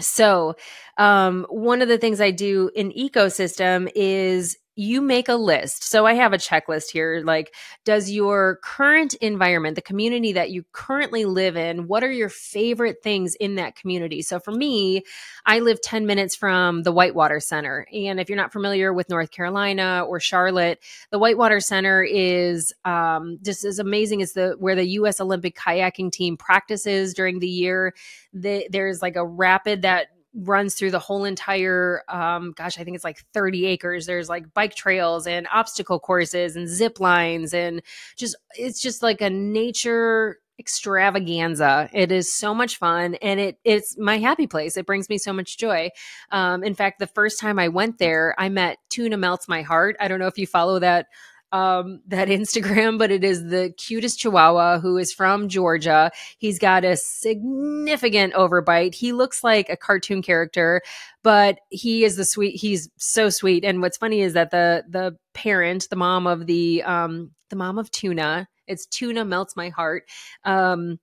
So, 0.00 0.54
um, 0.96 1.46
one 1.48 1.82
of 1.82 1.88
the 1.88 1.98
things 1.98 2.20
I 2.20 2.30
do 2.30 2.70
in 2.74 2.90
ecosystem 2.92 3.90
is 3.94 4.56
you 4.74 5.02
make 5.02 5.28
a 5.28 5.34
list. 5.34 5.84
So 5.84 6.06
I 6.06 6.14
have 6.14 6.32
a 6.32 6.38
checklist 6.38 6.90
here. 6.90 7.22
Like, 7.24 7.54
does 7.84 8.10
your 8.10 8.58
current 8.62 9.12
environment, 9.14 9.74
the 9.74 9.82
community 9.82 10.32
that 10.32 10.50
you 10.50 10.64
currently 10.72 11.26
live 11.26 11.56
in, 11.56 11.88
what 11.88 12.02
are 12.02 12.10
your 12.10 12.30
favorite 12.30 13.02
things 13.02 13.34
in 13.34 13.56
that 13.56 13.76
community? 13.76 14.22
So 14.22 14.40
for 14.40 14.50
me, 14.50 15.02
I 15.44 15.60
live 15.60 15.82
10 15.82 16.06
minutes 16.06 16.34
from 16.34 16.84
the 16.84 16.92
Whitewater 16.92 17.38
Center. 17.38 17.86
And 17.92 18.18
if 18.18 18.30
you're 18.30 18.36
not 18.36 18.52
familiar 18.52 18.94
with 18.94 19.10
North 19.10 19.30
Carolina 19.30 20.04
or 20.08 20.20
Charlotte, 20.20 20.78
the 21.10 21.18
Whitewater 21.18 21.60
Center 21.60 22.02
is 22.02 22.72
um, 22.86 23.38
just 23.42 23.64
as 23.64 23.78
amazing 23.78 24.22
as 24.22 24.32
the 24.32 24.56
where 24.58 24.74
the 24.74 24.86
U.S. 24.88 25.20
Olympic 25.20 25.54
kayaking 25.56 26.10
team 26.12 26.38
practices 26.38 27.12
during 27.12 27.40
the 27.40 27.48
year. 27.48 27.94
The, 28.32 28.66
there's 28.70 29.02
like 29.02 29.16
a 29.16 29.26
rapid 29.26 29.82
that 29.82 30.06
runs 30.34 30.74
through 30.74 30.90
the 30.90 30.98
whole 30.98 31.24
entire 31.24 32.02
um, 32.08 32.52
gosh 32.56 32.78
i 32.78 32.84
think 32.84 32.94
it's 32.94 33.04
like 33.04 33.22
30 33.34 33.66
acres. 33.66 34.06
There's 34.06 34.28
like 34.28 34.52
bike 34.54 34.74
trails 34.74 35.26
and 35.26 35.46
obstacle 35.52 35.98
courses 35.98 36.56
and 36.56 36.68
zip 36.68 37.00
lines 37.00 37.54
and 37.54 37.82
just 38.16 38.36
it's 38.56 38.80
just 38.80 39.02
like 39.02 39.20
a 39.20 39.30
nature 39.30 40.38
extravaganza. 40.58 41.88
It 41.92 42.12
is 42.12 42.32
so 42.32 42.54
much 42.54 42.76
fun 42.76 43.16
and 43.16 43.40
it 43.40 43.58
it's 43.64 43.96
my 43.98 44.18
happy 44.18 44.46
place. 44.46 44.76
It 44.76 44.86
brings 44.86 45.08
me 45.08 45.18
so 45.18 45.32
much 45.32 45.58
joy. 45.58 45.90
Um, 46.30 46.62
in 46.62 46.74
fact 46.74 46.98
the 46.98 47.06
first 47.06 47.40
time 47.40 47.58
i 47.58 47.68
went 47.68 47.98
there 47.98 48.34
i 48.38 48.48
met 48.48 48.78
tuna 48.88 49.16
melts 49.16 49.48
my 49.48 49.62
heart. 49.62 49.96
I 50.00 50.08
don't 50.08 50.20
know 50.20 50.28
if 50.28 50.38
you 50.38 50.46
follow 50.46 50.78
that 50.78 51.06
um, 51.52 52.00
that 52.06 52.28
Instagram, 52.40 52.98
but 52.98 53.10
it 53.10 53.22
is 53.24 53.44
the 53.44 53.72
cutest 53.76 54.20
Chihuahua 54.20 54.80
who 54.80 54.96
is 54.96 55.12
from 55.12 55.48
Georgia. 55.48 56.10
He's 56.38 56.58
got 56.58 56.84
a 56.84 56.96
significant 56.96 58.34
overbite. 58.34 58.94
He 58.94 59.12
looks 59.12 59.44
like 59.44 59.68
a 59.68 59.76
cartoon 59.76 60.22
character, 60.22 60.82
but 61.22 61.58
he 61.70 62.04
is 62.04 62.16
the 62.16 62.24
sweet. 62.24 62.56
He's 62.56 62.88
so 62.96 63.30
sweet. 63.30 63.64
And 63.64 63.80
what's 63.80 63.98
funny 63.98 64.20
is 64.22 64.32
that 64.32 64.50
the 64.50 64.84
the 64.88 65.16
parent, 65.34 65.88
the 65.90 65.96
mom 65.96 66.26
of 66.26 66.46
the 66.46 66.82
um, 66.82 67.30
the 67.50 67.56
mom 67.56 67.78
of 67.78 67.90
Tuna, 67.90 68.48
it's 68.66 68.86
Tuna 68.86 69.24
melts 69.24 69.56
my 69.56 69.68
heart. 69.68 70.04
Um, 70.44 70.98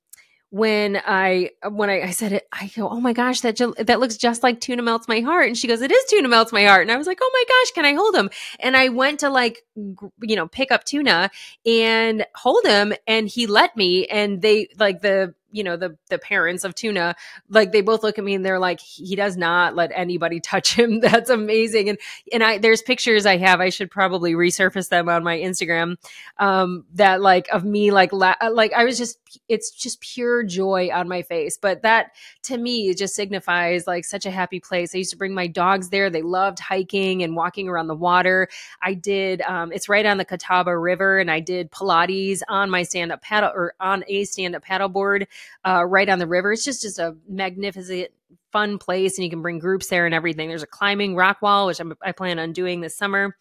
when 0.51 0.99
I 1.05 1.51
when 1.69 1.89
I, 1.89 2.01
I 2.01 2.09
said 2.11 2.33
it, 2.33 2.47
I 2.51 2.71
go, 2.75 2.89
oh 2.89 2.99
my 2.99 3.13
gosh, 3.13 3.41
that 3.41 3.57
that 3.77 3.99
looks 3.99 4.17
just 4.17 4.41
like 4.41 4.59
tuna 4.59 4.81
melts 4.81 5.07
my 5.07 5.19
heart. 5.19 5.47
And 5.47 5.57
she 5.57 5.67
goes, 5.67 5.81
it 5.81 5.91
is 5.91 6.05
tuna 6.05 6.27
melts 6.27 6.51
my 6.51 6.65
heart. 6.65 6.81
And 6.81 6.91
I 6.91 6.97
was 6.97 7.05
like, 7.05 7.19
oh 7.21 7.31
my 7.33 7.43
gosh, 7.47 7.71
can 7.71 7.85
I 7.85 7.93
hold 7.93 8.15
him? 8.15 8.29
And 8.59 8.75
I 8.75 8.89
went 8.89 9.19
to 9.19 9.29
like, 9.29 9.63
you 9.75 10.35
know, 10.35 10.47
pick 10.47 10.71
up 10.71 10.85
tuna 10.85 11.29
and 11.65 12.25
hold 12.35 12.65
him, 12.65 12.93
and 13.07 13.27
he 13.27 13.45
let 13.45 13.77
me. 13.77 14.07
And 14.07 14.41
they 14.41 14.69
like 14.77 15.01
the 15.01 15.35
you 15.51 15.63
know 15.63 15.77
the 15.77 15.97
the 16.09 16.17
parents 16.17 16.63
of 16.63 16.75
tuna 16.75 17.15
like 17.49 17.71
they 17.71 17.81
both 17.81 18.03
look 18.03 18.17
at 18.17 18.23
me 18.23 18.33
and 18.35 18.45
they're 18.45 18.59
like 18.59 18.79
he 18.79 19.15
does 19.15 19.37
not 19.37 19.75
let 19.75 19.91
anybody 19.93 20.39
touch 20.49 20.73
him. 20.73 20.99
That's 20.99 21.29
amazing. 21.29 21.89
And 21.89 21.97
and 22.31 22.43
i 22.43 22.57
there's 22.57 22.81
pictures 22.81 23.25
i 23.25 23.37
have 23.37 23.59
i 23.61 23.69
should 23.69 23.91
probably 23.91 24.33
resurface 24.33 24.89
them 24.89 25.09
on 25.09 25.23
my 25.23 25.37
instagram 25.37 25.95
um 26.37 26.85
that 26.93 27.21
like 27.21 27.47
of 27.49 27.63
me 27.63 27.91
like 27.91 28.11
la- 28.13 28.35
like 28.51 28.73
i 28.73 28.83
was 28.83 28.97
just 28.97 29.19
it's 29.47 29.71
just 29.71 30.01
pure 30.01 30.43
joy 30.43 30.89
on 30.93 31.07
my 31.07 31.21
face. 31.21 31.57
But 31.57 31.81
that 31.83 32.11
to 32.43 32.57
me 32.57 32.93
just 32.93 33.15
signifies 33.15 33.87
like 33.87 34.05
such 34.05 34.25
a 34.25 34.31
happy 34.31 34.59
place. 34.59 34.93
I 34.93 34.99
used 34.99 35.11
to 35.11 35.17
bring 35.17 35.33
my 35.33 35.47
dogs 35.47 35.89
there. 35.89 36.09
They 36.09 36.21
loved 36.21 36.59
hiking 36.59 37.23
and 37.23 37.35
walking 37.35 37.67
around 37.67 37.87
the 37.87 37.95
water. 37.95 38.47
I 38.81 38.93
did 38.93 39.41
um 39.41 39.71
it's 39.71 39.89
right 39.89 40.05
on 40.05 40.17
the 40.17 40.25
catawba 40.25 40.77
river 40.77 41.19
and 41.19 41.29
i 41.31 41.39
did 41.39 41.71
pilates 41.71 42.41
on 42.47 42.69
my 42.69 42.83
stand-up 42.83 43.21
paddle 43.21 43.51
or 43.53 43.73
on 43.79 44.03
a 44.07 44.23
stand-up 44.23 44.63
paddleboard 44.63 45.27
uh, 45.65 45.83
right 45.85 46.09
on 46.09 46.19
the 46.19 46.27
river. 46.27 46.51
It's 46.51 46.63
just 46.63 46.81
just 46.81 46.99
a 46.99 47.15
magnificent, 47.27 48.09
fun 48.51 48.77
place, 48.77 49.17
and 49.17 49.23
you 49.25 49.29
can 49.29 49.41
bring 49.41 49.59
groups 49.59 49.87
there 49.87 50.05
and 50.05 50.15
everything. 50.15 50.49
There's 50.49 50.63
a 50.63 50.67
climbing 50.67 51.15
rock 51.15 51.41
wall, 51.41 51.67
which 51.67 51.79
I'm, 51.79 51.93
I 52.01 52.11
plan 52.11 52.39
on 52.39 52.53
doing 52.53 52.81
this 52.81 52.97
summer. 52.97 53.35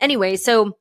Anyway, 0.00 0.36
so 0.36 0.76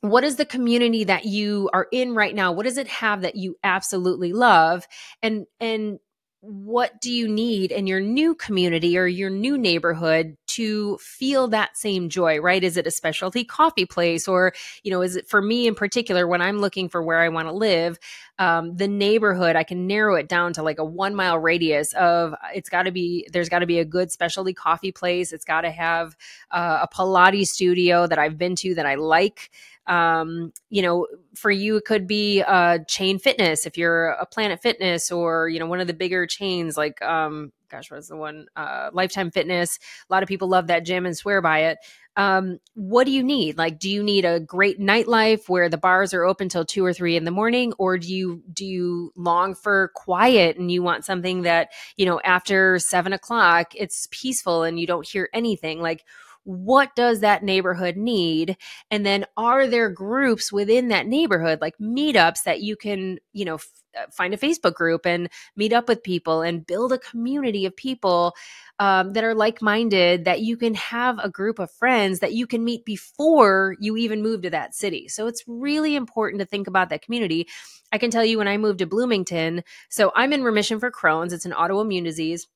what 0.00 0.24
is 0.24 0.36
the 0.36 0.44
community 0.44 1.04
that 1.04 1.24
you 1.24 1.70
are 1.72 1.88
in 1.90 2.14
right 2.14 2.34
now 2.34 2.52
what 2.52 2.64
does 2.64 2.76
it 2.76 2.86
have 2.86 3.22
that 3.22 3.34
you 3.34 3.56
absolutely 3.64 4.32
love 4.32 4.86
and 5.22 5.46
and 5.58 5.98
what 6.40 7.00
do 7.00 7.10
you 7.10 7.26
need 7.26 7.72
in 7.72 7.86
your 7.86 7.98
new 7.98 8.34
community 8.34 8.96
or 8.96 9.06
your 9.06 9.30
new 9.30 9.58
neighborhood 9.58 10.36
to 10.56 10.98
feel 10.98 11.48
that 11.48 11.76
same 11.76 12.08
joy 12.08 12.38
right? 12.38 12.62
Is 12.64 12.76
it 12.76 12.86
a 12.86 12.90
specialty 12.90 13.44
coffee 13.44 13.86
place? 13.86 14.28
Or 14.28 14.52
you 14.82 14.90
know 14.90 15.02
is 15.02 15.16
it 15.16 15.28
for 15.28 15.42
me 15.42 15.66
in 15.66 15.74
particular 15.74 16.26
when 16.26 16.40
i'm 16.40 16.58
looking 16.58 16.88
for 16.88 17.02
where 17.02 17.18
i 17.18 17.28
want 17.28 17.48
to 17.48 17.52
live 17.52 17.98
um, 18.38 18.76
the 18.76 18.88
neighborhood 18.88 19.56
i 19.56 19.64
can 19.64 19.86
narrow 19.86 20.14
it 20.14 20.28
down 20.28 20.52
to 20.52 20.62
like 20.62 20.78
a 20.78 20.84
one 20.84 21.14
mile 21.14 21.38
radius 21.38 21.92
of 21.94 22.34
it's 22.54 22.68
got 22.68 22.84
to 22.84 22.92
be 22.92 23.26
there's 23.32 23.48
got 23.48 23.60
to 23.60 23.66
be 23.66 23.78
a 23.78 23.84
good 23.84 24.10
specialty 24.10 24.52
coffee 24.52 24.92
place. 24.92 25.32
It's 25.32 25.44
got 25.44 25.62
to 25.62 25.70
have 25.70 26.16
uh, 26.50 26.80
a 26.82 26.88
pilates 26.94 27.48
studio 27.48 28.06
that 28.06 28.18
i've 28.18 28.38
been 28.38 28.56
to 28.56 28.74
that 28.74 28.86
i 28.86 28.94
like. 28.94 29.50
Um, 29.86 30.52
you 30.68 30.82
know, 30.82 31.06
for 31.36 31.48
you, 31.48 31.76
it 31.76 31.84
could 31.84 32.08
be 32.08 32.42
uh, 32.42 32.78
chain 32.88 33.20
fitness 33.20 33.66
if 33.66 33.78
you're 33.78 34.08
a 34.08 34.26
Planet 34.26 34.60
Fitness 34.60 35.12
or, 35.12 35.48
you 35.48 35.60
know, 35.60 35.66
one 35.66 35.78
of 35.78 35.86
the 35.86 35.94
bigger 35.94 36.26
chains 36.26 36.76
like, 36.76 37.00
um, 37.02 37.52
gosh, 37.70 37.90
what's 37.90 38.08
the 38.08 38.16
one? 38.16 38.46
Uh, 38.56 38.90
Lifetime 38.92 39.30
Fitness. 39.30 39.78
A 40.08 40.12
lot 40.12 40.22
of 40.22 40.28
people 40.28 40.48
love 40.48 40.68
that 40.68 40.84
gym 40.84 41.06
and 41.06 41.16
swear 41.16 41.40
by 41.40 41.64
it. 41.64 41.78
Um, 42.16 42.60
what 42.74 43.04
do 43.04 43.10
you 43.10 43.22
need? 43.22 43.58
Like, 43.58 43.78
do 43.78 43.90
you 43.90 44.02
need 44.02 44.24
a 44.24 44.40
great 44.40 44.80
nightlife 44.80 45.48
where 45.48 45.68
the 45.68 45.76
bars 45.76 46.14
are 46.14 46.24
open 46.24 46.48
till 46.48 46.64
two 46.64 46.84
or 46.84 46.94
three 46.94 47.14
in 47.16 47.24
the 47.24 47.30
morning, 47.30 47.74
or 47.78 47.98
do 47.98 48.12
you 48.12 48.42
do 48.52 48.64
you 48.64 49.12
long 49.16 49.54
for 49.54 49.92
quiet 49.94 50.56
and 50.56 50.70
you 50.72 50.82
want 50.82 51.04
something 51.04 51.42
that 51.42 51.72
you 51.96 52.06
know 52.06 52.20
after 52.24 52.78
seven 52.78 53.12
o'clock 53.12 53.72
it's 53.74 54.08
peaceful 54.10 54.62
and 54.62 54.80
you 54.80 54.86
don't 54.86 55.06
hear 55.06 55.28
anything? 55.34 55.82
Like, 55.82 56.04
what 56.46 56.94
does 56.94 57.20
that 57.20 57.42
neighborhood 57.42 57.96
need 57.96 58.56
and 58.90 59.04
then 59.04 59.26
are 59.36 59.66
there 59.66 59.90
groups 59.90 60.52
within 60.52 60.88
that 60.88 61.04
neighborhood 61.04 61.60
like 61.60 61.76
meetups 61.78 62.44
that 62.44 62.62
you 62.62 62.76
can 62.76 63.18
you 63.32 63.44
know 63.44 63.56
f- 63.56 63.66
find 64.10 64.34
a 64.34 64.36
facebook 64.36 64.74
group 64.74 65.06
and 65.06 65.28
meet 65.56 65.72
up 65.72 65.88
with 65.88 66.02
people 66.02 66.42
and 66.42 66.66
build 66.66 66.92
a 66.92 66.98
community 66.98 67.66
of 67.66 67.76
people 67.76 68.34
um, 68.78 69.12
that 69.14 69.24
are 69.24 69.34
like-minded 69.34 70.24
that 70.24 70.40
you 70.40 70.56
can 70.56 70.74
have 70.74 71.18
a 71.18 71.30
group 71.30 71.58
of 71.58 71.70
friends 71.70 72.20
that 72.20 72.34
you 72.34 72.46
can 72.46 72.64
meet 72.64 72.84
before 72.84 73.76
you 73.80 73.96
even 73.96 74.22
move 74.22 74.42
to 74.42 74.50
that 74.50 74.74
city. 74.74 75.08
So 75.08 75.26
it's 75.26 75.42
really 75.46 75.96
important 75.96 76.40
to 76.40 76.46
think 76.46 76.66
about 76.66 76.90
that 76.90 77.02
community. 77.02 77.48
I 77.92 77.98
can 77.98 78.10
tell 78.10 78.24
you 78.24 78.38
when 78.38 78.48
i 78.48 78.56
moved 78.56 78.80
to 78.80 78.86
bloomington 78.86 79.62
so 79.88 80.12
i'm 80.14 80.32
in 80.32 80.42
remission 80.42 80.80
for 80.80 80.90
crohn's. 80.90 81.32
It's 81.32 81.46
an 81.46 81.52
autoimmune 81.52 82.04
disease 82.04 82.46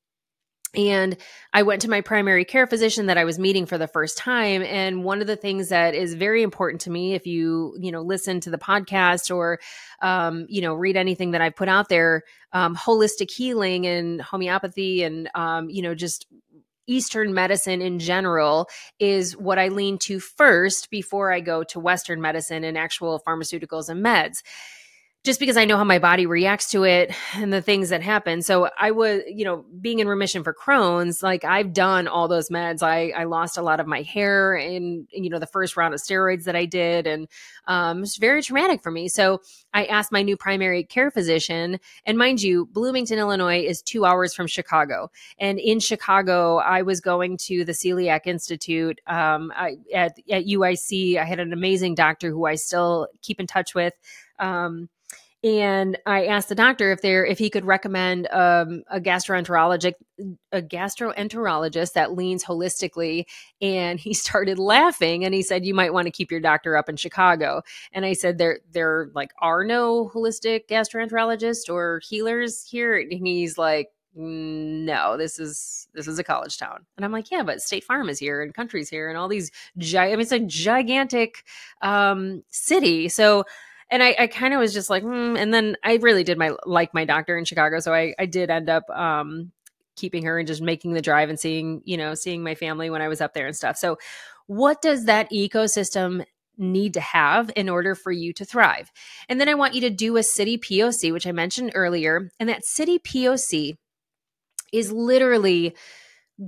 and 0.74 1.16
I 1.52 1.62
went 1.62 1.82
to 1.82 1.90
my 1.90 2.00
primary 2.00 2.44
care 2.44 2.66
physician 2.66 3.06
that 3.06 3.18
I 3.18 3.24
was 3.24 3.38
meeting 3.38 3.66
for 3.66 3.76
the 3.76 3.88
first 3.88 4.16
time 4.16 4.62
and 4.62 5.02
one 5.04 5.20
of 5.20 5.26
the 5.26 5.36
things 5.36 5.70
that 5.70 5.94
is 5.94 6.14
very 6.14 6.42
important 6.42 6.82
to 6.82 6.90
me 6.90 7.14
if 7.14 7.26
you 7.26 7.76
you 7.80 7.90
know 7.90 8.02
listen 8.02 8.40
to 8.40 8.50
the 8.50 8.58
podcast 8.58 9.34
or 9.34 9.58
um, 10.00 10.46
you 10.48 10.62
know 10.62 10.74
read 10.74 10.96
anything 10.96 11.32
that 11.32 11.40
I've 11.40 11.56
put 11.56 11.68
out 11.68 11.88
there 11.88 12.22
um, 12.52 12.76
holistic 12.76 13.30
healing 13.30 13.86
and 13.86 14.20
homeopathy 14.20 15.02
and 15.02 15.28
um, 15.34 15.70
you 15.70 15.82
know 15.82 15.94
just 15.94 16.26
Eastern 16.86 17.34
medicine 17.34 17.82
in 17.82 18.00
general 18.00 18.68
is 18.98 19.36
what 19.36 19.58
I 19.60 19.68
lean 19.68 19.98
to 19.98 20.18
first 20.18 20.90
before 20.90 21.32
I 21.32 21.38
go 21.38 21.62
to 21.64 21.78
Western 21.78 22.20
medicine 22.20 22.64
and 22.64 22.76
actual 22.76 23.22
pharmaceuticals 23.26 23.88
and 23.88 24.04
meds 24.04 24.42
just 25.22 25.38
because 25.38 25.58
I 25.58 25.66
know 25.66 25.76
how 25.76 25.84
my 25.84 25.98
body 25.98 26.24
reacts 26.24 26.70
to 26.70 26.84
it 26.84 27.12
and 27.34 27.52
the 27.52 27.60
things 27.60 27.90
that 27.90 28.02
happen. 28.02 28.40
So 28.40 28.70
I 28.78 28.90
was, 28.92 29.20
you 29.28 29.44
know, 29.44 29.66
being 29.78 29.98
in 29.98 30.08
remission 30.08 30.42
for 30.42 30.54
Crohn's, 30.54 31.22
like 31.22 31.44
I've 31.44 31.74
done 31.74 32.08
all 32.08 32.26
those 32.26 32.48
meds. 32.48 32.82
I, 32.82 33.10
I 33.10 33.24
lost 33.24 33.58
a 33.58 33.62
lot 33.62 33.80
of 33.80 33.86
my 33.86 34.00
hair 34.00 34.56
in, 34.56 35.06
you 35.12 35.28
know, 35.28 35.38
the 35.38 35.46
first 35.46 35.76
round 35.76 35.92
of 35.92 36.00
steroids 36.00 36.44
that 36.44 36.56
I 36.56 36.64
did. 36.64 37.06
And 37.06 37.28
um, 37.66 38.02
it's 38.02 38.16
very 38.16 38.42
traumatic 38.42 38.82
for 38.82 38.90
me. 38.90 39.08
So 39.08 39.42
I 39.74 39.84
asked 39.84 40.10
my 40.10 40.22
new 40.22 40.38
primary 40.38 40.84
care 40.84 41.10
physician, 41.10 41.78
and 42.06 42.16
mind 42.16 42.42
you, 42.42 42.66
Bloomington, 42.72 43.18
Illinois 43.18 43.60
is 43.62 43.82
two 43.82 44.06
hours 44.06 44.34
from 44.34 44.46
Chicago. 44.46 45.10
And 45.38 45.58
in 45.58 45.80
Chicago, 45.80 46.56
I 46.56 46.80
was 46.80 47.02
going 47.02 47.36
to 47.42 47.64
the 47.66 47.72
Celiac 47.72 48.26
Institute 48.26 49.00
um, 49.06 49.52
I, 49.54 49.76
at, 49.94 50.18
at 50.30 50.46
UIC. 50.46 51.18
I 51.18 51.24
had 51.24 51.40
an 51.40 51.52
amazing 51.52 51.94
doctor 51.94 52.30
who 52.30 52.46
I 52.46 52.54
still 52.54 53.08
keep 53.20 53.38
in 53.38 53.46
touch 53.46 53.74
with. 53.74 53.92
Um, 54.38 54.88
and 55.43 55.97
I 56.05 56.26
asked 56.26 56.51
the 56.51 56.55
doctor 56.55 56.93
if 56.93 57.01
there 57.01 57.24
if 57.24 57.38
he 57.38 57.49
could 57.49 57.64
recommend 57.64 58.28
um, 58.30 58.82
a 58.91 59.01
gastroenterologist 59.01 59.95
a 60.53 60.61
gastroenterologist 60.61 61.95
that 61.95 62.14
leans 62.14 62.45
holistically 62.45 63.24
and 63.62 63.99
he 63.99 64.12
started 64.14 64.59
laughing 64.59 65.24
and 65.24 65.32
he 65.34 65.43
said 65.43 65.64
you 65.64 65.74
might 65.74 65.95
want 65.95 66.07
to 66.07 66.11
keep 66.11 66.30
your 66.30 66.41
doctor 66.41 66.76
up 66.76 66.88
in 66.88 66.97
Chicago. 66.97 67.62
And 67.93 68.05
I 68.05 68.12
said 68.12 68.36
there 68.36 68.61
there 68.72 69.11
like 69.14 69.32
are 69.41 69.64
no 69.64 70.11
holistic 70.14 70.68
gastroenterologists 70.68 71.72
or 71.72 72.01
healers 72.07 72.64
here? 72.64 72.99
And 72.99 73.11
he's 73.12 73.57
like 73.57 73.88
no 74.14 75.16
this 75.16 75.38
is 75.38 75.88
this 75.95 76.07
is 76.07 76.18
a 76.18 76.24
college 76.24 76.59
town. 76.59 76.84
And 76.97 77.05
i'm 77.05 77.12
like 77.12 77.30
yeah 77.30 77.45
but 77.45 77.62
state 77.62 77.84
farm 77.84 78.09
is 78.11 78.18
here 78.18 78.43
and 78.43 78.53
country's 78.53 78.91
here 78.91 79.09
and 79.09 79.16
all 79.16 79.28
these 79.28 79.53
gi- 79.78 79.99
i 79.99 80.11
mean 80.11 80.20
it's 80.20 80.32
a 80.32 80.41
gigantic 80.41 81.45
um 81.80 82.43
city. 82.51 83.09
So 83.09 83.45
and 83.91 84.03
I, 84.03 84.14
I 84.18 84.26
kind 84.28 84.55
of 84.55 84.61
was 84.61 84.72
just 84.72 84.91
like, 84.91 85.03
mm, 85.03 85.38
and 85.38 85.53
then 85.53 85.76
I 85.82 85.97
really 85.97 86.24
did 86.24 86.38
my 86.38 86.53
like 86.64 86.95
my 86.95 87.05
doctor 87.05 87.36
in 87.36 87.45
Chicago, 87.45 87.80
so 87.80 87.93
I 87.93 88.14
I 88.18 88.26
did 88.26 88.51
end 88.51 88.68
up 88.68 88.88
um 88.91 89.53
keeping 89.97 90.24
her 90.24 90.38
and 90.38 90.47
just 90.47 90.62
making 90.62 90.93
the 90.93 91.03
drive 91.03 91.28
and 91.28 91.38
seeing 91.38 91.82
you 91.84 91.97
know 91.97 92.14
seeing 92.14 92.43
my 92.43 92.55
family 92.55 92.91
when 92.91 93.03
I 93.03 93.09
was 93.09 93.20
up 93.20 93.34
there 93.34 93.47
and 93.47 93.57
stuff. 93.57 93.76
So, 93.76 93.99
what 94.47 94.80
does 94.80 95.07
that 95.07 95.30
ecosystem 95.30 96.24
need 96.57 96.95
to 96.95 97.01
have 97.01 97.51
in 97.57 97.68
order 97.68 97.95
for 97.95 98.12
you 98.12 98.32
to 98.34 98.45
thrive? 98.45 98.93
And 99.28 99.41
then 99.41 99.49
I 99.49 99.55
want 99.55 99.74
you 99.74 99.80
to 99.82 99.91
do 99.91 100.16
a 100.16 100.22
city 100.22 100.59
POC, 100.59 101.12
which 101.12 101.26
I 101.26 101.32
mentioned 101.32 101.72
earlier, 101.74 102.30
and 102.38 102.49
that 102.49 102.64
city 102.64 102.99
POC 102.99 103.76
is 104.72 104.93
literally 104.93 105.74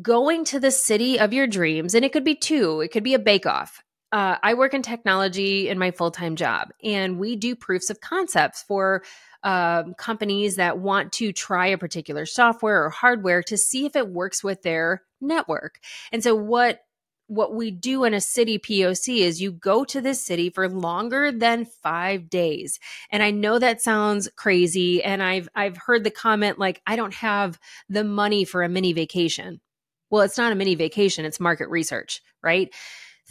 going 0.01 0.45
to 0.45 0.61
the 0.61 0.71
city 0.71 1.19
of 1.19 1.33
your 1.33 1.47
dreams 1.47 1.95
and 1.95 2.03
it 2.03 2.13
could 2.13 2.25
be 2.25 2.35
two 2.35 2.81
it 2.81 2.89
could 2.89 3.03
be 3.03 3.13
a 3.13 3.19
bake 3.19 3.45
off 3.45 3.83
uh, 4.13 4.37
I 4.43 4.55
work 4.55 4.75
in 4.75 4.83
technology 4.83 5.69
in 5.69 5.79
my 5.79 5.91
full 5.91 6.11
time 6.11 6.37
job, 6.37 6.69
and 6.85 7.19
we 7.19 7.35
do 7.35 7.57
proofs 7.57 7.89
of 7.89 8.01
concepts 8.01 8.63
for 8.63 9.03
um, 9.43 9.95
companies 9.95 10.57
that 10.57 10.79
want 10.79 11.13
to 11.13 11.33
try 11.33 11.69
a 11.69 11.79
particular 11.79 12.27
software 12.27 12.85
or 12.85 12.91
hardware 12.91 13.43
to 13.45 13.57
see 13.57 13.87
if 13.87 13.97
it 13.97 14.09
works 14.09 14.45
with 14.45 14.63
their 14.63 15.03
network. 15.21 15.81
And 16.13 16.23
so, 16.23 16.35
what 16.35 16.81
what 17.29 17.55
we 17.55 17.71
do 17.71 18.05
in 18.05 18.13
a 18.13 18.21
city 18.21 18.59
POC 18.59 19.21
is 19.21 19.41
you 19.41 19.53
go 19.53 19.85
to 19.87 20.03
this 20.03 20.23
city 20.23 20.51
for 20.51 20.69
longer 20.69 21.33
than 21.33 21.65
5 21.65 22.29
days. 22.29 22.79
And 23.11 23.23
I 23.23 23.31
know 23.31 23.59
that 23.59 23.81
sounds 23.81 24.29
crazy 24.37 25.03
and 25.03 25.23
I've 25.23 25.49
I've 25.55 25.79
heard 25.79 26.05
the 26.05 26.11
comment 26.11 26.59
like 26.59 26.83
I 26.87 26.97
don't 26.97 27.15
have 27.15 27.59
the 27.89 28.05
money 28.05 28.45
for 28.45 28.63
a 28.63 28.69
mini 28.69 28.93
vacation. 28.93 29.63
Well, 30.11 30.23
it's 30.23 30.37
not 30.37 30.53
a 30.53 30.57
mini 30.57 30.75
vacation, 30.75 31.25
it's 31.25 31.41
market 31.41 31.71
research, 31.71 32.21
right? 32.43 32.71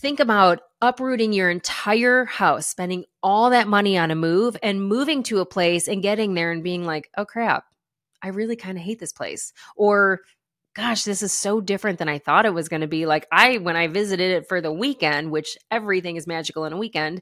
Think 0.02 0.20
about 0.20 0.62
uprooting 0.82 1.32
your 1.32 1.52
entire 1.52 2.26
house, 2.26 2.66
spending 2.66 3.06
all 3.22 3.52
that 3.52 3.68
money 3.68 4.00
on 4.00 4.10
a 4.10 4.16
move 4.16 4.58
and 4.64 4.84
moving 4.84 5.22
to 5.22 5.42
a 5.42 5.46
place 5.46 5.88
and 5.88 6.02
getting 6.02 6.34
there 6.34 6.52
and 6.52 6.64
being 6.64 6.86
like, 6.86 7.12
"Oh 7.18 7.26
crap. 7.26 7.66
I 8.24 8.30
really 8.30 8.56
kind 8.56 8.80
of 8.80 8.84
hate 8.84 9.00
this 9.00 9.14
place." 9.14 9.54
Or 9.76 10.22
gosh, 10.76 11.04
this 11.04 11.22
is 11.22 11.32
so 11.32 11.62
different 11.62 12.00
than 12.00 12.10
I 12.10 12.18
thought 12.18 12.48
it 12.48 12.54
was 12.56 12.68
going 12.68 12.82
to 12.82 12.88
be. 12.88 13.06
Like 13.06 13.28
I 13.32 13.60
when 13.60 13.76
I 13.76 13.90
visited 13.90 14.32
it 14.32 14.48
for 14.50 14.60
the 14.60 14.74
weekend, 14.74 15.30
which 15.30 15.56
everything 15.70 16.16
is 16.16 16.26
magical 16.26 16.66
in 16.66 16.74
a 16.74 16.78
weekend, 16.78 17.22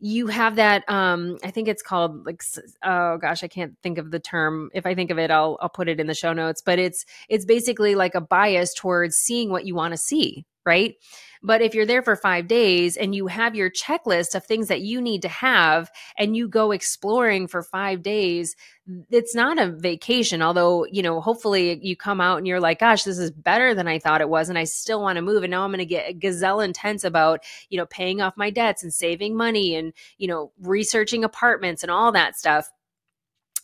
you 0.00 0.28
have 0.28 0.56
that 0.56 0.88
um 0.88 1.36
I 1.44 1.50
think 1.50 1.68
it's 1.68 1.82
called 1.82 2.24
like 2.24 2.42
oh 2.82 3.18
gosh, 3.18 3.44
I 3.44 3.48
can't 3.48 3.74
think 3.82 3.98
of 3.98 4.10
the 4.10 4.20
term. 4.20 4.70
If 4.72 4.86
I 4.86 4.94
think 4.94 5.10
of 5.10 5.18
it, 5.18 5.30
I'll 5.30 5.58
I'll 5.60 5.68
put 5.68 5.90
it 5.90 6.00
in 6.00 6.06
the 6.06 6.14
show 6.14 6.32
notes, 6.32 6.62
but 6.64 6.78
it's 6.78 7.04
it's 7.28 7.44
basically 7.44 7.94
like 7.94 8.14
a 8.14 8.20
bias 8.22 8.72
towards 8.72 9.16
seeing 9.18 9.50
what 9.50 9.66
you 9.66 9.74
want 9.74 9.92
to 9.92 9.98
see, 9.98 10.46
right? 10.68 10.96
But 11.42 11.62
if 11.62 11.74
you're 11.74 11.86
there 11.86 12.02
for 12.02 12.14
five 12.14 12.46
days 12.46 12.96
and 12.96 13.14
you 13.14 13.28
have 13.28 13.54
your 13.54 13.70
checklist 13.70 14.34
of 14.34 14.44
things 14.44 14.68
that 14.68 14.82
you 14.82 15.00
need 15.00 15.22
to 15.22 15.28
have 15.28 15.90
and 16.18 16.36
you 16.36 16.46
go 16.46 16.72
exploring 16.72 17.46
for 17.46 17.62
five 17.62 18.02
days, 18.02 18.54
it's 19.08 19.34
not 19.34 19.58
a 19.58 19.70
vacation. 19.70 20.42
Although, 20.42 20.84
you 20.86 21.02
know, 21.02 21.20
hopefully 21.20 21.78
you 21.80 21.96
come 21.96 22.20
out 22.20 22.38
and 22.38 22.46
you're 22.46 22.60
like, 22.60 22.80
gosh, 22.80 23.04
this 23.04 23.18
is 23.18 23.30
better 23.30 23.74
than 23.74 23.88
I 23.88 23.98
thought 23.98 24.20
it 24.20 24.28
was. 24.28 24.48
And 24.48 24.58
I 24.58 24.64
still 24.64 25.00
want 25.00 25.16
to 25.16 25.22
move. 25.22 25.42
And 25.42 25.50
now 25.50 25.64
I'm 25.64 25.70
going 25.70 25.78
to 25.78 25.86
get 25.86 26.18
gazelle 26.18 26.60
intense 26.60 27.04
about, 27.04 27.40
you 27.70 27.78
know, 27.78 27.86
paying 27.86 28.20
off 28.20 28.36
my 28.36 28.50
debts 28.50 28.82
and 28.82 28.92
saving 28.92 29.36
money 29.36 29.74
and, 29.74 29.94
you 30.18 30.28
know, 30.28 30.52
researching 30.60 31.24
apartments 31.24 31.82
and 31.82 31.90
all 31.90 32.12
that 32.12 32.36
stuff. 32.36 32.68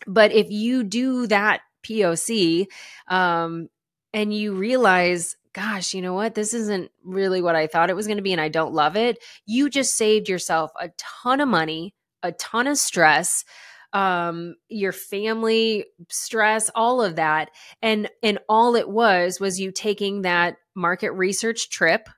But 0.06 0.32
if 0.32 0.50
you 0.50 0.84
do 0.84 1.26
that 1.26 1.60
POC, 1.82 2.66
um, 3.08 3.68
and 4.14 4.32
you 4.32 4.54
realize 4.54 5.36
gosh, 5.54 5.94
you 5.94 6.02
know 6.02 6.14
what? 6.14 6.34
This 6.34 6.52
isn't 6.52 6.90
really 7.04 7.40
what 7.40 7.56
I 7.56 7.66
thought 7.66 7.90
it 7.90 7.96
was 7.96 8.06
going 8.06 8.18
to 8.18 8.22
be, 8.22 8.32
and 8.32 8.40
I 8.40 8.48
don't 8.48 8.74
love 8.74 8.96
it. 8.96 9.18
You 9.46 9.70
just 9.70 9.94
saved 9.96 10.28
yourself 10.28 10.70
a 10.78 10.90
ton 10.98 11.40
of 11.40 11.48
money, 11.48 11.94
a 12.22 12.32
ton 12.32 12.66
of 12.66 12.76
stress, 12.76 13.44
um, 13.92 14.56
your 14.68 14.92
family 14.92 15.86
stress, 16.10 16.70
all 16.74 17.00
of 17.00 17.16
that. 17.16 17.50
And 17.80 18.10
and 18.22 18.38
all 18.48 18.74
it 18.74 18.88
was 18.88 19.40
was 19.40 19.60
you 19.60 19.70
taking 19.70 20.22
that 20.22 20.56
market 20.74 21.12
research 21.12 21.70
trip 21.70 22.08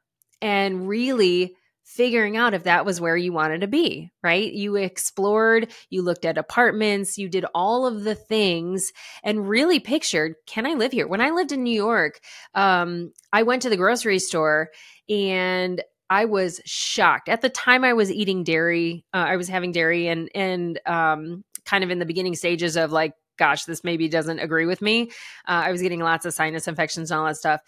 and 0.41 0.89
really 0.89 1.55
figuring 1.87 2.37
out 2.37 2.53
if 2.53 2.65
that 2.65 2.85
was 2.85 3.01
where 3.01 3.17
you 3.17 3.33
wanted 3.33 3.61
to 3.61 3.69
be, 3.69 4.11
right? 4.21 4.53
You 4.53 4.75
explored, 4.75 5.73
you 5.89 6.03
looked 6.03 6.25
at 6.25 6.37
apartments, 6.37 7.17
you 7.17 7.29
did 7.29 7.47
all 7.55 7.87
of 7.87 8.03
the 8.03 8.17
things 8.17 8.93
and 9.23 9.49
really 9.49 9.79
pictured, 9.79 10.35
can 10.47 10.67
I 10.67 10.75
live 10.75 10.91
here? 10.91 11.07
When 11.07 11.21
I 11.21 11.31
lived 11.31 11.53
in 11.53 11.63
New 11.63 11.75
York, 11.75 12.19
um, 12.55 13.13
I 13.33 13.45
went 13.45 13.63
to 13.63 13.71
the 13.71 13.77
grocery 13.77 14.19
store 14.19 14.71
and 15.09 15.81
I 16.11 16.25
was 16.25 16.61
shocked. 16.65 17.29
At 17.29 17.41
the 17.41 17.49
time 17.49 17.85
I 17.85 17.93
was 17.93 18.11
eating 18.11 18.43
dairy, 18.43 19.05
uh, 19.15 19.19
I 19.29 19.37
was 19.37 19.49
having 19.49 19.71
dairy 19.71 20.09
and 20.09 20.29
and 20.35 20.81
um, 20.87 21.45
kind 21.65 21.85
of 21.85 21.91
in 21.91 22.01
the 22.01 22.05
beginning 22.05 22.35
stages 22.35 22.77
of 22.77 22.91
like 22.91 23.13
gosh, 23.39 23.65
this 23.65 23.85
maybe 23.85 24.09
doesn't 24.09 24.39
agree 24.39 24.67
with 24.67 24.81
me. 24.81 25.11
Uh, 25.47 25.65
I 25.67 25.71
was 25.71 25.83
getting 25.83 26.01
lots 26.01 26.25
of 26.25 26.33
sinus 26.33 26.69
infections 26.69 27.11
and 27.11 27.21
all 27.21 27.27
that 27.27 27.37
stuff. 27.37 27.61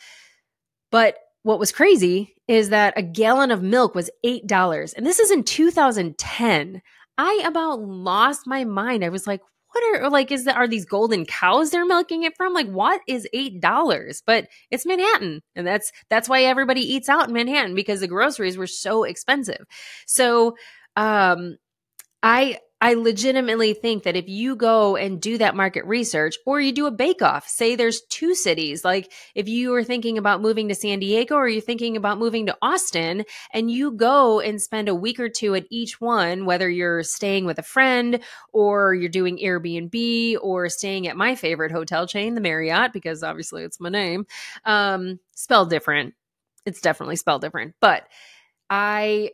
But 0.91 1.19
what 1.43 1.59
was 1.59 1.73
crazy 1.73 2.35
is 2.47 2.71
that 2.71 2.95
a 2.97 3.03
gallon 3.03 3.51
of 3.51 3.63
milk 3.63 3.95
was 3.95 4.11
$8. 4.25 4.95
And 4.95 5.07
this 5.07 5.19
is 5.19 5.31
in 5.31 5.45
2010. 5.45 6.83
I 7.17 7.43
about 7.45 7.81
lost 7.81 8.47
my 8.47 8.65
mind. 8.65 9.05
I 9.05 9.09
was 9.09 9.27
like, 9.27 9.41
what 9.73 10.03
are 10.03 10.11
like 10.11 10.33
is 10.33 10.45
that 10.45 10.57
are 10.57 10.67
these 10.69 10.87
golden 10.87 11.27
cows 11.27 11.71
they're 11.71 11.85
milking 11.85 12.23
it 12.23 12.37
from? 12.37 12.55
Like 12.55 12.69
what 12.69 13.01
is 13.07 13.29
$8? 13.35 14.23
But 14.27 14.49
it's 14.71 14.87
Manhattan. 14.87 15.43
And 15.55 15.67
that's 15.67 15.93
that's 16.09 16.29
why 16.29 16.43
everybody 16.45 16.81
eats 16.81 17.09
out 17.09 17.29
in 17.29 17.35
Manhattan 17.35 17.75
because 17.75 18.01
the 18.01 18.09
groceries 18.09 18.57
were 18.57 18.67
so 18.67 19.05
expensive. 19.05 19.67
So 20.07 20.57
um 20.97 21.59
I 22.23 22.59
I 22.81 22.95
legitimately 22.95 23.75
think 23.75 24.05
that 24.05 24.15
if 24.15 24.29
you 24.29 24.55
go 24.55 24.95
and 24.95 25.21
do 25.21 25.37
that 25.39 25.57
market 25.57 25.85
research 25.85 26.37
or 26.47 26.61
you 26.61 26.71
do 26.71 26.87
a 26.87 26.93
bake 26.93 27.23
off, 27.23 27.49
say 27.49 27.75
there's 27.75 28.03
two 28.03 28.37
cities, 28.37 28.85
like 28.85 29.13
if 29.35 29.49
you 29.49 29.75
are 29.75 29.83
thinking 29.83 30.17
about 30.17 30.41
moving 30.41 30.69
to 30.69 30.77
San 30.77 31.01
Diego 31.01 31.35
or 31.35 31.49
you're 31.49 31.61
thinking 31.61 31.97
about 31.97 32.19
moving 32.19 32.47
to 32.47 32.57
Austin, 32.63 33.25
and 33.53 33.71
you 33.71 33.91
go 33.91 34.39
and 34.39 34.63
spend 34.63 34.89
a 34.89 34.95
week 34.95 35.19
or 35.19 35.29
two 35.29 35.57
at 35.57 35.67
each 35.71 36.01
one, 36.01 36.45
whether 36.45 36.69
you're 36.71 37.03
staying 37.03 37.47
with 37.47 37.59
a 37.59 37.65
friend 37.65 38.21
or 38.53 38.95
you're 38.95 39.09
doing 39.09 39.39
Airbnb 39.39 40.37
or 40.41 40.69
staying 40.69 41.09
at 41.09 41.17
my 41.17 41.35
favorite 41.35 41.73
hotel 41.73 42.07
chain, 42.07 42.35
the 42.35 42.41
Marriott, 42.41 42.93
because 42.93 43.25
obviously 43.25 43.65
it's 43.65 43.81
my 43.81 43.89
name, 43.89 44.25
um, 44.65 45.19
spelled 45.35 45.71
different. 45.71 46.15
It's 46.65 46.81
definitely 46.81 47.17
spelled 47.17 47.43
different. 47.43 47.75
But 47.81 48.05
I 48.71 49.31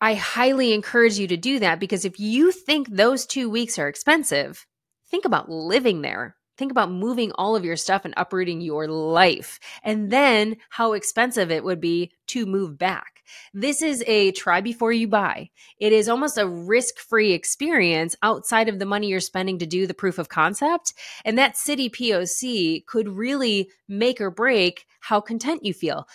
I 0.00 0.14
highly 0.14 0.72
encourage 0.72 1.18
you 1.18 1.26
to 1.28 1.36
do 1.36 1.58
that 1.60 1.80
because 1.80 2.04
if 2.04 2.20
you 2.20 2.52
think 2.52 2.88
those 2.88 3.24
two 3.24 3.48
weeks 3.48 3.78
are 3.78 3.88
expensive, 3.88 4.66
think 5.10 5.24
about 5.24 5.50
living 5.50 6.02
there. 6.02 6.36
Think 6.58 6.70
about 6.70 6.90
moving 6.90 7.32
all 7.32 7.54
of 7.54 7.64
your 7.64 7.76
stuff 7.76 8.04
and 8.04 8.14
uprooting 8.16 8.62
your 8.62 8.88
life, 8.88 9.60
and 9.82 10.10
then 10.10 10.56
how 10.70 10.94
expensive 10.94 11.50
it 11.50 11.62
would 11.62 11.80
be 11.80 12.12
to 12.28 12.46
move 12.46 12.78
back. 12.78 13.22
This 13.52 13.82
is 13.82 14.02
a 14.06 14.32
try 14.32 14.62
before 14.62 14.92
you 14.92 15.06
buy. 15.06 15.50
It 15.78 15.92
is 15.92 16.08
almost 16.08 16.38
a 16.38 16.48
risk 16.48 16.98
free 16.98 17.32
experience 17.32 18.16
outside 18.22 18.68
of 18.68 18.78
the 18.78 18.86
money 18.86 19.08
you're 19.08 19.20
spending 19.20 19.58
to 19.58 19.66
do 19.66 19.86
the 19.86 19.94
proof 19.94 20.18
of 20.18 20.28
concept. 20.28 20.94
And 21.24 21.36
that 21.36 21.58
city 21.58 21.90
POC 21.90 22.86
could 22.86 23.08
really 23.08 23.68
make 23.88 24.20
or 24.20 24.30
break 24.30 24.86
how 25.00 25.20
content 25.20 25.64
you 25.64 25.74
feel 25.74 26.06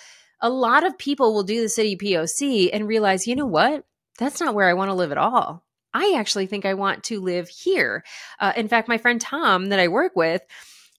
a 0.41 0.49
lot 0.49 0.85
of 0.85 0.97
people 0.97 1.33
will 1.33 1.43
do 1.43 1.61
the 1.61 1.69
city 1.69 1.95
POC 1.95 2.69
and 2.73 2.87
realize, 2.87 3.27
you 3.27 3.35
know 3.35 3.45
what? 3.45 3.85
That's 4.17 4.39
not 4.39 4.55
where 4.55 4.67
I 4.67 4.73
want 4.73 4.89
to 4.89 4.95
live 4.95 5.11
at 5.11 5.17
all. 5.17 5.63
I 5.93 6.15
actually 6.17 6.47
think 6.47 6.65
I 6.65 6.73
want 6.73 7.03
to 7.05 7.21
live 7.21 7.49
here. 7.49 8.03
Uh, 8.39 8.53
in 8.55 8.67
fact, 8.67 8.87
my 8.87 8.97
friend 8.97 9.19
Tom 9.19 9.67
that 9.67 9.79
I 9.79 9.87
work 9.87 10.15
with, 10.15 10.41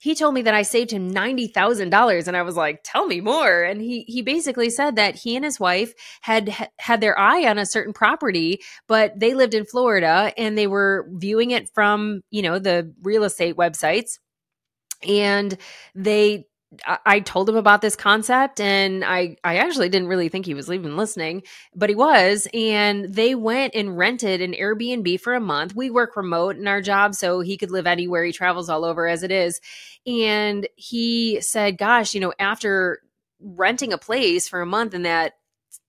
he 0.02 0.16
told 0.16 0.34
me 0.34 0.42
that 0.42 0.54
I 0.54 0.62
saved 0.62 0.90
him 0.90 1.08
ninety 1.08 1.46
thousand 1.46 1.90
dollars, 1.90 2.26
and 2.26 2.36
I 2.36 2.42
was 2.42 2.56
like, 2.56 2.80
"Tell 2.82 3.06
me 3.06 3.20
more." 3.20 3.62
And 3.62 3.80
he 3.80 4.04
he 4.08 4.20
basically 4.20 4.68
said 4.68 4.96
that 4.96 5.14
he 5.14 5.36
and 5.36 5.44
his 5.44 5.60
wife 5.60 5.94
had 6.22 6.68
had 6.80 7.00
their 7.00 7.16
eye 7.16 7.46
on 7.48 7.56
a 7.56 7.66
certain 7.66 7.92
property, 7.92 8.60
but 8.88 9.18
they 9.18 9.34
lived 9.34 9.54
in 9.54 9.64
Florida 9.64 10.32
and 10.36 10.58
they 10.58 10.66
were 10.66 11.06
viewing 11.12 11.52
it 11.52 11.70
from 11.72 12.22
you 12.30 12.42
know 12.42 12.58
the 12.58 12.92
real 13.02 13.22
estate 13.22 13.56
websites, 13.56 14.18
and 15.06 15.56
they 15.94 16.46
I 17.04 17.20
told 17.20 17.48
him 17.48 17.56
about 17.56 17.82
this 17.82 17.96
concept 17.96 18.58
and 18.60 19.04
I 19.04 19.36
I 19.44 19.56
actually 19.58 19.90
didn't 19.90 20.08
really 20.08 20.28
think 20.28 20.46
he 20.46 20.54
was 20.54 20.70
even 20.70 20.96
listening, 20.96 21.42
but 21.74 21.90
he 21.90 21.94
was 21.94 22.48
and 22.54 23.12
they 23.12 23.34
went 23.34 23.74
and 23.74 23.98
rented 23.98 24.40
an 24.40 24.52
Airbnb 24.54 25.20
for 25.20 25.34
a 25.34 25.40
month. 25.40 25.74
We 25.74 25.90
work 25.90 26.16
remote 26.16 26.56
in 26.56 26.66
our 26.66 26.80
job 26.80 27.14
so 27.14 27.40
he 27.40 27.58
could 27.58 27.70
live 27.70 27.86
anywhere. 27.86 28.24
He 28.24 28.32
travels 28.32 28.70
all 28.70 28.84
over 28.84 29.06
as 29.06 29.22
it 29.22 29.30
is. 29.30 29.60
And 30.06 30.66
he 30.76 31.40
said, 31.42 31.76
"Gosh, 31.76 32.14
you 32.14 32.20
know, 32.20 32.32
after 32.38 33.00
renting 33.38 33.92
a 33.92 33.98
place 33.98 34.48
for 34.48 34.60
a 34.60 34.66
month 34.66 34.94
in 34.94 35.02
that 35.02 35.34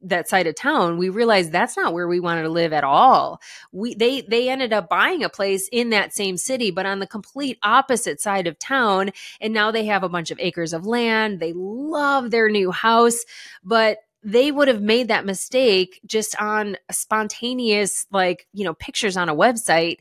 that 0.04 0.28
side 0.28 0.48
of 0.48 0.56
town, 0.56 0.98
we 0.98 1.10
realized 1.10 1.52
that's 1.52 1.78
not 1.78 1.94
where 1.94 2.08
we 2.08 2.20
wanted 2.20 2.44
to 2.44 2.50
live 2.50 2.74
at 2.74 2.84
all. 2.84 3.42
We 3.72 3.96
they 3.96 4.22
they 4.22 4.50
ended 4.50 4.74
up 4.74 4.90
buying 4.90 5.24
a 5.24 5.30
place 5.30 5.70
in 5.72 5.90
that 5.92 6.14
same 6.14 6.38
city, 6.38 6.72
but 6.72 6.86
on 6.86 7.00
the 7.00 7.08
complete 7.08 7.58
opposite 7.64 8.22
side 8.22 8.48
of 8.48 8.60
town. 8.60 9.12
And 9.42 9.54
now 9.54 9.72
they 9.72 9.86
have 9.86 10.04
a 10.04 10.10
bunch 10.10 10.32
of 10.32 10.40
acres 10.40 10.74
of 10.74 10.86
land. 10.86 11.40
They 11.40 11.54
love 11.54 12.32
their 12.32 12.50
new 12.50 12.72
house, 12.72 13.24
but 13.64 14.00
they 14.24 14.52
would 14.52 14.70
have 14.70 14.82
made 14.82 15.10
that 15.10 15.26
mistake 15.26 16.00
just 16.06 16.40
on 16.42 16.78
spontaneous, 16.92 18.06
like, 18.12 18.48
you 18.54 18.64
know, 18.64 18.74
pictures 18.74 19.18
on 19.18 19.28
a 19.30 19.36
website. 19.36 19.98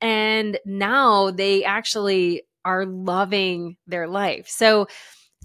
And 0.00 0.58
now 0.64 1.30
they 1.30 1.64
actually 1.64 2.42
are 2.64 2.86
loving 2.86 3.76
their 3.86 4.08
life. 4.08 4.48
So 4.48 4.88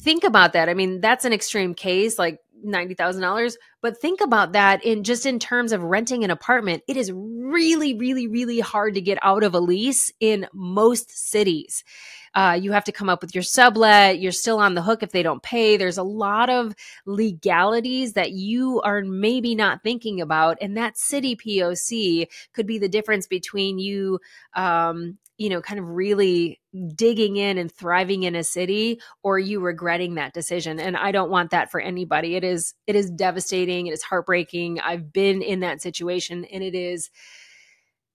think 0.01 0.23
about 0.23 0.53
that. 0.53 0.69
I 0.69 0.73
mean, 0.73 1.01
that's 1.01 1.25
an 1.25 1.33
extreme 1.33 1.73
case. 1.73 2.19
Like 2.19 2.39
$90,000. 2.65 3.55
But 3.81 3.99
think 3.99 4.21
about 4.21 4.53
that 4.53 4.83
in 4.83 5.03
just 5.03 5.25
in 5.25 5.39
terms 5.39 5.71
of 5.71 5.83
renting 5.83 6.23
an 6.23 6.31
apartment. 6.31 6.83
It 6.87 6.97
is 6.97 7.11
really, 7.11 7.95
really, 7.95 8.27
really 8.27 8.59
hard 8.59 8.95
to 8.95 9.01
get 9.01 9.17
out 9.21 9.43
of 9.43 9.53
a 9.53 9.59
lease 9.59 10.11
in 10.19 10.47
most 10.53 11.11
cities. 11.11 11.83
Uh, 12.33 12.57
you 12.61 12.71
have 12.71 12.83
to 12.85 12.91
come 12.91 13.09
up 13.09 13.21
with 13.21 13.35
your 13.35 13.43
sublet. 13.43 14.19
You're 14.19 14.31
still 14.31 14.59
on 14.59 14.73
the 14.73 14.81
hook 14.81 15.03
if 15.03 15.11
they 15.11 15.23
don't 15.23 15.43
pay. 15.43 15.77
There's 15.77 15.97
a 15.97 16.03
lot 16.03 16.49
of 16.49 16.73
legalities 17.05 18.13
that 18.13 18.31
you 18.31 18.81
are 18.81 19.01
maybe 19.01 19.55
not 19.55 19.83
thinking 19.83 20.21
about. 20.21 20.57
And 20.61 20.77
that 20.77 20.97
city 20.97 21.35
POC 21.35 22.27
could 22.53 22.67
be 22.67 22.77
the 22.77 22.89
difference 22.89 23.27
between 23.27 23.79
you, 23.79 24.19
um, 24.53 25.17
you 25.37 25.49
know, 25.49 25.61
kind 25.61 25.79
of 25.79 25.87
really 25.87 26.61
digging 26.95 27.35
in 27.35 27.57
and 27.57 27.71
thriving 27.71 28.23
in 28.23 28.35
a 28.35 28.43
city 28.43 29.01
or 29.23 29.39
you 29.39 29.59
regretting 29.59 30.15
that 30.15 30.33
decision. 30.33 30.79
And 30.79 30.95
I 30.95 31.11
don't 31.11 31.31
want 31.31 31.51
that 31.51 31.71
for 31.71 31.81
anybody. 31.81 32.35
It 32.35 32.43
is, 32.43 32.73
it 32.87 32.95
is 32.95 33.09
devastating. 33.09 33.87
It 33.87 33.93
is 33.93 34.03
heartbreaking. 34.03 34.79
I've 34.79 35.11
been 35.11 35.41
in 35.41 35.61
that 35.61 35.81
situation 35.81 36.45
and 36.45 36.63
it 36.63 36.75
is 36.75 37.09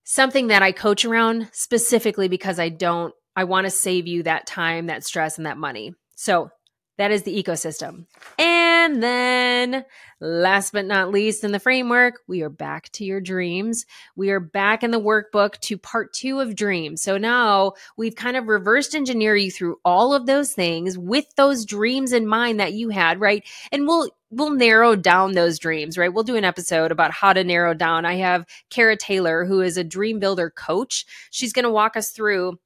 something 0.04 0.46
that 0.46 0.62
I 0.62 0.72
coach 0.72 1.04
around 1.04 1.50
specifically 1.52 2.28
because 2.28 2.58
I 2.60 2.68
don't 2.68 3.12
I 3.36 3.44
want 3.44 3.66
to 3.66 3.70
save 3.70 4.06
you 4.06 4.22
that 4.22 4.46
time, 4.46 4.86
that 4.86 5.04
stress, 5.04 5.36
and 5.36 5.46
that 5.46 5.58
money. 5.58 5.94
So 6.16 6.50
that 6.98 7.10
is 7.10 7.24
the 7.24 7.42
ecosystem. 7.42 8.06
And 8.38 9.02
then, 9.02 9.84
last 10.18 10.72
but 10.72 10.86
not 10.86 11.10
least, 11.10 11.44
in 11.44 11.52
the 11.52 11.60
framework, 11.60 12.20
we 12.26 12.40
are 12.42 12.48
back 12.48 12.90
to 12.92 13.04
your 13.04 13.20
dreams. 13.20 13.84
We 14.16 14.30
are 14.30 14.40
back 14.40 14.82
in 14.82 14.92
the 14.92 15.00
workbook 15.00 15.60
to 15.60 15.76
part 15.76 16.14
two 16.14 16.40
of 16.40 16.56
dreams. 16.56 17.02
So 17.02 17.18
now 17.18 17.72
we've 17.98 18.16
kind 18.16 18.36
of 18.36 18.48
reversed 18.48 18.94
engineer 18.94 19.36
you 19.36 19.50
through 19.50 19.76
all 19.84 20.14
of 20.14 20.24
those 20.24 20.52
things 20.52 20.96
with 20.96 21.26
those 21.36 21.66
dreams 21.66 22.12
in 22.12 22.26
mind 22.26 22.60
that 22.60 22.72
you 22.72 22.88
had, 22.88 23.20
right? 23.20 23.44
And 23.70 23.86
we'll 23.86 24.08
we'll 24.30 24.50
narrow 24.50 24.96
down 24.96 25.32
those 25.32 25.58
dreams, 25.58 25.98
right? 25.98 26.12
We'll 26.12 26.24
do 26.24 26.36
an 26.36 26.44
episode 26.44 26.90
about 26.90 27.12
how 27.12 27.32
to 27.32 27.44
narrow 27.44 27.74
down. 27.74 28.04
I 28.04 28.14
have 28.16 28.46
Kara 28.70 28.96
Taylor, 28.96 29.44
who 29.44 29.60
is 29.60 29.76
a 29.76 29.84
dream 29.84 30.18
builder 30.18 30.50
coach. 30.50 31.04
She's 31.30 31.52
going 31.52 31.64
to 31.64 31.70
walk 31.70 31.96
us 31.96 32.10
through 32.10 32.58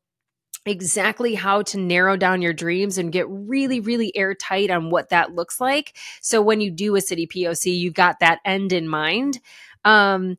exactly 0.66 1.34
how 1.34 1.62
to 1.62 1.78
narrow 1.78 2.16
down 2.16 2.42
your 2.42 2.52
dreams 2.52 2.98
and 2.98 3.12
get 3.12 3.26
really, 3.28 3.80
really 3.80 4.14
airtight 4.16 4.70
on 4.70 4.90
what 4.90 5.08
that 5.08 5.34
looks 5.34 5.60
like. 5.60 5.96
So 6.20 6.42
when 6.42 6.60
you 6.60 6.70
do 6.70 6.96
a 6.96 7.00
city 7.00 7.26
POC, 7.26 7.78
you've 7.78 7.94
got 7.94 8.20
that 8.20 8.40
end 8.44 8.72
in 8.72 8.88
mind. 8.88 9.40
Um, 9.84 10.36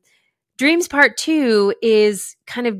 dreams 0.58 0.88
part 0.88 1.16
two 1.16 1.74
is 1.82 2.36
kind 2.46 2.66
of 2.66 2.78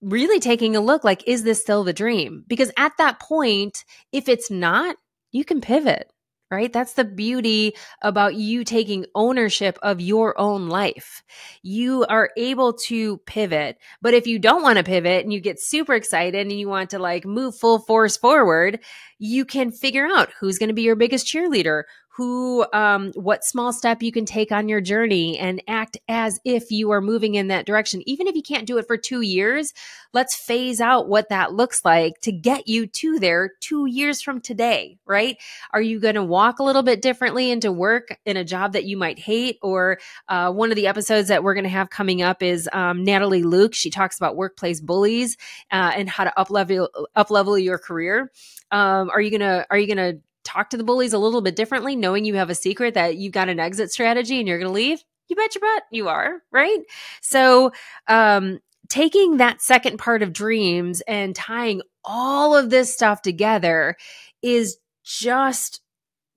really 0.00 0.40
taking 0.40 0.76
a 0.76 0.80
look 0.80 1.04
like, 1.04 1.26
is 1.26 1.42
this 1.42 1.60
still 1.60 1.84
the 1.84 1.92
dream? 1.92 2.44
Because 2.46 2.70
at 2.78 2.92
that 2.98 3.20
point, 3.20 3.84
if 4.12 4.28
it's 4.28 4.50
not, 4.50 4.96
you 5.32 5.44
can 5.44 5.60
pivot 5.60 6.10
right? 6.50 6.72
That's 6.72 6.92
the 6.92 7.04
beauty 7.04 7.74
about 8.02 8.34
you 8.34 8.64
taking 8.64 9.06
ownership 9.14 9.78
of 9.82 10.00
your 10.00 10.38
own 10.40 10.68
life. 10.68 11.22
You 11.62 12.06
are 12.08 12.30
able 12.36 12.74
to 12.86 13.18
pivot. 13.18 13.78
But 14.00 14.14
if 14.14 14.26
you 14.26 14.38
don't 14.38 14.62
want 14.62 14.78
to 14.78 14.84
pivot 14.84 15.24
and 15.24 15.32
you 15.32 15.40
get 15.40 15.60
super 15.60 15.94
excited 15.94 16.40
and 16.40 16.52
you 16.52 16.68
want 16.68 16.90
to 16.90 16.98
like 16.98 17.24
move 17.24 17.56
full 17.56 17.80
force 17.80 18.16
forward, 18.16 18.80
you 19.18 19.44
can 19.44 19.72
figure 19.72 20.06
out 20.06 20.32
who's 20.38 20.58
going 20.58 20.68
to 20.68 20.74
be 20.74 20.82
your 20.82 20.96
biggest 20.96 21.26
cheerleader, 21.26 21.84
who 22.16 22.66
um, 22.72 23.12
what 23.14 23.44
small 23.44 23.72
step 23.72 24.02
you 24.02 24.12
can 24.12 24.24
take 24.24 24.52
on 24.52 24.68
your 24.68 24.80
journey 24.80 25.38
and 25.38 25.62
act 25.68 25.96
as 26.08 26.40
if 26.44 26.70
you 26.70 26.90
are 26.90 27.00
moving 27.00 27.34
in 27.34 27.48
that 27.48 27.66
direction. 27.66 28.02
Even 28.06 28.26
if 28.26 28.34
you 28.34 28.42
can't 28.42 28.66
do 28.66 28.78
it 28.78 28.86
for 28.86 28.96
two 28.96 29.20
years 29.20 29.72
let's 30.12 30.34
phase 30.34 30.80
out 30.80 31.08
what 31.08 31.28
that 31.28 31.52
looks 31.52 31.84
like 31.84 32.18
to 32.20 32.32
get 32.32 32.66
you 32.68 32.86
to 32.86 33.18
there 33.18 33.50
two 33.60 33.86
years 33.86 34.22
from 34.22 34.40
today 34.40 34.96
right? 35.06 35.36
Are 35.72 35.80
you 35.80 36.00
going 36.00 36.14
to 36.14 36.22
walk 36.22 36.58
a 36.58 36.62
little 36.62 36.82
bit 36.82 37.00
differently 37.00 37.50
into 37.50 37.70
work 37.70 38.18
in 38.24 38.36
a 38.36 38.44
job 38.44 38.72
that 38.72 38.84
you 38.84 38.96
might 38.96 39.18
hate? 39.18 39.58
Or 39.62 39.98
uh, 40.28 40.52
one 40.52 40.70
of 40.70 40.76
the 40.76 40.86
episodes 40.86 41.28
that 41.28 41.42
we're 41.42 41.54
going 41.54 41.64
to 41.64 41.70
have 41.70 41.90
coming 41.90 42.22
up 42.22 42.42
is 42.42 42.68
um, 42.72 43.04
natalie 43.04 43.42
luke. 43.42 43.74
She 43.74 43.90
talks 43.90 44.18
about 44.18 44.36
workplace 44.36 44.80
bullies 44.80 45.36
uh, 45.70 45.92
and 45.94 46.08
how 46.08 46.24
to 46.24 46.38
up 46.38 46.50
level 46.50 46.88
up 47.14 47.30
level 47.30 47.58
your 47.58 47.78
career. 47.78 48.32
Um, 48.70 49.10
are 49.10 49.20
you 49.20 49.30
gonna 49.30 49.64
are 49.70 49.78
you 49.78 49.86
gonna 49.86 50.14
talk 50.46 50.70
to 50.70 50.76
the 50.76 50.84
bullies 50.84 51.12
a 51.12 51.18
little 51.18 51.40
bit 51.42 51.56
differently, 51.56 51.96
knowing 51.96 52.24
you 52.24 52.34
have 52.36 52.50
a 52.50 52.54
secret 52.54 52.94
that 52.94 53.16
you've 53.16 53.32
got 53.32 53.48
an 53.48 53.60
exit 53.60 53.90
strategy 53.90 54.38
and 54.38 54.48
you're 54.48 54.58
going 54.58 54.68
to 54.68 54.72
leave? 54.74 55.02
You 55.28 55.36
bet 55.36 55.54
your 55.54 55.60
butt 55.60 55.82
you 55.90 56.08
are, 56.08 56.42
right? 56.52 56.78
So, 57.20 57.72
um, 58.08 58.60
taking 58.88 59.38
that 59.38 59.60
second 59.60 59.98
part 59.98 60.22
of 60.22 60.32
dreams 60.32 61.02
and 61.08 61.34
tying 61.34 61.82
all 62.04 62.54
of 62.54 62.70
this 62.70 62.94
stuff 62.94 63.20
together 63.22 63.96
is 64.42 64.78
just 65.04 65.80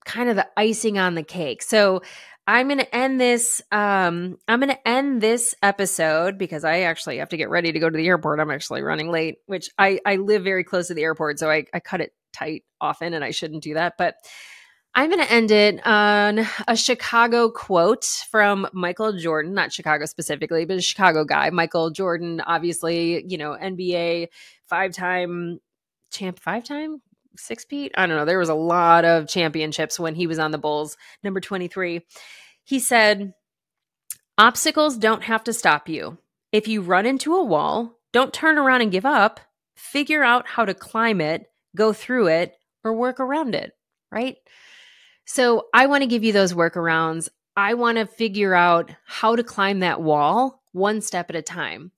kind 0.04 0.28
of 0.28 0.36
the 0.36 0.48
icing 0.56 0.98
on 0.98 1.14
the 1.14 1.22
cake. 1.22 1.62
So, 1.62 2.02
I'm 2.50 2.66
going 2.66 2.78
to 2.78 2.96
end 2.96 3.20
this. 3.20 3.62
Um, 3.70 4.36
I'm 4.48 4.58
going 4.58 4.70
to 4.70 4.88
end 4.88 5.20
this 5.20 5.54
episode 5.62 6.36
because 6.36 6.64
I 6.64 6.80
actually 6.80 7.18
have 7.18 7.28
to 7.28 7.36
get 7.36 7.48
ready 7.48 7.70
to 7.70 7.78
go 7.78 7.88
to 7.88 7.96
the 7.96 8.08
airport. 8.08 8.40
I'm 8.40 8.50
actually 8.50 8.82
running 8.82 9.08
late, 9.12 9.36
which 9.46 9.70
I, 9.78 10.00
I 10.04 10.16
live 10.16 10.42
very 10.42 10.64
close 10.64 10.88
to 10.88 10.94
the 10.94 11.04
airport. 11.04 11.38
So 11.38 11.48
I, 11.48 11.66
I 11.72 11.78
cut 11.78 12.00
it 12.00 12.12
tight 12.32 12.64
often 12.80 13.14
and 13.14 13.22
I 13.22 13.30
shouldn't 13.30 13.62
do 13.62 13.74
that. 13.74 13.92
But 13.96 14.16
I'm 14.96 15.10
going 15.10 15.24
to 15.24 15.32
end 15.32 15.52
it 15.52 15.86
on 15.86 16.44
a 16.66 16.74
Chicago 16.74 17.50
quote 17.50 18.04
from 18.32 18.66
Michael 18.72 19.12
Jordan, 19.12 19.54
not 19.54 19.72
Chicago 19.72 20.06
specifically, 20.06 20.64
but 20.64 20.78
a 20.78 20.82
Chicago 20.82 21.24
guy. 21.24 21.50
Michael 21.50 21.90
Jordan, 21.90 22.40
obviously, 22.40 23.24
you 23.28 23.38
know, 23.38 23.56
NBA 23.62 24.26
five 24.66 24.92
time 24.92 25.60
champ, 26.10 26.40
five 26.40 26.64
time 26.64 27.00
six 27.40 27.64
feet. 27.64 27.92
I 27.96 28.06
don't 28.06 28.16
know. 28.16 28.24
There 28.24 28.38
was 28.38 28.48
a 28.48 28.54
lot 28.54 29.04
of 29.04 29.28
championships 29.28 29.98
when 29.98 30.14
he 30.14 30.26
was 30.26 30.38
on 30.38 30.50
the 30.50 30.58
Bulls, 30.58 30.96
number 31.22 31.40
23. 31.40 32.04
He 32.64 32.78
said, 32.78 33.34
Obstacles 34.38 34.96
don't 34.96 35.24
have 35.24 35.44
to 35.44 35.52
stop 35.52 35.88
you. 35.88 36.18
If 36.52 36.66
you 36.66 36.82
run 36.82 37.06
into 37.06 37.34
a 37.34 37.44
wall, 37.44 37.98
don't 38.12 38.32
turn 38.32 38.58
around 38.58 38.82
and 38.82 38.92
give 38.92 39.06
up. 39.06 39.40
Figure 39.76 40.22
out 40.22 40.46
how 40.46 40.64
to 40.64 40.74
climb 40.74 41.20
it, 41.20 41.46
go 41.76 41.92
through 41.92 42.28
it, 42.28 42.54
or 42.84 42.92
work 42.92 43.20
around 43.20 43.54
it, 43.54 43.72
right? 44.10 44.36
So 45.24 45.66
I 45.72 45.86
want 45.86 46.02
to 46.02 46.08
give 46.08 46.24
you 46.24 46.32
those 46.32 46.54
workarounds. 46.54 47.28
I 47.56 47.74
want 47.74 47.98
to 47.98 48.06
figure 48.06 48.54
out 48.54 48.90
how 49.06 49.36
to 49.36 49.44
climb 49.44 49.80
that 49.80 50.00
wall 50.00 50.62
one 50.72 51.00
step 51.00 51.30
at 51.30 51.36
a 51.36 51.42
time. 51.42 51.92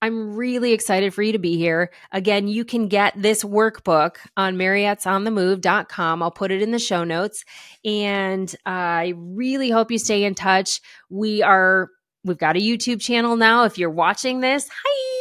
I'm 0.00 0.36
really 0.36 0.72
excited 0.72 1.12
for 1.12 1.22
you 1.22 1.32
to 1.32 1.38
be 1.38 1.56
here. 1.56 1.90
Again, 2.12 2.46
you 2.46 2.64
can 2.64 2.88
get 2.88 3.14
this 3.16 3.42
workbook 3.42 4.16
on 4.36 4.56
mariettesonthemove.com. 4.56 6.22
I'll 6.22 6.30
put 6.30 6.50
it 6.52 6.62
in 6.62 6.70
the 6.70 6.78
show 6.78 7.04
notes. 7.04 7.44
And 7.84 8.54
I 8.64 9.14
really 9.16 9.70
hope 9.70 9.90
you 9.90 9.98
stay 9.98 10.24
in 10.24 10.34
touch. 10.34 10.80
We 11.10 11.42
are, 11.42 11.90
we've 12.24 12.38
got 12.38 12.56
a 12.56 12.60
YouTube 12.60 13.00
channel 13.00 13.36
now. 13.36 13.64
If 13.64 13.76
you're 13.76 13.90
watching 13.90 14.40
this, 14.40 14.68
hi 14.70 15.18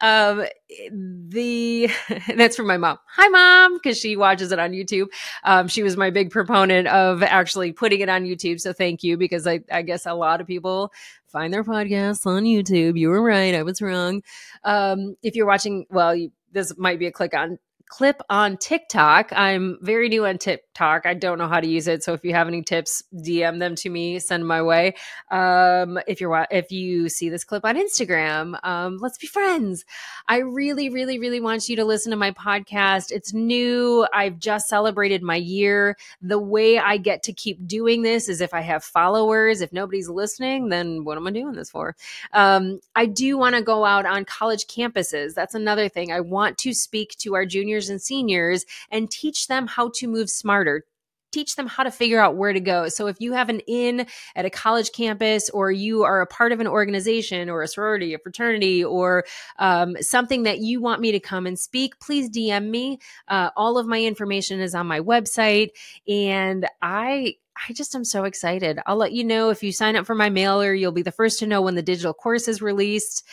um, 0.00 0.44
the 0.90 1.90
that's 2.36 2.56
from 2.56 2.66
my 2.66 2.76
mom. 2.76 2.98
Hi, 3.08 3.28
mom, 3.28 3.74
because 3.74 3.98
she 3.98 4.16
watches 4.16 4.52
it 4.52 4.58
on 4.58 4.72
YouTube. 4.72 5.06
Um, 5.44 5.68
she 5.68 5.82
was 5.82 5.96
my 5.96 6.10
big 6.10 6.30
proponent 6.30 6.88
of 6.88 7.22
actually 7.22 7.72
putting 7.72 8.00
it 8.00 8.08
on 8.08 8.24
YouTube. 8.24 8.60
So 8.60 8.72
thank 8.72 9.02
you, 9.02 9.16
because 9.16 9.46
I, 9.46 9.60
I 9.70 9.82
guess 9.82 10.06
a 10.06 10.14
lot 10.14 10.40
of 10.40 10.46
people 10.46 10.92
find 11.30 11.52
their 11.52 11.64
podcasts 11.64 12.26
on 12.26 12.44
YouTube. 12.44 12.98
You 12.98 13.08
were 13.08 13.22
right. 13.22 13.54
I 13.54 13.62
was 13.62 13.80
wrong. 13.80 14.22
Um, 14.64 15.16
if 15.22 15.36
you're 15.36 15.46
watching, 15.46 15.86
well, 15.90 16.14
you, 16.14 16.32
this 16.52 16.76
might 16.76 16.98
be 16.98 17.06
a 17.06 17.12
click 17.12 17.34
on 17.34 17.58
clip 17.88 18.20
on 18.28 18.56
TikTok. 18.56 19.32
I'm 19.34 19.78
very 19.80 20.08
new 20.08 20.26
on 20.26 20.38
TikTok. 20.38 21.06
I 21.06 21.14
don't 21.14 21.38
know 21.38 21.48
how 21.48 21.60
to 21.60 21.66
use 21.66 21.88
it, 21.88 22.02
so 22.02 22.12
if 22.12 22.24
you 22.24 22.34
have 22.34 22.48
any 22.48 22.62
tips, 22.62 23.02
DM 23.14 23.58
them 23.58 23.74
to 23.76 23.90
me. 23.90 24.18
Send 24.18 24.46
my 24.46 24.62
way. 24.62 24.94
Um, 25.30 25.98
if 26.06 26.20
you're 26.20 26.46
if 26.50 26.70
you 26.70 27.08
see 27.08 27.28
this 27.28 27.44
clip 27.44 27.64
on 27.64 27.76
Instagram, 27.76 28.58
um, 28.64 28.98
let's 28.98 29.18
be 29.18 29.26
friends. 29.26 29.84
I 30.26 30.38
really, 30.38 30.90
really, 30.90 31.18
really 31.18 31.40
want 31.40 31.68
you 31.68 31.76
to 31.76 31.84
listen 31.84 32.10
to 32.10 32.16
my 32.16 32.32
podcast. 32.32 33.10
It's 33.10 33.32
new. 33.32 34.06
I've 34.12 34.38
just 34.38 34.68
celebrated 34.68 35.22
my 35.22 35.36
year. 35.36 35.96
The 36.20 36.38
way 36.38 36.78
I 36.78 36.96
get 36.98 37.22
to 37.24 37.32
keep 37.32 37.66
doing 37.66 38.02
this 38.02 38.28
is 38.28 38.40
if 38.40 38.52
I 38.52 38.60
have 38.60 38.84
followers. 38.84 39.60
If 39.60 39.72
nobody's 39.72 40.08
listening, 40.08 40.68
then 40.68 41.04
what 41.04 41.16
am 41.16 41.26
I 41.26 41.30
doing 41.30 41.54
this 41.54 41.70
for? 41.70 41.96
Um, 42.32 42.80
I 42.94 43.06
do 43.06 43.38
want 43.38 43.54
to 43.54 43.62
go 43.62 43.84
out 43.84 44.06
on 44.06 44.24
college 44.24 44.66
campuses. 44.66 45.34
That's 45.34 45.54
another 45.54 45.88
thing. 45.88 46.12
I 46.12 46.20
want 46.20 46.58
to 46.58 46.74
speak 46.74 47.16
to 47.18 47.34
our 47.34 47.46
juniors 47.46 47.77
juniors 47.78 47.88
and 47.88 48.02
seniors 48.02 48.64
and 48.90 49.10
teach 49.10 49.46
them 49.46 49.66
how 49.66 49.90
to 49.94 50.08
move 50.08 50.28
smarter, 50.30 50.84
teach 51.30 51.56
them 51.56 51.66
how 51.66 51.82
to 51.82 51.90
figure 51.90 52.20
out 52.20 52.36
where 52.36 52.52
to 52.52 52.60
go. 52.60 52.88
So 52.88 53.06
if 53.06 53.20
you 53.20 53.34
have 53.34 53.50
an 53.50 53.60
in 53.66 54.06
at 54.34 54.46
a 54.46 54.50
college 54.50 54.92
campus 54.92 55.50
or 55.50 55.70
you 55.70 56.04
are 56.04 56.22
a 56.22 56.26
part 56.26 56.52
of 56.52 56.60
an 56.60 56.66
organization 56.66 57.50
or 57.50 57.62
a 57.62 57.68
sorority, 57.68 58.14
a 58.14 58.18
fraternity, 58.18 58.82
or 58.82 59.24
um, 59.58 59.96
something 60.00 60.44
that 60.44 60.58
you 60.58 60.80
want 60.80 61.00
me 61.00 61.12
to 61.12 61.20
come 61.20 61.46
and 61.46 61.58
speak, 61.58 62.00
please 62.00 62.30
DM 62.30 62.70
me. 62.70 62.98
Uh, 63.28 63.50
all 63.56 63.78
of 63.78 63.86
my 63.86 64.02
information 64.02 64.60
is 64.60 64.74
on 64.74 64.86
my 64.86 65.00
website. 65.00 65.70
And 66.08 66.66
I, 66.80 67.34
I 67.68 67.72
just 67.74 67.94
am 67.94 68.04
so 68.04 68.24
excited. 68.24 68.78
I'll 68.86 68.96
let 68.96 69.12
you 69.12 69.24
know 69.24 69.50
if 69.50 69.62
you 69.62 69.70
sign 69.70 69.96
up 69.96 70.06
for 70.06 70.14
my 70.14 70.30
mailer, 70.30 70.72
you'll 70.72 70.92
be 70.92 71.02
the 71.02 71.12
first 71.12 71.40
to 71.40 71.46
know 71.46 71.60
when 71.60 71.74
the 71.74 71.82
digital 71.82 72.14
course 72.14 72.48
is 72.48 72.62
released. 72.62 73.24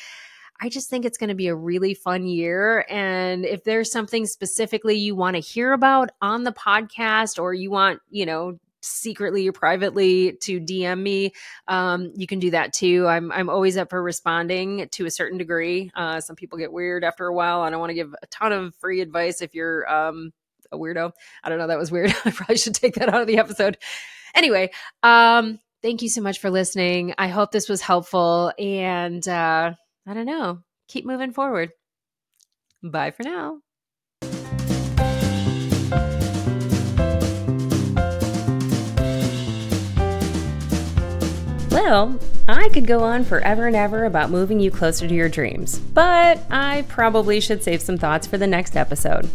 I 0.61 0.69
just 0.69 0.89
think 0.89 1.05
it's 1.05 1.17
going 1.17 1.29
to 1.29 1.35
be 1.35 1.47
a 1.47 1.55
really 1.55 1.93
fun 1.93 2.25
year. 2.25 2.85
And 2.89 3.45
if 3.45 3.63
there's 3.63 3.91
something 3.91 4.25
specifically 4.25 4.95
you 4.95 5.15
want 5.15 5.35
to 5.35 5.41
hear 5.41 5.73
about 5.73 6.11
on 6.21 6.43
the 6.43 6.53
podcast 6.53 7.41
or 7.41 7.53
you 7.53 7.69
want, 7.69 7.99
you 8.09 8.25
know, 8.25 8.57
secretly 8.81 9.47
or 9.47 9.51
privately 9.51 10.37
to 10.43 10.59
DM 10.61 11.01
me, 11.01 11.31
um, 11.67 12.13
you 12.15 12.27
can 12.27 12.39
do 12.39 12.51
that 12.51 12.71
too. 12.71 13.07
I'm 13.07 13.31
I'm 13.31 13.49
always 13.49 13.77
up 13.77 13.89
for 13.89 14.01
responding 14.01 14.87
to 14.91 15.05
a 15.05 15.11
certain 15.11 15.37
degree. 15.37 15.91
Uh, 15.95 16.21
some 16.21 16.35
people 16.35 16.57
get 16.57 16.71
weird 16.71 17.03
after 17.03 17.25
a 17.25 17.33
while. 17.33 17.61
I 17.61 17.69
don't 17.69 17.79
want 17.79 17.89
to 17.89 17.95
give 17.95 18.15
a 18.21 18.27
ton 18.27 18.53
of 18.53 18.75
free 18.75 19.01
advice 19.01 19.41
if 19.41 19.55
you're 19.55 19.89
um, 19.91 20.31
a 20.71 20.77
weirdo. 20.77 21.11
I 21.43 21.49
don't 21.49 21.57
know. 21.57 21.67
That 21.67 21.79
was 21.79 21.91
weird. 21.91 22.15
I 22.25 22.31
probably 22.31 22.57
should 22.57 22.75
take 22.75 22.95
that 22.95 23.09
out 23.09 23.21
of 23.21 23.27
the 23.27 23.39
episode. 23.39 23.77
Anyway, 24.33 24.71
um, 25.03 25.59
thank 25.81 26.01
you 26.01 26.09
so 26.09 26.21
much 26.21 26.39
for 26.39 26.49
listening. 26.49 27.13
I 27.17 27.27
hope 27.27 27.51
this 27.51 27.69
was 27.69 27.81
helpful. 27.81 28.51
And 28.59 29.25
uh, 29.27 29.73
I 30.07 30.13
don't 30.13 30.25
know, 30.25 30.59
keep 30.87 31.05
moving 31.05 31.31
forward. 31.31 31.71
Bye 32.83 33.11
for 33.11 33.23
now. 33.23 33.61
Well, 41.71 42.19
I 42.47 42.69
could 42.69 42.85
go 42.85 43.03
on 43.03 43.25
forever 43.25 43.67
and 43.67 43.75
ever 43.75 44.05
about 44.05 44.29
moving 44.29 44.59
you 44.59 44.69
closer 44.69 45.07
to 45.07 45.13
your 45.13 45.29
dreams, 45.29 45.79
but 45.79 46.39
I 46.51 46.85
probably 46.87 47.39
should 47.39 47.63
save 47.63 47.81
some 47.81 47.97
thoughts 47.97 48.27
for 48.27 48.37
the 48.37 48.47
next 48.47 48.77
episode. 48.77 49.27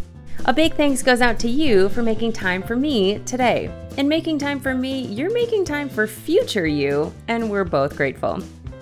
A 0.45 0.53
big 0.53 0.73
thanks 0.73 1.03
goes 1.03 1.21
out 1.21 1.37
to 1.39 1.49
you 1.49 1.89
for 1.89 2.01
making 2.01 2.33
time 2.33 2.63
for 2.63 2.75
me 2.75 3.19
today. 3.19 3.69
And 3.97 4.07
making 4.09 4.39
time 4.39 4.59
for 4.59 4.73
me, 4.73 5.03
you're 5.03 5.33
making 5.33 5.65
time 5.65 5.87
for 5.89 6.07
future 6.07 6.65
you, 6.65 7.13
and 7.27 7.51
we're 7.51 7.65
both 7.65 7.95
grateful. 7.95 8.41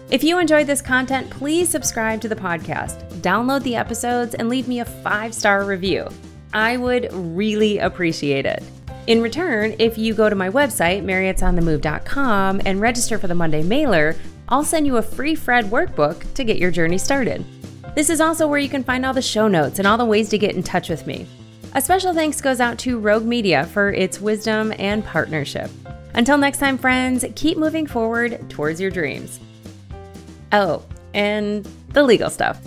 If 0.09 0.23
you 0.23 0.39
enjoyed 0.39 0.65
this 0.65 0.81
content, 0.81 1.29
please 1.29 1.69
subscribe 1.69 2.19
to 2.21 2.27
the 2.27 2.35
podcast, 2.35 3.07
download 3.21 3.61
the 3.61 3.75
episodes, 3.75 4.33
and 4.33 4.49
leave 4.49 4.67
me 4.67 4.79
a 4.79 4.85
five 4.85 5.35
star 5.35 5.63
review. 5.65 6.07
I 6.51 6.77
would 6.77 7.13
really 7.13 7.77
appreciate 7.77 8.47
it. 8.47 8.63
In 9.05 9.21
return, 9.21 9.75
if 9.77 9.99
you 9.99 10.15
go 10.15 10.27
to 10.27 10.35
my 10.35 10.49
website, 10.49 11.03
mariettesonthemove.com, 11.03 12.61
and 12.65 12.81
register 12.81 13.19
for 13.19 13.27
the 13.27 13.35
Monday 13.35 13.61
mailer, 13.61 14.15
I'll 14.47 14.63
send 14.63 14.87
you 14.87 14.97
a 14.97 15.03
free 15.03 15.35
Fred 15.35 15.65
workbook 15.65 16.33
to 16.33 16.43
get 16.43 16.57
your 16.57 16.71
journey 16.71 16.97
started. 16.97 17.45
This 17.93 18.09
is 18.09 18.19
also 18.19 18.47
where 18.47 18.59
you 18.59 18.69
can 18.69 18.83
find 18.83 19.05
all 19.05 19.13
the 19.13 19.21
show 19.21 19.47
notes 19.47 19.77
and 19.77 19.87
all 19.87 19.97
the 19.97 20.05
ways 20.05 20.29
to 20.29 20.39
get 20.39 20.55
in 20.55 20.63
touch 20.63 20.89
with 20.89 21.05
me. 21.05 21.27
A 21.75 21.81
special 21.81 22.15
thanks 22.15 22.41
goes 22.41 22.59
out 22.59 22.79
to 22.79 22.97
Rogue 22.97 23.25
Media 23.25 23.67
for 23.67 23.91
its 23.91 24.19
wisdom 24.19 24.73
and 24.79 25.05
partnership. 25.05 25.69
Until 26.15 26.39
next 26.39 26.57
time, 26.57 26.79
friends, 26.79 27.23
keep 27.35 27.59
moving 27.59 27.85
forward 27.85 28.49
towards 28.49 28.81
your 28.81 28.89
dreams. 28.89 29.39
Oh, 30.51 30.85
and 31.13 31.67
the 31.89 32.03
legal 32.03 32.29
stuff. 32.29 32.61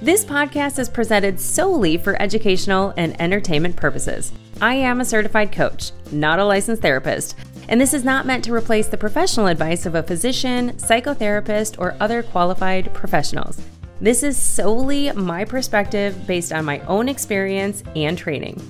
This 0.00 0.24
podcast 0.24 0.78
is 0.78 0.88
presented 0.88 1.40
solely 1.40 1.96
for 1.96 2.20
educational 2.22 2.94
and 2.96 3.20
entertainment 3.20 3.76
purposes. 3.76 4.32
I 4.60 4.74
am 4.74 5.00
a 5.00 5.04
certified 5.04 5.52
coach, 5.52 5.92
not 6.12 6.38
a 6.38 6.44
licensed 6.44 6.82
therapist, 6.82 7.36
and 7.68 7.80
this 7.80 7.94
is 7.94 8.04
not 8.04 8.26
meant 8.26 8.44
to 8.44 8.54
replace 8.54 8.88
the 8.88 8.96
professional 8.96 9.46
advice 9.46 9.86
of 9.86 9.94
a 9.94 10.02
physician, 10.02 10.72
psychotherapist, 10.74 11.78
or 11.78 11.96
other 12.00 12.22
qualified 12.22 12.92
professionals. 12.94 13.60
This 14.00 14.22
is 14.22 14.36
solely 14.36 15.10
my 15.12 15.44
perspective 15.44 16.26
based 16.26 16.52
on 16.52 16.64
my 16.64 16.80
own 16.80 17.08
experience 17.08 17.82
and 17.96 18.16
training. 18.16 18.62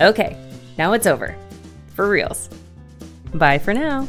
Okay, 0.00 0.36
now 0.78 0.94
it's 0.94 1.06
over. 1.06 1.36
For 1.94 2.08
reals. 2.08 2.48
Bye 3.34 3.58
for 3.58 3.74
now. 3.74 4.08